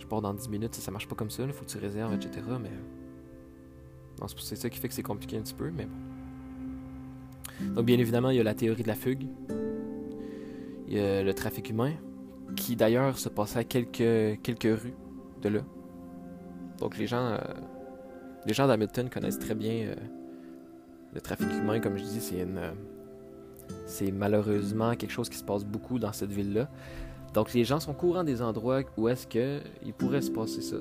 je 0.00 0.06
pars 0.06 0.20
dans 0.22 0.34
10 0.34 0.48
minutes, 0.48 0.74
ça, 0.74 0.80
ça 0.80 0.90
marche 0.90 1.06
pas 1.06 1.14
comme 1.14 1.30
ça, 1.30 1.44
il 1.44 1.52
faut 1.52 1.64
que 1.64 1.70
tu 1.70 1.78
réserves, 1.78 2.12
etc. 2.14 2.42
Mais 2.60 2.70
non, 4.20 4.26
c'est 4.28 4.56
ça 4.56 4.68
qui 4.68 4.78
fait 4.78 4.88
que 4.88 4.94
c'est 4.94 5.02
compliqué 5.02 5.36
un 5.36 5.42
petit 5.42 5.54
peu, 5.54 5.70
mais 5.70 5.86
bon. 5.86 7.74
Donc 7.74 7.84
bien 7.84 7.98
évidemment, 7.98 8.30
il 8.30 8.36
y 8.36 8.40
a 8.40 8.42
la 8.42 8.54
théorie 8.54 8.82
de 8.82 8.88
la 8.88 8.94
fugue, 8.94 9.26
il 10.88 10.94
y 10.94 10.98
a 10.98 11.22
le 11.22 11.34
trafic 11.34 11.68
humain, 11.68 11.92
qui 12.56 12.74
d'ailleurs 12.74 13.18
se 13.18 13.28
passait 13.28 13.58
à 13.58 13.64
quelques, 13.64 14.40
quelques 14.42 14.80
rues 14.80 14.94
de 15.42 15.48
là. 15.50 15.60
Donc 16.78 16.96
les 16.96 17.06
gens, 17.06 17.26
euh, 17.26 17.38
les 18.46 18.54
gens 18.54 18.66
d'Hamilton 18.66 19.10
connaissent 19.10 19.38
très 19.38 19.54
bien 19.54 19.88
euh, 19.88 19.94
le 21.12 21.20
trafic 21.20 21.48
humain, 21.52 21.80
comme 21.80 21.96
je 21.96 22.02
dis, 22.02 22.20
c'est 22.20 22.40
une, 22.40 22.58
euh, 22.58 22.72
c'est 23.86 24.10
malheureusement 24.10 24.94
quelque 24.94 25.12
chose 25.12 25.28
qui 25.28 25.36
se 25.36 25.44
passe 25.44 25.64
beaucoup 25.64 25.98
dans 25.98 26.12
cette 26.12 26.32
ville-là. 26.32 26.70
Donc 27.32 27.52
les 27.52 27.64
gens 27.64 27.78
sont 27.80 27.94
courants 27.94 28.24
des 28.24 28.42
endroits 28.42 28.82
où 28.96 29.08
est-ce 29.08 29.26
que 29.26 29.60
il 29.84 29.92
pourrait 29.94 30.22
se 30.22 30.30
passer 30.30 30.60
ça. 30.60 30.76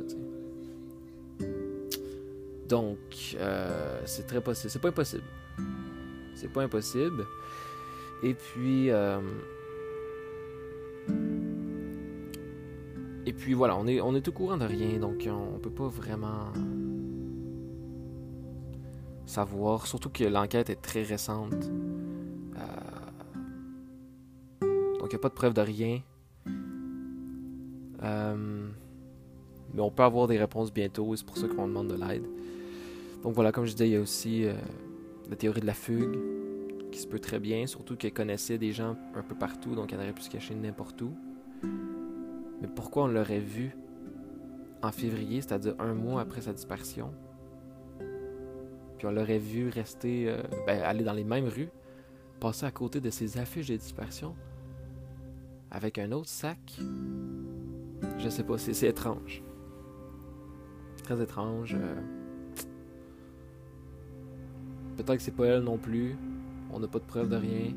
Donc 2.68 2.98
euh, 3.36 4.02
c'est 4.06 4.28
très 4.28 4.42
possible, 4.42 4.70
c'est 4.72 4.82
pas 4.82 4.90
impossible. 4.90 5.24
C'est 6.36 6.52
pas 6.52 6.64
impossible. 6.64 7.26
Et 8.24 8.34
puis 8.34 8.90
euh, 8.90 9.20
et 13.26 13.34
puis 13.34 13.54
voilà, 13.54 13.76
on 13.78 13.88
est 13.88 14.02
on 14.02 14.16
est 14.16 14.28
au 14.28 14.32
courant 14.32 14.58
de 14.58 14.66
rien, 14.66 15.00
donc 15.00 15.28
on, 15.28 15.56
on 15.56 15.60
peut 15.60 15.70
pas 15.70 15.88
vraiment 15.88 16.52
savoir. 19.26 19.86
Surtout 19.86 20.10
que 20.10 20.24
l'enquête 20.24 20.70
est 20.70 20.82
très 20.82 21.04
récente. 21.04 21.70
Euh, 22.58 22.90
Donc 25.00 25.08
il 25.12 25.16
n'y 25.16 25.16
a 25.16 25.20
pas 25.20 25.30
de 25.30 25.34
preuve 25.34 25.54
de 25.54 25.62
rien. 25.62 26.02
Euh, 28.04 28.70
Mais 29.74 29.82
on 29.82 29.92
peut 29.92 30.04
avoir 30.04 30.28
des 30.28 30.38
réponses 30.38 30.74
bientôt 30.74 31.16
c'est 31.16 31.26
pour 31.26 31.38
ça 31.38 31.48
qu'on 31.48 31.68
demande 31.68 31.88
de 31.88 31.96
l'aide. 31.96 32.26
Donc 33.24 33.34
voilà, 33.34 33.52
comme 33.52 33.66
je 33.66 33.72
disais, 33.72 33.90
il 33.90 33.94
y 33.94 33.98
a 33.98 34.02
aussi 34.02 34.46
euh, 34.46 34.54
la 35.30 35.36
théorie 35.36 35.62
de 35.62 35.66
la 35.66 35.74
fugue 35.74 36.18
qui 36.92 37.00
se 37.00 37.08
peut 37.08 37.20
très 37.20 37.40
bien, 37.40 37.68
surtout 37.68 37.96
qu'elle 37.96 38.14
connaissait 38.14 38.58
des 38.58 38.72
gens 38.72 38.96
un 39.14 39.22
peu 39.22 39.36
partout, 39.36 39.76
donc 39.76 39.94
elle 39.94 40.00
aurait 40.00 40.14
pu 40.14 40.22
se 40.22 40.30
cacher 40.30 40.56
n'importe 40.56 41.02
où. 41.02 41.12
Mais 42.62 42.68
pourquoi 42.68 43.04
on 43.04 43.08
l'aurait 43.08 43.40
vu 43.40 43.76
en 44.82 44.92
février, 44.92 45.42
c'est-à-dire 45.42 45.76
un 45.80 45.94
mois 45.94 46.22
après 46.22 46.42
sa 46.42 46.54
disparition, 46.54 47.12
puis 48.98 49.08
on 49.08 49.12
l'aurait 49.12 49.40
vu 49.40 49.70
rester, 49.70 50.30
euh, 50.30 50.42
ben, 50.66 50.82
aller 50.82 51.04
dans 51.04 51.14
les 51.14 51.24
mêmes 51.24 51.48
rues, 51.48 51.70
passer 52.40 52.66
à 52.66 52.72
côté 52.72 53.00
de 53.00 53.10
ses 53.10 53.38
affiches 53.38 53.68
de 53.68 53.76
disparition, 53.76 54.36
avec 55.72 55.98
un 55.98 56.12
autre 56.12 56.30
sac. 56.30 56.80
Je 58.20 58.30
sais 58.30 58.44
pas, 58.44 58.58
c'est 58.58 58.88
étrange. 58.88 59.42
Très 61.04 61.22
étrange. 61.22 61.76
euh. 61.80 61.96
Peut-être 64.98 65.16
que 65.16 65.22
c'est 65.22 65.32
pas 65.32 65.46
elle 65.46 65.64
non 65.64 65.78
plus. 65.78 66.16
On 66.72 66.80
n'a 66.80 66.88
pas 66.88 67.00
de 67.00 67.06
preuves 67.06 67.30
de 67.30 67.38
rien. 67.38 67.74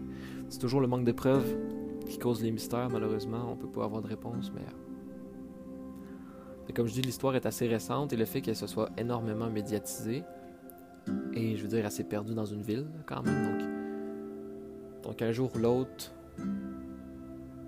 C'est 0.48 0.58
toujours 0.58 0.80
le 0.80 0.88
manque 0.88 1.04
de 1.04 1.12
preuves 1.12 1.56
qui 2.06 2.18
cause 2.18 2.42
les 2.42 2.50
mystères, 2.50 2.90
malheureusement. 2.90 3.52
On 3.52 3.56
peut 3.56 3.68
pas 3.68 3.84
avoir 3.84 4.02
de 4.02 4.08
réponse, 4.08 4.50
mais. 4.52 4.66
Mais 6.66 6.74
comme 6.74 6.86
je 6.86 6.92
dis, 6.92 7.02
l'histoire 7.02 7.36
est 7.36 7.46
assez 7.46 7.68
récente 7.68 8.12
et 8.12 8.16
le 8.16 8.24
fait 8.24 8.40
qu'elle 8.40 8.56
se 8.56 8.66
soit 8.66 8.90
énormément 8.98 9.48
médiatisée, 9.48 10.24
et 11.32 11.56
je 11.56 11.62
veux 11.62 11.68
dire 11.68 11.86
assez 11.86 12.04
perdue 12.04 12.34
dans 12.34 12.44
une 12.44 12.62
ville, 12.62 12.86
quand 13.06 13.22
même. 13.22 13.42
Donc, 13.42 15.02
donc 15.02 15.22
un 15.22 15.32
jour 15.32 15.50
ou 15.54 15.58
l'autre, 15.58 16.12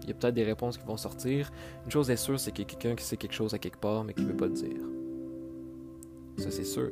il 0.05 0.09
y 0.09 0.13
a 0.13 0.15
peut-être 0.15 0.35
des 0.35 0.45
réponses 0.45 0.77
qui 0.79 0.85
vont 0.85 0.97
sortir. 0.97 1.51
Une 1.85 1.91
chose 1.91 2.11
est 2.11 2.17
sûre, 2.17 2.39
c'est 2.39 2.53
qu'il 2.53 2.65
y 2.65 2.67
a 2.67 2.71
quelqu'un 2.71 2.95
qui 2.95 3.05
sait 3.05 3.17
quelque 3.17 3.33
chose 3.33 3.55
à 3.55 3.59
quelque 3.59 3.79
part, 3.79 4.05
mais 4.05 4.13
qui 4.13 4.25
veut 4.25 4.37
pas 4.37 4.47
le 4.47 4.53
dire. 4.53 4.83
Ça, 6.37 6.51
c'est 6.51 6.65
sûr. 6.65 6.91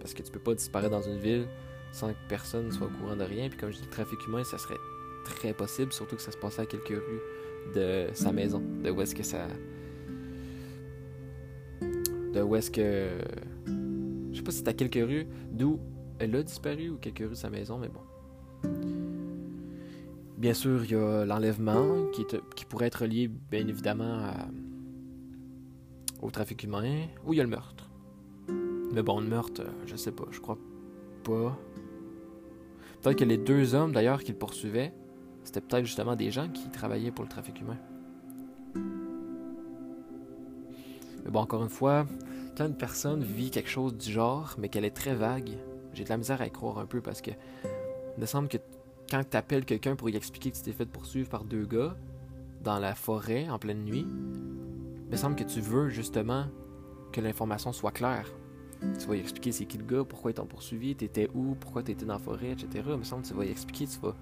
Parce 0.00 0.14
que 0.14 0.22
tu 0.22 0.32
peux 0.32 0.40
pas 0.40 0.54
disparaître 0.54 0.90
dans 0.90 1.02
une 1.02 1.18
ville 1.18 1.46
sans 1.92 2.08
que 2.08 2.18
personne 2.28 2.70
soit 2.72 2.88
au 2.88 2.90
courant 2.90 3.16
de 3.16 3.22
rien. 3.22 3.48
Puis 3.48 3.58
comme 3.58 3.70
je 3.70 3.76
dis, 3.76 3.84
le 3.84 3.90
trafic 3.90 4.26
humain, 4.26 4.42
ça 4.44 4.58
serait 4.58 4.78
très 5.24 5.52
possible, 5.54 5.92
surtout 5.92 6.16
que 6.16 6.22
ça 6.22 6.32
se 6.32 6.36
passait 6.36 6.62
à 6.62 6.66
quelques 6.66 6.88
rues 6.88 7.20
de 7.74 8.08
sa 8.14 8.32
maison, 8.32 8.62
de 8.82 8.90
où 8.90 9.00
est-ce 9.00 9.14
que 9.14 9.22
ça... 9.22 9.46
De 12.32 12.42
où 12.42 12.56
est-ce 12.56 12.70
que... 12.70 13.10
Je 14.32 14.36
sais 14.36 14.42
pas 14.42 14.50
si 14.50 14.58
c'est 14.58 14.68
à 14.68 14.74
quelques 14.74 14.94
rues 14.94 15.26
d'où 15.52 15.78
elle 16.18 16.34
a 16.34 16.42
disparu 16.42 16.90
ou 16.90 16.96
quelques 16.96 17.18
rues 17.18 17.28
de 17.28 17.34
sa 17.34 17.50
maison, 17.50 17.78
mais 17.78 17.88
bon. 17.88 18.00
Bien 20.38 20.54
sûr, 20.54 20.84
il 20.84 20.92
y 20.92 20.94
a 20.94 21.24
l'enlèvement 21.24 22.06
qui, 22.12 22.24
qui 22.54 22.64
pourrait 22.64 22.86
être 22.86 23.04
lié, 23.06 23.28
bien 23.28 23.66
évidemment, 23.66 24.18
à- 24.20 24.46
au 26.22 26.30
trafic 26.30 26.62
humain, 26.62 27.06
ou 27.26 27.32
il 27.32 27.38
y 27.38 27.40
a 27.40 27.42
le 27.44 27.50
meurtre. 27.50 27.90
Mais 28.92 29.02
bon, 29.02 29.20
le 29.20 29.26
meurtre, 29.28 29.62
euh, 29.62 29.70
je 29.86 29.96
sais 29.96 30.12
pas, 30.12 30.24
je 30.30 30.40
crois 30.40 30.56
pas. 31.24 31.58
Peut-être 33.02 33.18
que 33.18 33.24
les 33.24 33.36
deux 33.36 33.74
hommes, 33.74 33.90
d'ailleurs, 33.92 34.22
qui 34.22 34.30
le 34.32 34.38
poursuivaient, 34.38 34.92
c'était 35.42 35.60
peut-être 35.60 35.84
justement 35.84 36.14
des 36.14 36.30
gens 36.30 36.48
qui 36.48 36.68
travaillaient 36.70 37.10
pour 37.10 37.24
le 37.24 37.30
trafic 37.30 37.60
humain. 37.60 37.76
Mais 41.24 41.30
bon, 41.32 41.40
encore 41.40 41.62
une 41.64 41.68
fois, 41.68 42.06
quand 42.56 42.66
une 42.66 42.76
personne 42.76 43.22
vit 43.24 43.50
quelque 43.50 43.68
chose 43.70 43.96
du 43.96 44.10
genre, 44.12 44.54
mais 44.58 44.68
qu'elle 44.68 44.84
est 44.84 44.96
très 44.96 45.14
vague, 45.14 45.50
j'ai 45.94 46.04
de 46.04 46.08
la 46.08 46.16
misère 46.16 46.40
à 46.40 46.46
y 46.46 46.50
croire 46.50 46.78
un 46.78 46.86
peu 46.86 47.00
parce 47.00 47.20
que 47.22 47.30
il 48.16 48.20
me 48.20 48.26
semble 48.26 48.48
que 48.48 48.58
quand 49.08 49.22
tu 49.28 49.36
appelles 49.36 49.64
quelqu'un 49.64 49.96
pour 49.96 50.08
lui 50.08 50.16
expliquer 50.16 50.50
que 50.50 50.56
tu 50.56 50.62
t'es 50.62 50.72
fait 50.72 50.86
poursuivre 50.86 51.28
par 51.28 51.44
deux 51.44 51.64
gars 51.64 51.96
dans 52.62 52.78
la 52.78 52.94
forêt 52.94 53.48
en 53.48 53.58
pleine 53.58 53.84
nuit, 53.84 54.06
il 54.06 55.10
me 55.10 55.16
semble 55.16 55.36
que 55.36 55.44
tu 55.44 55.60
veux 55.60 55.88
justement 55.88 56.46
que 57.12 57.20
l'information 57.20 57.72
soit 57.72 57.92
claire. 57.92 58.30
Tu 58.98 59.06
vas 59.06 59.14
lui 59.14 59.20
expliquer 59.20 59.52
c'est 59.52 59.64
qui 59.64 59.78
le 59.78 59.84
gars, 59.84 60.04
pourquoi 60.04 60.30
ils 60.30 60.34
t'ont 60.34 60.46
poursuivi, 60.46 60.94
t'étais 60.94 61.28
où, 61.34 61.56
pourquoi 61.58 61.82
t'étais 61.82 62.04
dans 62.04 62.14
la 62.14 62.18
forêt, 62.18 62.52
etc. 62.52 62.84
Il 62.88 62.96
me 62.96 63.04
semble 63.04 63.22
que 63.22 63.28
tu 63.28 63.34
vas 63.34 63.42
lui 63.42 63.50
expliquer, 63.50 63.86
tu 63.86 63.98
vas. 64.00 64.14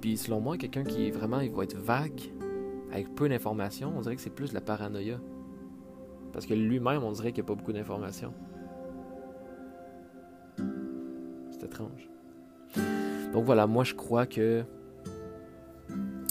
Puis 0.00 0.16
selon 0.16 0.40
moi, 0.40 0.58
quelqu'un 0.58 0.84
qui 0.84 1.06
est 1.06 1.10
vraiment, 1.10 1.40
il 1.40 1.50
va 1.50 1.64
être 1.64 1.76
vague 1.76 2.20
avec 2.92 3.14
peu 3.14 3.28
d'informations, 3.28 3.92
on 3.96 4.00
dirait 4.00 4.16
que 4.16 4.22
c'est 4.22 4.34
plus 4.34 4.52
la 4.52 4.60
paranoïa. 4.60 5.20
Parce 6.32 6.46
que 6.46 6.54
lui-même, 6.54 7.02
on 7.02 7.12
dirait 7.12 7.32
qu'il 7.32 7.42
n'y 7.42 7.46
a 7.46 7.48
pas 7.48 7.54
beaucoup 7.54 7.72
d'informations. 7.72 8.34
C'est 11.50 11.64
étrange. 11.64 12.09
Donc 13.32 13.44
voilà, 13.44 13.66
moi 13.66 13.84
je 13.84 13.94
crois 13.94 14.26
que 14.26 14.64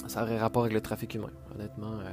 ça 0.08 0.24
aurait 0.24 0.40
rapport 0.40 0.64
avec 0.64 0.74
le 0.74 0.82
trafic 0.82 1.16
humain, 1.16 1.32
honnêtement. 1.54 1.94
Euh, 2.00 2.12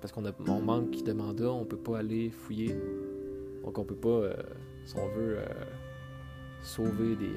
parce 0.00 0.12
qu'on 0.12 0.24
a, 0.24 0.30
on 0.48 0.60
manque 0.60 1.02
de 1.02 1.12
mandats, 1.12 1.52
on 1.52 1.64
peut 1.64 1.76
pas 1.76 1.98
aller 1.98 2.30
fouiller. 2.30 2.74
Donc 3.64 3.78
on 3.78 3.84
peut 3.84 3.94
pas, 3.94 4.08
euh, 4.08 4.34
si 4.86 4.96
on 4.96 5.08
veut, 5.08 5.38
euh, 5.38 5.44
sauver 6.62 7.16
des, 7.16 7.34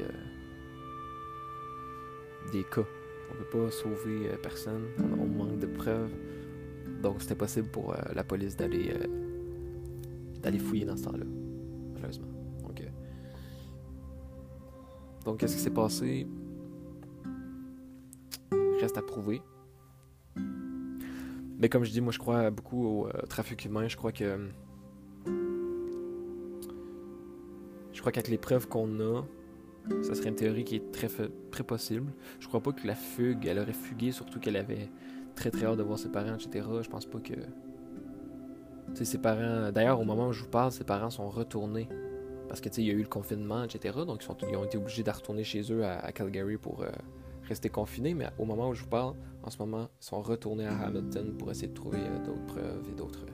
des 2.52 2.64
cas. 2.64 2.86
On 3.32 3.36
peut 3.36 3.66
pas 3.66 3.72
sauver 3.72 4.30
personne, 4.42 4.84
on, 5.00 5.26
manque 5.26 5.60
de 5.60 5.66
preuves. 5.66 6.12
Donc 7.02 7.22
c'était 7.22 7.36
possible 7.36 7.68
pour 7.70 7.96
la 8.14 8.24
police 8.24 8.56
d'aller 8.56 8.94
d'aller 10.42 10.60
fouiller 10.60 10.86
dans 10.86 10.98
ce 10.98 11.06
temps-là, 11.06 11.26
malheureusement. 11.94 12.33
Donc, 15.26 15.40
qu'est-ce 15.40 15.56
qui 15.56 15.62
s'est 15.62 15.70
passé? 15.70 16.28
Reste 18.80 18.98
à 18.98 19.02
prouver. 19.02 19.42
Mais 21.64 21.70
comme 21.70 21.86
je 21.86 21.92
dis, 21.92 22.02
moi 22.02 22.12
je 22.12 22.20
crois 22.20 22.52
beaucoup 22.52 22.86
au 22.86 23.08
euh, 23.08 23.22
trafic 23.30 23.64
humain. 23.64 23.88
Je 23.88 23.96
crois 23.96 24.12
que. 24.12 24.38
Je 27.94 28.00
crois 28.02 28.12
qu'avec 28.12 28.28
les 28.28 28.38
preuves 28.38 28.68
qu'on 28.68 29.00
a, 29.00 29.24
ça 30.02 30.14
serait 30.14 30.28
une 30.28 30.36
théorie 30.36 30.66
qui 30.66 30.76
est 30.76 30.92
très, 30.92 31.08
très 31.52 31.64
possible. 31.64 32.12
Je 32.42 32.50
crois 32.50 32.60
pas 32.60 32.74
que 32.74 32.86
la 32.86 32.96
fugue, 32.96 33.46
elle 33.46 33.60
aurait 33.60 33.72
fugué, 33.72 34.12
surtout 34.12 34.42
qu'elle 34.42 34.58
avait 34.58 34.90
très 35.36 35.52
très 35.52 35.66
hâte 35.66 35.78
de 35.78 35.84
voir 35.84 35.98
ses 35.98 36.10
parents, 36.10 36.36
etc. 36.36 36.68
Je 36.82 36.90
pense 36.90 37.06
pas 37.06 37.20
que. 37.20 37.34
Tu 38.94 39.06
ses 39.06 39.20
parents. 39.20 39.72
D'ailleurs, 39.72 40.02
au 40.02 40.04
moment 40.04 40.28
où 40.28 40.34
je 40.34 40.44
vous 40.44 40.50
parle, 40.50 40.74
ses 40.74 40.84
parents 40.84 41.12
sont 41.12 41.30
retournés. 41.30 41.88
Parce 42.54 42.62
que 42.62 42.70
il 42.78 42.86
y 42.86 42.92
a 42.92 42.94
eu 42.94 43.02
le 43.02 43.08
confinement, 43.08 43.64
etc. 43.64 43.98
Donc 44.06 44.24
ils, 44.24 44.56
ont 44.56 44.64
été 44.64 44.78
obligés 44.78 45.02
de 45.02 45.10
retourner 45.10 45.44
chez 45.44 45.64
eux 45.72 45.84
à, 45.84 46.12
Calgary 46.12 46.58
pour. 46.58 46.84
Euh, 46.84 46.92
rester 47.48 47.68
confinés, 47.68 48.14
mais 48.14 48.28
au 48.38 48.46
moment 48.46 48.70
où 48.70 48.76
je 48.76 48.84
vous 48.84 48.90
parle, 48.90 49.16
en 49.42 49.50
ce 49.50 49.58
moment, 49.58 49.90
ils 50.00 50.06
sont 50.06 50.22
retournés 50.22 50.68
à 50.68 50.78
Hamilton 50.78 51.36
pour 51.36 51.50
essayer 51.50 51.68
de 51.68 51.74
trouver 51.74 51.98
euh, 52.00 52.20
d'autres 52.24 52.46
preuves 52.46 52.90
et 52.90 52.96
d'autres, 52.96 53.26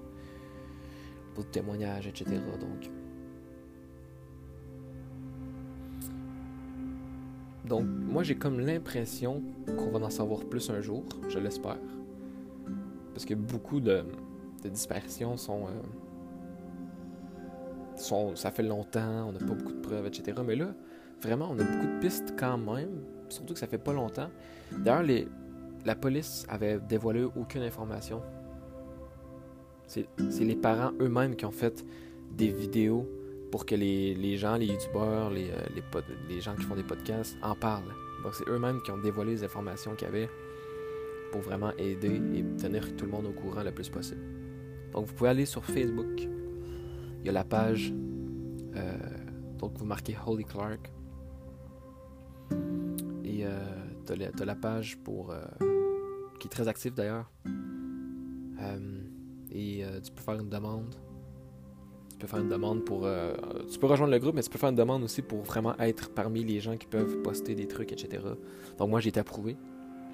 d'autres 1.35 1.51
témoignages, 1.51 2.07
etc. 2.07 2.25
Donc, 2.59 2.89
Donc, 7.65 7.85
moi, 7.85 8.23
j'ai 8.23 8.35
comme 8.35 8.61
l'impression 8.61 9.43
qu'on 9.67 9.91
va 9.91 9.99
en 9.99 10.09
savoir 10.09 10.45
plus 10.45 10.69
un 10.69 10.79
jour, 10.79 11.03
je 11.27 11.39
l'espère. 11.39 11.77
Parce 13.13 13.25
que 13.25 13.33
beaucoup 13.33 13.81
de, 13.81 14.05
dispersions 14.63 15.35
sont, 15.35 15.65
euh, 15.67 15.81
Ça 17.99 18.51
fait 18.51 18.63
longtemps, 18.63 19.27
on 19.27 19.31
n'a 19.33 19.39
pas 19.39 19.53
beaucoup 19.53 19.73
de 19.73 19.81
preuves, 19.81 20.07
etc. 20.07 20.37
Mais 20.45 20.55
là, 20.55 20.73
vraiment, 21.21 21.49
on 21.51 21.59
a 21.59 21.63
beaucoup 21.63 21.87
de 21.87 21.99
pistes 21.99 22.33
quand 22.37 22.57
même 22.57 23.01
surtout 23.33 23.53
que 23.53 23.59
ça 23.59 23.67
fait 23.67 23.77
pas 23.77 23.93
longtemps. 23.93 24.29
D'ailleurs, 24.71 25.27
la 25.85 25.95
police 25.95 26.45
avait 26.49 26.79
dévoilé 26.79 27.23
aucune 27.23 27.61
information. 27.61 28.21
C'est 29.87 30.07
les 30.41 30.55
parents 30.55 30.91
eux-mêmes 30.99 31.35
qui 31.35 31.45
ont 31.45 31.51
fait 31.51 31.83
des 32.31 32.49
vidéos 32.49 33.07
pour 33.51 33.65
que 33.65 33.73
les, 33.73 34.37
gens, 34.37 34.55
les 34.57 34.67
youtubeurs, 34.67 35.31
les, 35.31 35.49
euh, 35.49 36.03
les, 36.29 36.39
gens 36.39 36.55
qui 36.55 36.63
font 36.63 36.75
des 36.75 36.83
podcasts 36.83 37.35
en 37.41 37.55
parlent. 37.55 37.91
Donc 38.23 38.35
c'est 38.35 38.47
eux-mêmes 38.47 38.81
qui 38.83 38.91
ont 38.91 38.99
dévoilé 38.99 39.31
les 39.31 39.43
informations 39.43 39.95
qu'il 39.95 40.07
y 40.07 40.11
avait 40.11 40.29
pour 41.31 41.41
vraiment 41.41 41.71
aider 41.77 42.21
et 42.35 42.43
tenir 42.61 42.95
tout 42.95 43.05
le 43.05 43.11
monde 43.11 43.25
au 43.25 43.31
courant 43.31 43.63
le 43.63 43.71
plus 43.71 43.89
possible. 43.89 44.21
Donc 44.91 45.07
vous 45.07 45.13
pouvez 45.13 45.31
aller 45.31 45.45
sur 45.45 45.65
Facebook. 45.65 46.27
Il 47.19 47.25
y 47.25 47.29
a 47.29 47.33
la 47.33 47.43
page. 47.43 47.93
Euh, 48.75 48.97
donc 49.57 49.77
vous 49.77 49.85
marquez 49.85 50.15
Holy 50.25 50.45
Clark 50.45 50.91
euh, 53.43 53.59
tu 54.05 54.13
as, 54.13 54.45
la 54.45 54.55
page 54.55 54.97
pour 54.97 55.31
euh, 55.31 55.43
qui 56.39 56.47
est 56.47 56.49
très 56.49 56.67
active 56.67 56.93
d'ailleurs. 56.93 57.29
Euh, 57.47 59.01
et 59.51 59.83
tu 60.03 60.11
peux 60.11 60.21
faire 60.21 60.39
une 60.39 60.49
demande. 60.49 60.95
Tu 62.11 62.17
peux 62.17 62.27
faire 62.27 62.39
une 62.39 62.49
demande 62.49 62.83
pour. 62.83 63.07
tu 63.71 63.79
peux 63.79 63.87
rejoindre 63.87 64.11
le 64.11 64.19
groupe, 64.19 64.35
mais 64.35 64.43
tu 64.43 64.49
peux 64.49 64.57
faire 64.57 64.69
une 64.69 64.75
demande 64.75 65.03
aussi 65.03 65.21
pour 65.21 65.41
vraiment 65.43 65.77
être 65.79 66.09
parmi 66.09 66.43
les 66.43 66.59
gens 66.59 66.75
qui 66.77 66.87
peuvent 66.87 67.21
poster 67.21 67.55
des 67.55 67.67
trucs, 67.67 67.91
etc. 67.91 68.23
Donc 68.77 68.89
moi 68.89 68.99
j'ai 68.99 69.09
été 69.09 69.19
approuvé 69.19 69.57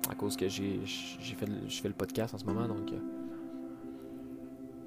à 0.10 0.16
cause 0.16 0.38
que 0.38 0.48
j'ai 0.48 0.80
fait, 0.86 1.48
je 1.68 1.82
fais 1.82 1.88
le 1.88 1.96
podcast 1.96 2.34
en 2.34 2.38
ce 2.38 2.46
moment, 2.46 2.68
donc. 2.68 2.92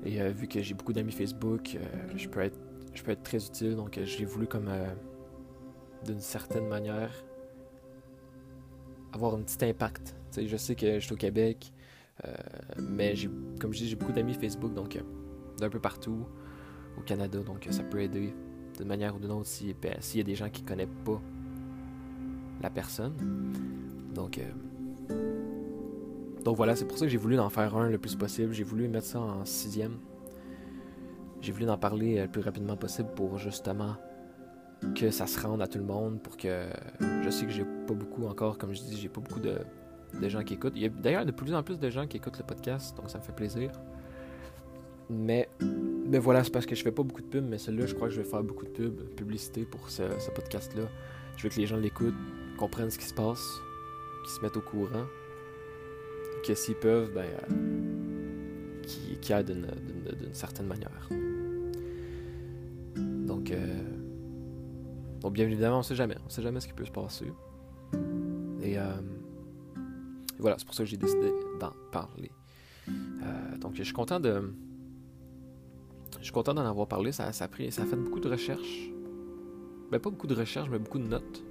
Et 0.05 0.29
vu 0.31 0.47
que 0.49 0.63
j'ai 0.63 0.75
beaucoup 0.75 0.93
d'amis 0.93 1.13
Facebook, 1.13 1.77
je 2.17 2.29
peux 2.29 2.41
être 2.41 2.59
je 2.95 3.03
peux 3.03 3.11
être 3.13 3.23
très 3.23 3.45
utile, 3.45 3.77
donc 3.77 3.99
j'ai 4.03 4.25
voulu 4.25 4.47
comme 4.47 4.71
d'une 6.05 6.21
certaine 6.21 6.67
manière 6.67 7.13
avoir 9.13 9.35
un 9.35 9.43
petit 9.43 9.65
impact. 9.65 10.15
je 10.37 10.57
sais 10.57 10.75
que 10.75 10.99
je 10.99 11.05
suis 11.05 11.13
au 11.13 11.17
Québec, 11.17 11.73
euh, 12.25 12.33
mais 12.79 13.15
comme 13.61 13.73
je 13.73 13.79
dis, 13.79 13.89
j'ai 13.89 13.97
beaucoup 13.97 14.13
d'amis 14.13 14.35
Facebook, 14.35 14.75
donc 14.75 14.97
euh, 14.97 15.03
d'un 15.59 15.71
peu 15.71 15.81
partout 15.81 16.27
au 16.97 17.01
Canada, 17.03 17.41
donc 17.41 17.67
ça 17.71 17.83
peut 17.83 18.01
aider 18.01 18.35
d'une 18.77 18.89
manière 18.89 19.17
ou 19.17 19.19
d'une 19.19 19.31
autre 19.31 19.47
s'il 19.47 19.75
y 19.75 20.21
a 20.21 20.25
des 20.25 20.35
gens 20.35 20.51
qui 20.51 20.63
ne 20.63 20.69
connaissent 20.69 20.89
pas 21.05 21.21
la 22.61 22.71
personne. 22.71 23.15
Donc, 24.15 24.39
euh, 24.39 25.38
donc 26.49 26.57
voilà, 26.57 26.75
c'est 26.75 26.87
pour 26.87 26.97
ça 26.97 27.05
que 27.05 27.11
j'ai 27.11 27.19
voulu 27.19 27.39
en 27.39 27.51
faire 27.51 27.77
un 27.77 27.91
le 27.91 27.99
plus 27.99 28.17
possible. 28.17 28.55
J'ai 28.55 28.65
voulu 28.65 28.89
mettre 28.89 29.05
ça 29.05 29.21
en 29.21 29.45
sixième. 29.45 29.99
J'ai 31.43 31.53
voulu 31.53 31.69
en 31.69 31.77
parler 31.77 32.23
le 32.23 32.27
plus 32.27 32.41
rapidement 32.41 32.75
possible 32.75 33.11
pour 33.15 33.37
justement 33.37 33.97
que 34.95 35.11
ça 35.11 35.27
se 35.27 35.39
rende 35.39 35.61
à 35.61 35.67
tout 35.67 35.77
le 35.77 35.85
monde 35.85 36.23
pour 36.23 36.39
que 36.39 36.65
je 37.23 37.29
sais 37.29 37.45
que 37.45 37.53
j'ai 37.53 37.67
pas 37.87 37.93
beaucoup 37.93 38.25
encore, 38.25 38.57
comme 38.57 38.73
je 38.73 38.81
dis, 38.81 38.97
j'ai 38.97 39.11
pas 39.11 39.21
beaucoup 39.21 39.41
de, 39.41 39.59
gens 40.27 40.43
qui 40.43 40.55
écoutent. 40.55 40.73
Il 40.75 40.81
y 40.81 40.87
a 40.87 40.89
d'ailleurs 40.89 41.27
de 41.27 41.33
plus 41.33 41.53
en 41.53 41.63
plus 41.63 41.79
de 41.79 41.91
gens 41.91 42.07
qui 42.07 42.17
écoutent 42.17 42.39
le 42.39 42.47
podcast, 42.47 42.97
donc 42.97 43.11
ça 43.11 43.19
me 43.19 43.23
fait 43.25 43.35
plaisir. 43.37 43.71
Mais, 45.11 45.51
mais 45.61 46.19
voilà, 46.19 46.45
c'est 46.45 46.51
parce 46.51 46.65
que 46.65 46.75
je 46.75 46.83
fais 46.83 46.93
pas 46.93 47.03
beaucoup 47.03 47.21
de 47.21 47.27
pubs, 47.27 47.45
mais 47.47 47.59
celui-là, 47.59 47.85
je 47.85 47.95
crois 47.95 48.09
que 48.09 48.15
je 48.15 48.23
vais 48.23 48.27
faire 48.27 48.43
beaucoup 48.43 48.65
de 48.65 48.71
pubs, 48.71 49.03
publicité 49.17 49.67
pour 49.67 49.91
ce, 49.91 50.31
podcast-là. 50.35 50.85
Je 51.37 51.43
veux 51.43 51.51
que 51.51 51.61
les 51.61 51.67
gens 51.67 51.77
l'écoutent, 51.77 52.15
comprennent 52.57 52.91
ce 52.91 52.99
qui 52.99 53.05
se 53.05 53.13
passe, 53.13 53.61
qu'ils 54.25 54.33
se 54.33 54.41
mettent 54.41 54.57
au 54.57 54.63
courant, 54.63 55.05
que 56.45 56.55
s'ils 56.55 56.77
peuvent, 56.77 57.13
ben, 57.15 57.25
euh, 57.25 58.83
qu'ils 58.83 59.33
aident 59.33 59.67
d'une 60.19 60.35
certaine 60.35 60.67
manière. 60.67 61.09
Donc, 62.97 63.51
euh, 63.51 63.99
donc, 65.21 65.33
bien 65.33 65.45
évidemment, 65.45 65.81
on 65.81 65.83
sait 65.83 65.95
jamais. 65.95 66.17
On 66.27 66.31
sait 66.31 66.43
jamais 66.43 66.61
ce 66.61 66.67
qui 66.67 66.73
peut 66.73 66.85
se 66.85 66.91
passer. 66.91 67.27
Et, 68.63 68.79
euh, 68.79 68.97
voilà, 70.39 70.57
c'est 70.59 70.65
pour 70.65 70.75
ça 70.75 70.85
que 70.85 70.89
j'ai 70.89 70.97
décidé 70.97 71.33
d'en 71.61 71.73
parler. 71.93 72.31
Euh, 72.89 73.59
donc, 73.59 73.75
je 73.75 73.83
suis 73.83 73.93
content 73.93 74.21
de. 74.21 74.53
Je 76.19 76.25
suis 76.25 76.33
content 76.33 76.55
d'en 76.55 76.65
avoir 76.65 76.89
parlé. 76.89 77.13
Ça, 77.13 77.33
ça, 77.33 77.45
a 77.45 77.49
pris, 77.49 77.71
ça 77.71 77.83
a 77.83 77.85
fait 77.87 77.97
beaucoup 77.97 78.21
de 78.21 78.29
recherches. 78.29 78.91
Ben, 79.91 79.99
pas 79.99 80.11
beaucoup 80.11 80.27
de 80.27 80.35
recherches, 80.35 80.69
mais 80.71 80.79
beaucoup 80.79 80.99
de 80.99 81.07
notes. 81.07 81.45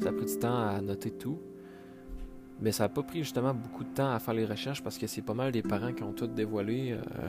Ça 0.00 0.10
a 0.10 0.12
pris 0.12 0.26
du 0.26 0.38
temps 0.38 0.56
à 0.56 0.80
noter 0.80 1.10
tout. 1.10 1.40
Mais 2.60 2.72
ça 2.72 2.84
n'a 2.84 2.88
pas 2.88 3.02
pris 3.02 3.20
justement 3.20 3.54
beaucoup 3.54 3.84
de 3.84 3.90
temps 3.90 4.10
à 4.10 4.18
faire 4.18 4.34
les 4.34 4.44
recherches 4.44 4.82
parce 4.82 4.98
que 4.98 5.06
c'est 5.06 5.22
pas 5.22 5.34
mal 5.34 5.52
des 5.52 5.62
parents 5.62 5.92
qui 5.92 6.02
ont 6.02 6.12
tout 6.12 6.26
dévoilé 6.26 6.92
euh, 6.92 7.28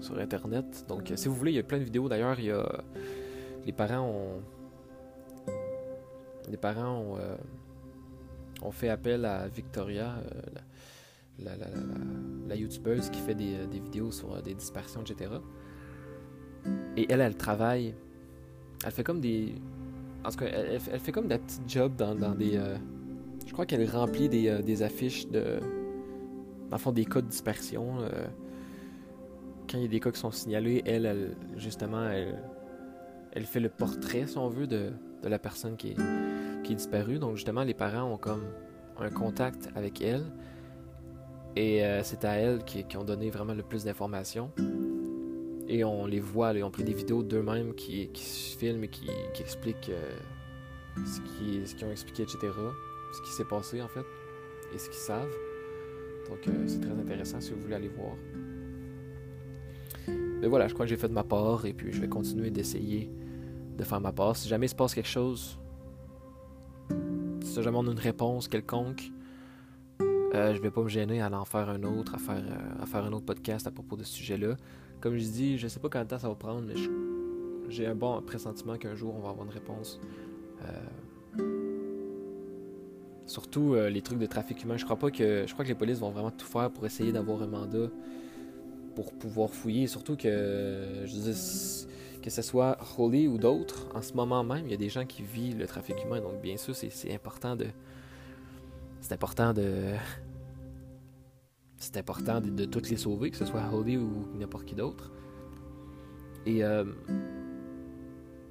sur 0.00 0.18
Internet. 0.18 0.86
Donc, 0.88 1.12
si 1.14 1.28
vous 1.28 1.34
voulez, 1.34 1.52
il 1.52 1.56
y 1.56 1.60
a 1.60 1.62
plein 1.62 1.78
de 1.78 1.84
vidéos. 1.84 2.08
D'ailleurs, 2.08 2.38
il 2.40 2.46
y 2.46 2.50
a 2.50 2.66
les 3.66 3.72
parents 3.72 4.08
ont. 4.08 4.42
Les 6.50 6.56
parents 6.56 6.98
ont, 6.98 7.16
euh, 7.18 7.36
ont 8.62 8.72
fait 8.72 8.88
appel 8.88 9.24
à 9.24 9.46
Victoria, 9.46 10.16
euh, 10.16 10.40
la, 11.38 11.56
la, 11.56 11.66
la, 12.48 12.56
youtubeuse 12.56 13.10
qui 13.10 13.20
fait 13.20 13.34
des, 13.34 13.66
des 13.66 13.78
vidéos 13.78 14.10
sur 14.10 14.34
euh, 14.34 14.40
des 14.40 14.54
dispersions, 14.54 15.02
etc. 15.02 15.30
Et 16.96 17.06
elle, 17.08 17.20
elle 17.20 17.36
travaille. 17.36 17.94
Elle 18.84 18.90
fait 18.90 19.04
comme 19.04 19.20
des. 19.20 19.54
En 20.24 20.30
tout 20.30 20.38
cas, 20.38 20.46
elle, 20.46 20.80
elle 20.92 21.00
fait 21.00 21.12
comme 21.12 21.28
des 21.28 21.38
petits 21.38 21.60
jobs 21.66 21.94
dans, 21.94 22.14
dans 22.14 22.34
des. 22.34 22.60
Je 23.52 23.54
crois 23.54 23.66
qu'elle 23.66 23.86
remplit 23.86 24.30
des, 24.30 24.62
des, 24.62 24.82
affiches 24.82 25.28
de. 25.28 25.60
Dans 26.70 26.76
le 26.76 26.78
fond, 26.78 26.90
des 26.90 27.04
cas 27.04 27.20
de 27.20 27.26
dispersion. 27.26 27.98
quand 29.68 29.76
il 29.76 29.82
y 29.82 29.84
a 29.84 29.88
des 29.88 30.00
cas 30.00 30.10
qui 30.10 30.18
sont 30.18 30.30
signalés, 30.30 30.82
elle, 30.86 31.04
elle 31.04 31.36
justement, 31.58 32.08
elle 33.32 33.44
fait 33.44 33.60
le 33.60 33.68
portrait, 33.68 34.26
si 34.26 34.38
on 34.38 34.48
veut, 34.48 34.66
de, 34.66 34.92
la 35.22 35.38
personne 35.38 35.76
qui 35.76 35.90
est, 35.90 36.74
disparue. 36.74 37.18
Donc 37.18 37.36
justement, 37.36 37.64
les 37.64 37.74
parents 37.74 38.10
ont 38.10 38.16
comme 38.16 38.44
un 38.98 39.10
contact 39.10 39.68
avec 39.74 40.00
elle. 40.00 40.24
Et 41.54 41.84
euh, 41.84 42.02
c'est 42.02 42.24
à 42.24 42.36
elle 42.36 42.64
qui, 42.64 42.96
ont 42.96 43.04
donné 43.04 43.28
vraiment 43.28 43.52
le 43.52 43.62
plus 43.62 43.84
d'informations. 43.84 44.50
Et 45.68 45.84
on 45.84 46.06
les 46.06 46.20
voit, 46.20 46.54
ils 46.54 46.64
ont 46.64 46.70
pris 46.70 46.84
des 46.84 46.94
vidéos 46.94 47.22
d'eux-mêmes 47.22 47.74
qui, 47.74 48.08
se 48.14 48.56
filment 48.56 48.84
et 48.84 48.88
qui, 48.88 49.10
expliquent 49.38 49.90
euh, 49.90 50.10
ce 51.04 51.20
qu'ils 51.20 51.84
ont 51.84 51.90
expliqué, 51.90 52.22
etc. 52.22 52.48
Ce 53.12 53.20
qui 53.22 53.30
s'est 53.30 53.44
passé 53.44 53.82
en 53.82 53.88
fait. 53.88 54.04
et 54.74 54.78
ce 54.78 54.88
qu'ils 54.88 54.98
savent. 54.98 55.32
Donc 56.28 56.46
euh, 56.48 56.66
c'est 56.66 56.80
très 56.80 56.92
intéressant 56.92 57.40
si 57.40 57.52
vous 57.52 57.60
voulez 57.60 57.74
aller 57.74 57.88
voir. 57.88 58.16
Mais 60.08 60.48
voilà, 60.48 60.66
je 60.66 60.74
crois 60.74 60.86
que 60.86 60.90
j'ai 60.90 60.96
fait 60.96 61.08
de 61.08 61.12
ma 61.12 61.24
part 61.24 61.66
et 61.66 61.72
puis 61.72 61.92
je 61.92 62.00
vais 62.00 62.08
continuer 62.08 62.50
d'essayer 62.50 63.10
de 63.76 63.84
faire 63.84 64.00
ma 64.00 64.12
part. 64.12 64.36
Si 64.36 64.48
jamais 64.48 64.66
il 64.66 64.70
se 64.70 64.74
passe 64.74 64.94
quelque 64.94 65.08
chose, 65.08 65.58
si 67.42 67.62
jamais 67.62 67.78
on 67.78 67.86
a 67.86 67.92
une 67.92 67.98
réponse 67.98 68.48
quelconque, 68.48 69.12
euh, 70.34 70.54
je 70.54 70.62
vais 70.62 70.70
pas 70.70 70.82
me 70.82 70.88
gêner 70.88 71.20
à 71.20 71.30
en 71.30 71.44
faire 71.44 71.68
un 71.68 71.82
autre, 71.82 72.14
à 72.14 72.18
faire, 72.18 72.42
euh, 72.42 73.06
un 73.06 73.12
autre 73.12 73.26
podcast 73.26 73.66
à 73.66 73.70
propos 73.70 73.96
de 73.96 74.04
ce 74.04 74.14
sujet-là. 74.14 74.56
Comme 75.00 75.16
je 75.16 75.24
dis, 75.24 75.58
je 75.58 75.68
sais 75.68 75.78
pas 75.78 75.88
combien 75.88 76.04
de 76.04 76.10
temps 76.10 76.18
ça 76.18 76.28
va 76.28 76.34
prendre, 76.34 76.62
mais 76.62 76.74
j'ai 77.68 77.86
un 77.86 77.94
bon 77.94 78.20
pressentiment 78.22 78.76
qu'un 78.76 78.94
jour 78.94 79.14
on 79.14 79.20
va 79.20 79.30
avoir 79.30 79.46
une 79.46 79.52
réponse. 79.52 80.00
Euh, 80.62 80.66
surtout 83.32 83.74
les 83.74 84.02
trucs 84.02 84.18
de 84.18 84.26
trafic 84.26 84.62
humain. 84.62 84.76
Je 84.76 84.84
crois 84.84 84.98
pas 84.98 85.10
que. 85.10 85.44
Je 85.46 85.52
crois 85.52 85.64
que 85.64 85.70
les 85.70 85.74
polices 85.74 85.98
vont 85.98 86.10
vraiment 86.10 86.30
tout 86.30 86.46
faire 86.46 86.70
pour 86.70 86.86
essayer 86.86 87.12
d'avoir 87.12 87.42
un 87.42 87.46
mandat 87.46 87.88
pour 88.94 89.12
pouvoir 89.12 89.50
fouiller. 89.50 89.86
Surtout 89.86 90.16
que 90.16 91.04
que 92.22 92.30
ce 92.30 92.42
soit 92.42 92.78
Holly 92.98 93.26
ou 93.26 93.36
d'autres, 93.36 93.88
en 93.94 94.00
ce 94.00 94.12
moment 94.14 94.44
même, 94.44 94.66
il 94.66 94.70
y 94.70 94.74
a 94.74 94.76
des 94.76 94.88
gens 94.88 95.04
qui 95.04 95.22
vivent 95.22 95.58
le 95.58 95.66
trafic 95.66 95.96
humain. 96.04 96.20
Donc 96.20 96.40
bien 96.40 96.56
sûr, 96.56 96.74
c'est 96.76 97.12
important 97.12 97.56
de 97.56 97.66
c'est 99.02 99.12
important 99.12 99.52
de. 99.52 99.94
C'est 101.76 101.96
important 101.96 102.40
de, 102.40 102.64
toutes 102.64 102.88
les 102.88 102.96
sauver, 102.96 103.30
que 103.30 103.36
ce 103.36 103.44
soit 103.44 103.62
Holly 103.72 103.96
ou 103.96 104.28
n'importe 104.38 104.64
qui 104.64 104.76
d'autre. 104.76 105.10
Et, 106.46 106.62
euh, 106.62 106.84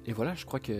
et 0.06 0.12
voilà, 0.12 0.34
je 0.34 0.44
crois 0.44 0.60
que 0.60 0.72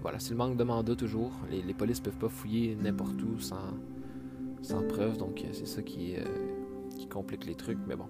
voilà, 0.00 0.18
c'est 0.18 0.30
le 0.30 0.36
manque 0.36 0.56
de 0.56 0.64
mandat 0.64 0.96
toujours. 0.96 1.32
Les, 1.50 1.62
les 1.62 1.74
polices 1.74 2.00
peuvent 2.00 2.16
pas 2.16 2.28
fouiller 2.28 2.76
n'importe 2.80 3.20
où 3.22 3.38
sans, 3.38 4.82
preuve, 4.88 5.18
donc 5.18 5.44
c'est 5.52 5.66
ça 5.66 5.82
qui, 5.82 6.16
euh, 6.16 6.24
qui 6.96 7.06
complique 7.08 7.44
les 7.46 7.54
trucs, 7.54 7.78
mais 7.86 7.96
bon. 7.96 8.06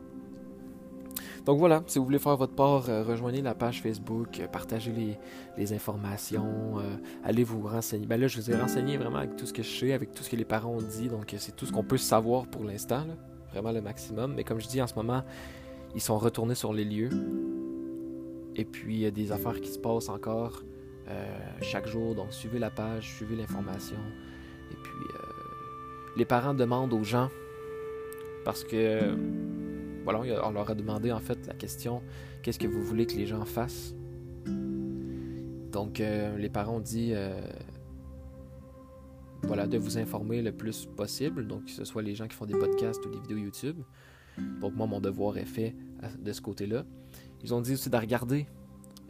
Donc 1.45 1.59
voilà, 1.59 1.83
si 1.87 1.99
vous 1.99 2.05
voulez 2.05 2.21
faire 2.21 2.37
votre 2.37 2.55
part, 2.55 2.89
euh, 2.89 3.03
rejoignez 3.03 3.43
la 3.43 3.55
page 3.55 3.83
Facebook, 3.83 4.39
euh, 4.39 4.47
partagez 4.47 5.19
les, 5.57 5.73
informations, 5.73 6.79
euh, 6.79 6.97
allez 7.25 7.43
vous 7.43 7.67
renseigner. 7.67 8.07
Ben 8.07 8.21
là, 8.21 8.29
je 8.29 8.41
vous 8.41 8.51
ai 8.51 8.55
renseigné 8.55 8.97
vraiment 8.97 9.19
avec 9.19 9.37
tout 9.37 9.47
ce 9.47 9.53
que 9.53 9.63
je 9.63 9.69
sais, 9.69 9.93
avec 9.93 10.13
tout 10.13 10.23
ce 10.23 10.31
que 10.31 10.37
les 10.37 10.45
parents 10.45 10.71
ont 10.71 10.83
dit, 10.83 11.09
donc 11.09 11.35
c'est 11.39 11.57
tout 11.57 11.67
ce 11.67 11.73
qu'on 11.73 11.83
peut 11.83 11.99
savoir 11.99 12.47
pour 12.47 12.63
l'instant, 12.63 13.05
vraiment 13.51 13.73
le 13.73 13.81
maximum. 13.81 14.35
Mais 14.35 14.45
comme 14.45 14.61
je 14.61 14.69
dis, 14.69 14.81
en 14.81 14.87
ce 14.87 14.95
moment, 14.95 15.23
ils 15.95 16.01
sont 16.01 16.17
retournés 16.17 16.55
sur 16.55 16.73
les 16.73 16.85
lieux. 16.85 17.11
Et 18.57 18.65
puis, 18.65 18.95
il 18.95 19.01
y 19.01 19.07
a 19.07 19.11
des 19.11 19.33
affaires 19.33 19.61
qui 19.61 19.71
se 19.71 19.79
passent 19.79 20.09
encore 20.09 20.63
chaque 21.61 21.87
jour, 21.87 22.15
donc 22.15 22.33
suivez 22.33 22.59
la 22.59 22.71
page, 22.71 23.15
suivez 23.17 23.37
l'information. 23.37 23.99
Et 24.71 24.77
puis, 24.83 25.05
les 26.17 26.25
parents 26.25 26.55
demandent 26.55 26.93
aux 26.95 27.05
gens, 27.05 27.29
parce 28.45 28.65
que 28.65 29.15
voilà, 30.05 30.21
on 30.45 30.51
leur 30.51 30.71
a 30.71 30.75
demandé 30.75 31.13
en 31.13 31.21
fait 31.21 31.47
la 31.47 31.55
question 31.55 32.03
qu'est-ce 32.43 32.59
que 32.59 32.67
vous 32.67 32.83
voulez 32.83 33.07
que 33.07 33.15
les 33.15 33.27
gens 33.27 33.45
fassent? 33.45 33.95
Donc, 35.71 36.01
euh, 36.01 36.37
les 36.37 36.49
parents 36.49 36.77
ont 36.77 36.81
dit 36.81 37.13
euh, 37.15 37.41
voilà, 39.43 39.67
de 39.67 39.79
vous 39.79 39.99
informer 39.99 40.43
le 40.43 40.53
plus 40.53 40.87
possible, 40.87 41.47
donc 41.47 41.65
que 41.67 41.71
ce 41.71 41.85
soit 41.85 42.03
les 42.03 42.15
gens 42.15 42.27
qui 42.27 42.37
font 42.37 42.47
des 42.47 42.59
podcasts 42.59 43.05
ou 43.07 43.11
des 43.11 43.21
vidéos 43.21 43.39
YouTube. 43.39 43.81
Donc, 44.61 44.75
moi, 44.75 44.87
mon 44.87 45.01
devoir 45.01 45.39
est 45.39 45.47
fait 45.47 45.75
de 46.19 46.33
ce 46.33 46.41
côté-là. 46.41 46.85
Ils 47.45 47.53
ont 47.55 47.61
dit 47.61 47.75
aussi 47.75 47.91
de 47.91 47.97
regarder 47.97 48.47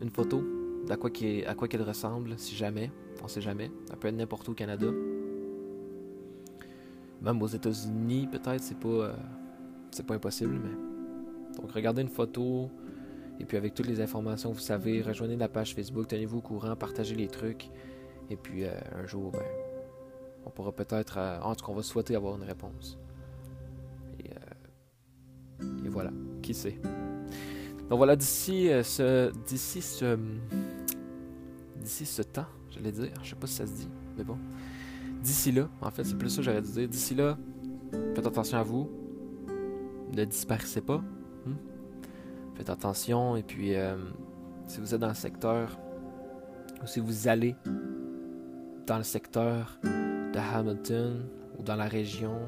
une 0.01 0.11
photo 0.11 0.43
d'à 0.87 0.97
quoi, 0.97 1.11
à 1.47 1.55
quoi 1.55 1.69
qu'elle 1.69 1.83
ressemble, 1.83 2.39
si 2.39 2.55
jamais, 2.55 2.91
on 3.23 3.29
sait 3.29 3.41
jamais. 3.41 3.71
Ça 3.89 3.97
peut 3.97 4.09
être 4.09 4.17
n'importe 4.17 4.49
où 4.49 4.53
au 4.53 4.55
Canada. 4.55 4.89
Même 7.21 7.41
aux 7.41 7.47
États-Unis, 7.47 8.29
peut-être, 8.31 8.61
c'est 8.61 8.79
pas. 8.79 8.89
Euh, 8.89 9.13
pas 10.07 10.15
impossible, 10.15 10.59
mais. 10.63 11.61
Donc, 11.61 11.71
regardez 11.71 12.03
une 12.03 12.09
photo. 12.09 12.71
Et 13.39 13.45
puis, 13.45 13.57
avec 13.57 13.75
toutes 13.75 13.87
les 13.87 14.01
informations, 14.01 14.53
vous 14.53 14.61
savez, 14.61 15.03
rejoignez 15.03 15.37
la 15.37 15.49
page 15.49 15.75
Facebook, 15.75 16.09
tenez-vous 16.09 16.39
au 16.39 16.43
courant, 16.43 16.75
partagez 16.77 17.15
les 17.15 17.29
trucs. 17.29 17.71
Et 18.31 18.37
puis, 18.37 18.65
euh, 18.65 18.73
un 18.97 19.07
jour, 19.07 19.31
ben, 19.31 19.43
on 20.45 20.51
pourra 20.51 20.73
peut-être. 20.73 21.19
Euh, 21.19 21.41
en 21.41 21.55
tout 21.55 21.65
cas, 21.65 21.73
on 21.73 21.77
va 21.77 21.83
souhaiter 21.83 22.17
avoir 22.17 22.37
une 22.37 22.45
réponse. 22.45 22.99
Et 25.85 25.89
voilà. 25.89 26.11
Qui 26.43 26.55
sait. 26.55 26.79
Donc, 27.93 27.99
voilà, 27.99 28.17
d'ici 28.17 28.71
ce. 28.85 29.31
D'ici 29.45 29.83
ce. 29.83 30.19
D'ici 31.77 32.07
ce 32.07 32.23
temps, 32.23 32.47
j'allais 32.71 32.91
dire. 32.91 33.11
Je 33.23 33.29
sais 33.29 33.37
pas 33.37 33.47
si 33.47 33.57
ça 33.57 33.67
se 33.67 33.73
dit, 33.73 33.89
mais 34.17 34.25
bon. 34.25 34.39
D'ici 35.23 35.53
là, 35.53 35.69
en 35.83 35.91
fait, 35.91 36.03
c'est 36.03 36.17
plus 36.17 36.31
ça 36.31 36.37
que 36.39 36.43
j'allais 36.45 36.63
dire. 36.63 36.89
D'ici 36.89 37.15
là, 37.15 37.37
faites 38.15 38.27
attention 38.27 38.57
à 38.57 38.63
vous 38.63 38.89
ne 40.11 40.25
disparaissez 40.25 40.81
pas. 40.81 41.03
Hmm? 41.45 41.55
Faites 42.55 42.71
attention 42.71 43.37
et 43.37 43.43
puis 43.43 43.75
euh, 43.75 43.99
si 44.69 44.81
vous 44.81 44.95
êtes 44.95 45.01
dans 45.01 45.09
le 45.09 45.15
secteur 45.15 45.79
ou 46.83 46.87
si 46.87 46.99
vous 46.99 47.29
allez 47.29 47.57
dans 48.87 48.97
le 48.97 49.05
secteur 49.05 49.79
de 49.85 50.39
Hamilton 50.39 51.27
ou 51.59 51.63
dans 51.63 51.77
la 51.77 51.89
région 51.89 52.39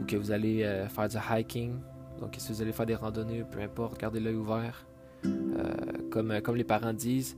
ou 0.00 0.06
que 0.06 0.16
vous 0.16 0.30
allez 0.30 0.62
euh, 0.62 0.88
faire 0.88 1.08
du 1.10 1.18
hiking, 1.30 1.74
donc 2.22 2.36
si 2.38 2.52
vous 2.52 2.62
allez 2.62 2.72
faire 2.72 2.86
des 2.86 2.94
randonnées, 2.94 3.42
peu 3.50 3.60
importe, 3.60 4.00
gardez 4.00 4.20
l'œil 4.20 4.36
ouvert. 4.36 4.86
Euh, 5.26 5.74
comme, 6.08 6.40
comme 6.40 6.54
les 6.54 6.64
parents 6.64 6.92
disent, 6.92 7.36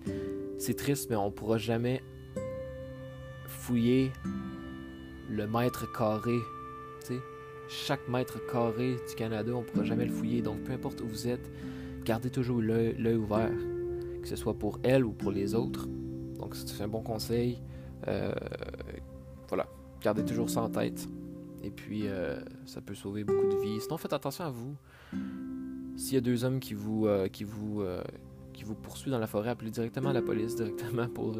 c'est 0.58 0.74
triste, 0.74 1.08
mais 1.08 1.16
on 1.16 1.26
ne 1.26 1.30
pourra 1.30 1.56
jamais 1.56 2.02
fouiller 3.46 4.12
le 5.30 5.46
mètre 5.46 5.90
carré. 5.90 6.36
sais 7.00 7.18
chaque 7.66 8.06
mètre 8.10 8.38
carré 8.52 8.96
du 9.08 9.14
Canada, 9.16 9.52
on 9.54 9.60
ne 9.60 9.64
pourra 9.64 9.84
jamais 9.84 10.04
le 10.04 10.12
fouiller. 10.12 10.42
Donc, 10.42 10.62
peu 10.64 10.72
importe 10.74 11.00
où 11.00 11.06
vous 11.06 11.28
êtes, 11.28 11.50
gardez 12.04 12.28
toujours 12.28 12.60
l'œil 12.60 13.16
ouvert, 13.16 13.56
que 14.20 14.28
ce 14.28 14.36
soit 14.36 14.54
pour 14.54 14.78
elle 14.82 15.06
ou 15.06 15.12
pour 15.12 15.32
les 15.32 15.54
autres. 15.54 15.88
Donc, 16.38 16.54
c'est 16.54 16.82
un 16.82 16.88
bon 16.88 17.02
conseil. 17.02 17.58
Euh, 18.06 18.34
voilà, 19.48 19.66
gardez 20.02 20.26
toujours 20.26 20.50
ça 20.50 20.60
en 20.60 20.68
tête. 20.68 21.08
Et 21.64 21.70
puis, 21.70 22.02
euh, 22.06 22.36
ça 22.66 22.80
peut 22.80 22.94
sauver 22.94 23.24
beaucoup 23.24 23.46
de 23.46 23.56
vies. 23.56 23.80
Sinon, 23.80 23.96
faites 23.96 24.12
attention 24.12 24.44
à 24.44 24.50
vous. 24.50 24.76
S'il 25.96 26.14
y 26.14 26.18
a 26.18 26.20
deux 26.20 26.44
hommes 26.44 26.60
qui 26.60 26.74
vous, 26.74 27.06
euh, 27.06 27.28
qui 27.28 27.44
vous, 27.44 27.82
qui 28.52 28.64
vous 28.64 28.74
poursuivent 28.74 29.12
dans 29.12 29.18
la 29.18 29.26
forêt, 29.26 29.50
appelez 29.50 29.70
directement 29.70 30.12
la 30.12 30.22
police, 30.22 30.56
directement 30.56 31.08
pour 31.08 31.34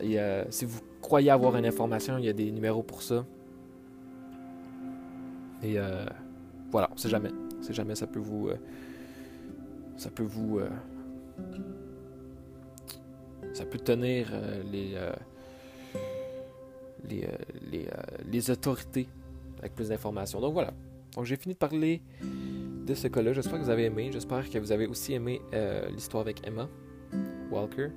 Et 0.00 0.16
si 0.50 0.64
vous 0.64 0.80
croyez 1.02 1.30
avoir 1.30 1.56
une 1.56 1.66
information, 1.66 2.18
il 2.18 2.24
y 2.24 2.28
a 2.28 2.32
des 2.32 2.50
numéros 2.50 2.82
pour 2.82 3.02
ça. 3.02 3.24
Et 5.62 5.78
euh, 5.78 6.04
voilà, 6.70 6.88
on 6.92 6.96
sait 6.96 7.08
jamais. 7.08 7.30
On 7.58 7.62
sait 7.62 7.72
jamais, 7.74 7.94
ça 7.94 8.06
peut 8.06 8.20
vous. 8.20 8.48
Euh, 8.48 8.56
ça 9.96 10.10
peut 10.10 10.22
vous. 10.22 10.58
Euh, 10.58 10.68
ça 13.52 13.64
peut 13.64 13.78
tenir 13.78 14.32
les, 14.70 14.96
les, 17.08 17.26
les, 17.70 17.86
les, 18.30 18.50
autorités 18.50 19.08
avec 19.58 19.74
plus 19.74 19.88
d'informations. 19.88 20.40
Donc 20.40 20.52
voilà. 20.52 20.72
Donc 21.14 21.24
j'ai 21.24 21.36
fini 21.36 21.54
de 21.54 21.58
parler 21.58 22.02
de 22.22 22.94
ce 22.94 23.08
cas-là. 23.08 23.32
J'espère 23.32 23.58
que 23.58 23.64
vous 23.64 23.70
avez 23.70 23.84
aimé. 23.84 24.10
J'espère 24.12 24.48
que 24.48 24.58
vous 24.58 24.72
avez 24.72 24.86
aussi 24.86 25.12
aimé 25.14 25.40
l'histoire 25.92 26.22
avec 26.22 26.46
Emma 26.46 26.68
Walker. 27.50 27.88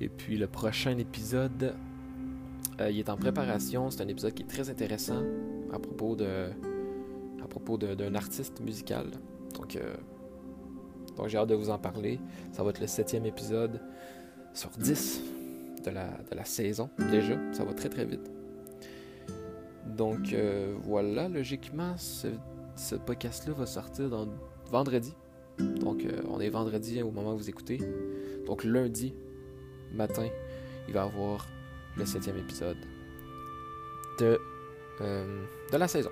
Et 0.00 0.08
puis 0.08 0.36
le 0.36 0.46
prochain 0.46 0.98
épisode, 0.98 1.74
il 2.80 2.98
est 2.98 3.08
en 3.08 3.16
préparation. 3.16 3.90
C'est 3.90 4.02
un 4.02 4.08
épisode 4.08 4.34
qui 4.34 4.42
est 4.42 4.46
très 4.46 4.68
intéressant 4.68 5.22
à 5.72 5.78
propos 5.78 6.16
de 6.16 6.50
à 7.44 7.46
propos 7.46 7.76
d'un 7.76 8.14
artiste 8.14 8.60
musical. 8.60 9.06
Donc, 9.54 9.76
euh, 9.76 9.94
donc 11.16 11.28
j'ai 11.28 11.38
hâte 11.38 11.48
de 11.48 11.54
vous 11.54 11.70
en 11.70 11.78
parler. 11.78 12.18
Ça 12.52 12.62
va 12.62 12.70
être 12.70 12.80
le 12.80 12.86
septième 12.86 13.26
épisode 13.26 13.80
sur 14.54 14.70
10 14.70 15.22
de 15.84 16.36
la, 16.36 16.44
saison 16.44 16.90
déjà. 17.10 17.38
Ça 17.52 17.64
va 17.64 17.72
très 17.74 17.88
très 17.88 18.04
vite. 18.04 18.30
Donc 19.86 20.32
euh, 20.32 20.74
voilà, 20.82 21.28
logiquement, 21.28 21.94
ce, 21.96 22.28
podcast-là 22.96 23.54
va 23.54 23.66
sortir 23.66 24.08
dans 24.08 24.28
vendredi. 24.70 25.14
Donc 25.58 26.04
euh, 26.04 26.20
on 26.28 26.40
est 26.40 26.48
vendredi 26.48 27.00
au 27.02 27.10
moment 27.10 27.34
où 27.34 27.38
vous 27.38 27.50
écoutez. 27.50 27.78
Donc 28.46 28.64
lundi 28.64 29.14
matin, 29.92 30.26
il 30.88 30.94
va 30.94 31.00
y 31.00 31.04
avoir 31.04 31.46
le 31.96 32.04
septième 32.04 32.38
épisode 32.38 32.76
de 34.18 34.38
euh, 35.00 35.44
de 35.72 35.76
la 35.76 35.88
saison. 35.88 36.10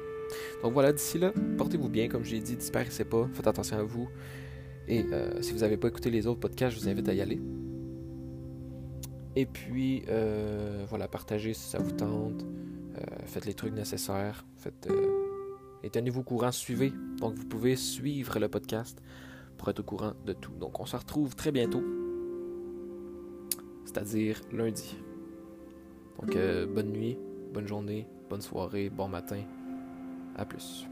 Donc 0.63 0.73
voilà, 0.73 0.93
d'ici 0.93 1.19
là, 1.19 1.33
portez-vous 1.59 1.89
bien, 1.89 2.09
comme 2.09 2.25
j'ai 2.25 2.41
dit, 2.41 2.57
disparaissez 2.57 3.05
pas, 3.05 3.29
faites 3.33 3.47
attention 3.47 3.79
à 3.79 3.83
vous. 3.83 4.09
Et 4.89 5.05
si 5.41 5.53
vous 5.53 5.61
n'avez 5.61 5.77
pas 5.77 5.89
écouté 5.89 6.11
les 6.11 6.27
autres 6.27 6.41
podcasts, 6.41 6.77
je 6.77 6.81
vous 6.81 6.89
invite 6.89 7.09
à 7.09 7.15
y 7.15 7.21
aller. 7.21 7.41
Et 9.35 9.47
puis, 9.47 10.05
euh, 10.09 10.85
voilà, 10.89 11.09
partagez 11.09 11.55
si 11.55 11.69
ça 11.69 11.79
vous 11.79 11.93
tente. 11.93 12.45
faites 13.27 13.47
les 13.47 13.55
trucs 13.55 13.73
nécessaires. 13.73 14.45
Faites, 14.57 14.89
et 15.83 15.91
tenez-vous 15.91 16.21
au 16.21 16.25
courant, 16.25 16.53
suivez. 16.53 16.93
Donc, 17.19 17.35
vous 17.35 17.47
pouvez 17.47 17.77
suivre 17.77 18.39
le 18.39 18.49
podcast 18.49 19.03
pour 19.59 19.69
être 19.69 19.81
au 19.81 19.85
courant 19.85 20.13
de 20.25 20.33
tout. 20.33 20.53
Donc, 20.53 20.79
on 20.81 20.87
se 20.87 20.97
retrouve 20.97 21.35
très 21.35 21.51
bientôt. 21.51 21.83
C'est-à-dire 23.85 24.41
lundi. 24.53 24.97
Donc, 26.21 26.37
bonne 26.75 26.93
nuit, 26.93 27.19
bonne 27.53 27.67
journée, 27.67 28.07
bonne 28.31 28.43
soirée, 28.43 28.91
bon 28.91 29.09
matin. 29.09 29.43
À 30.37 30.45
plus. 30.45 30.87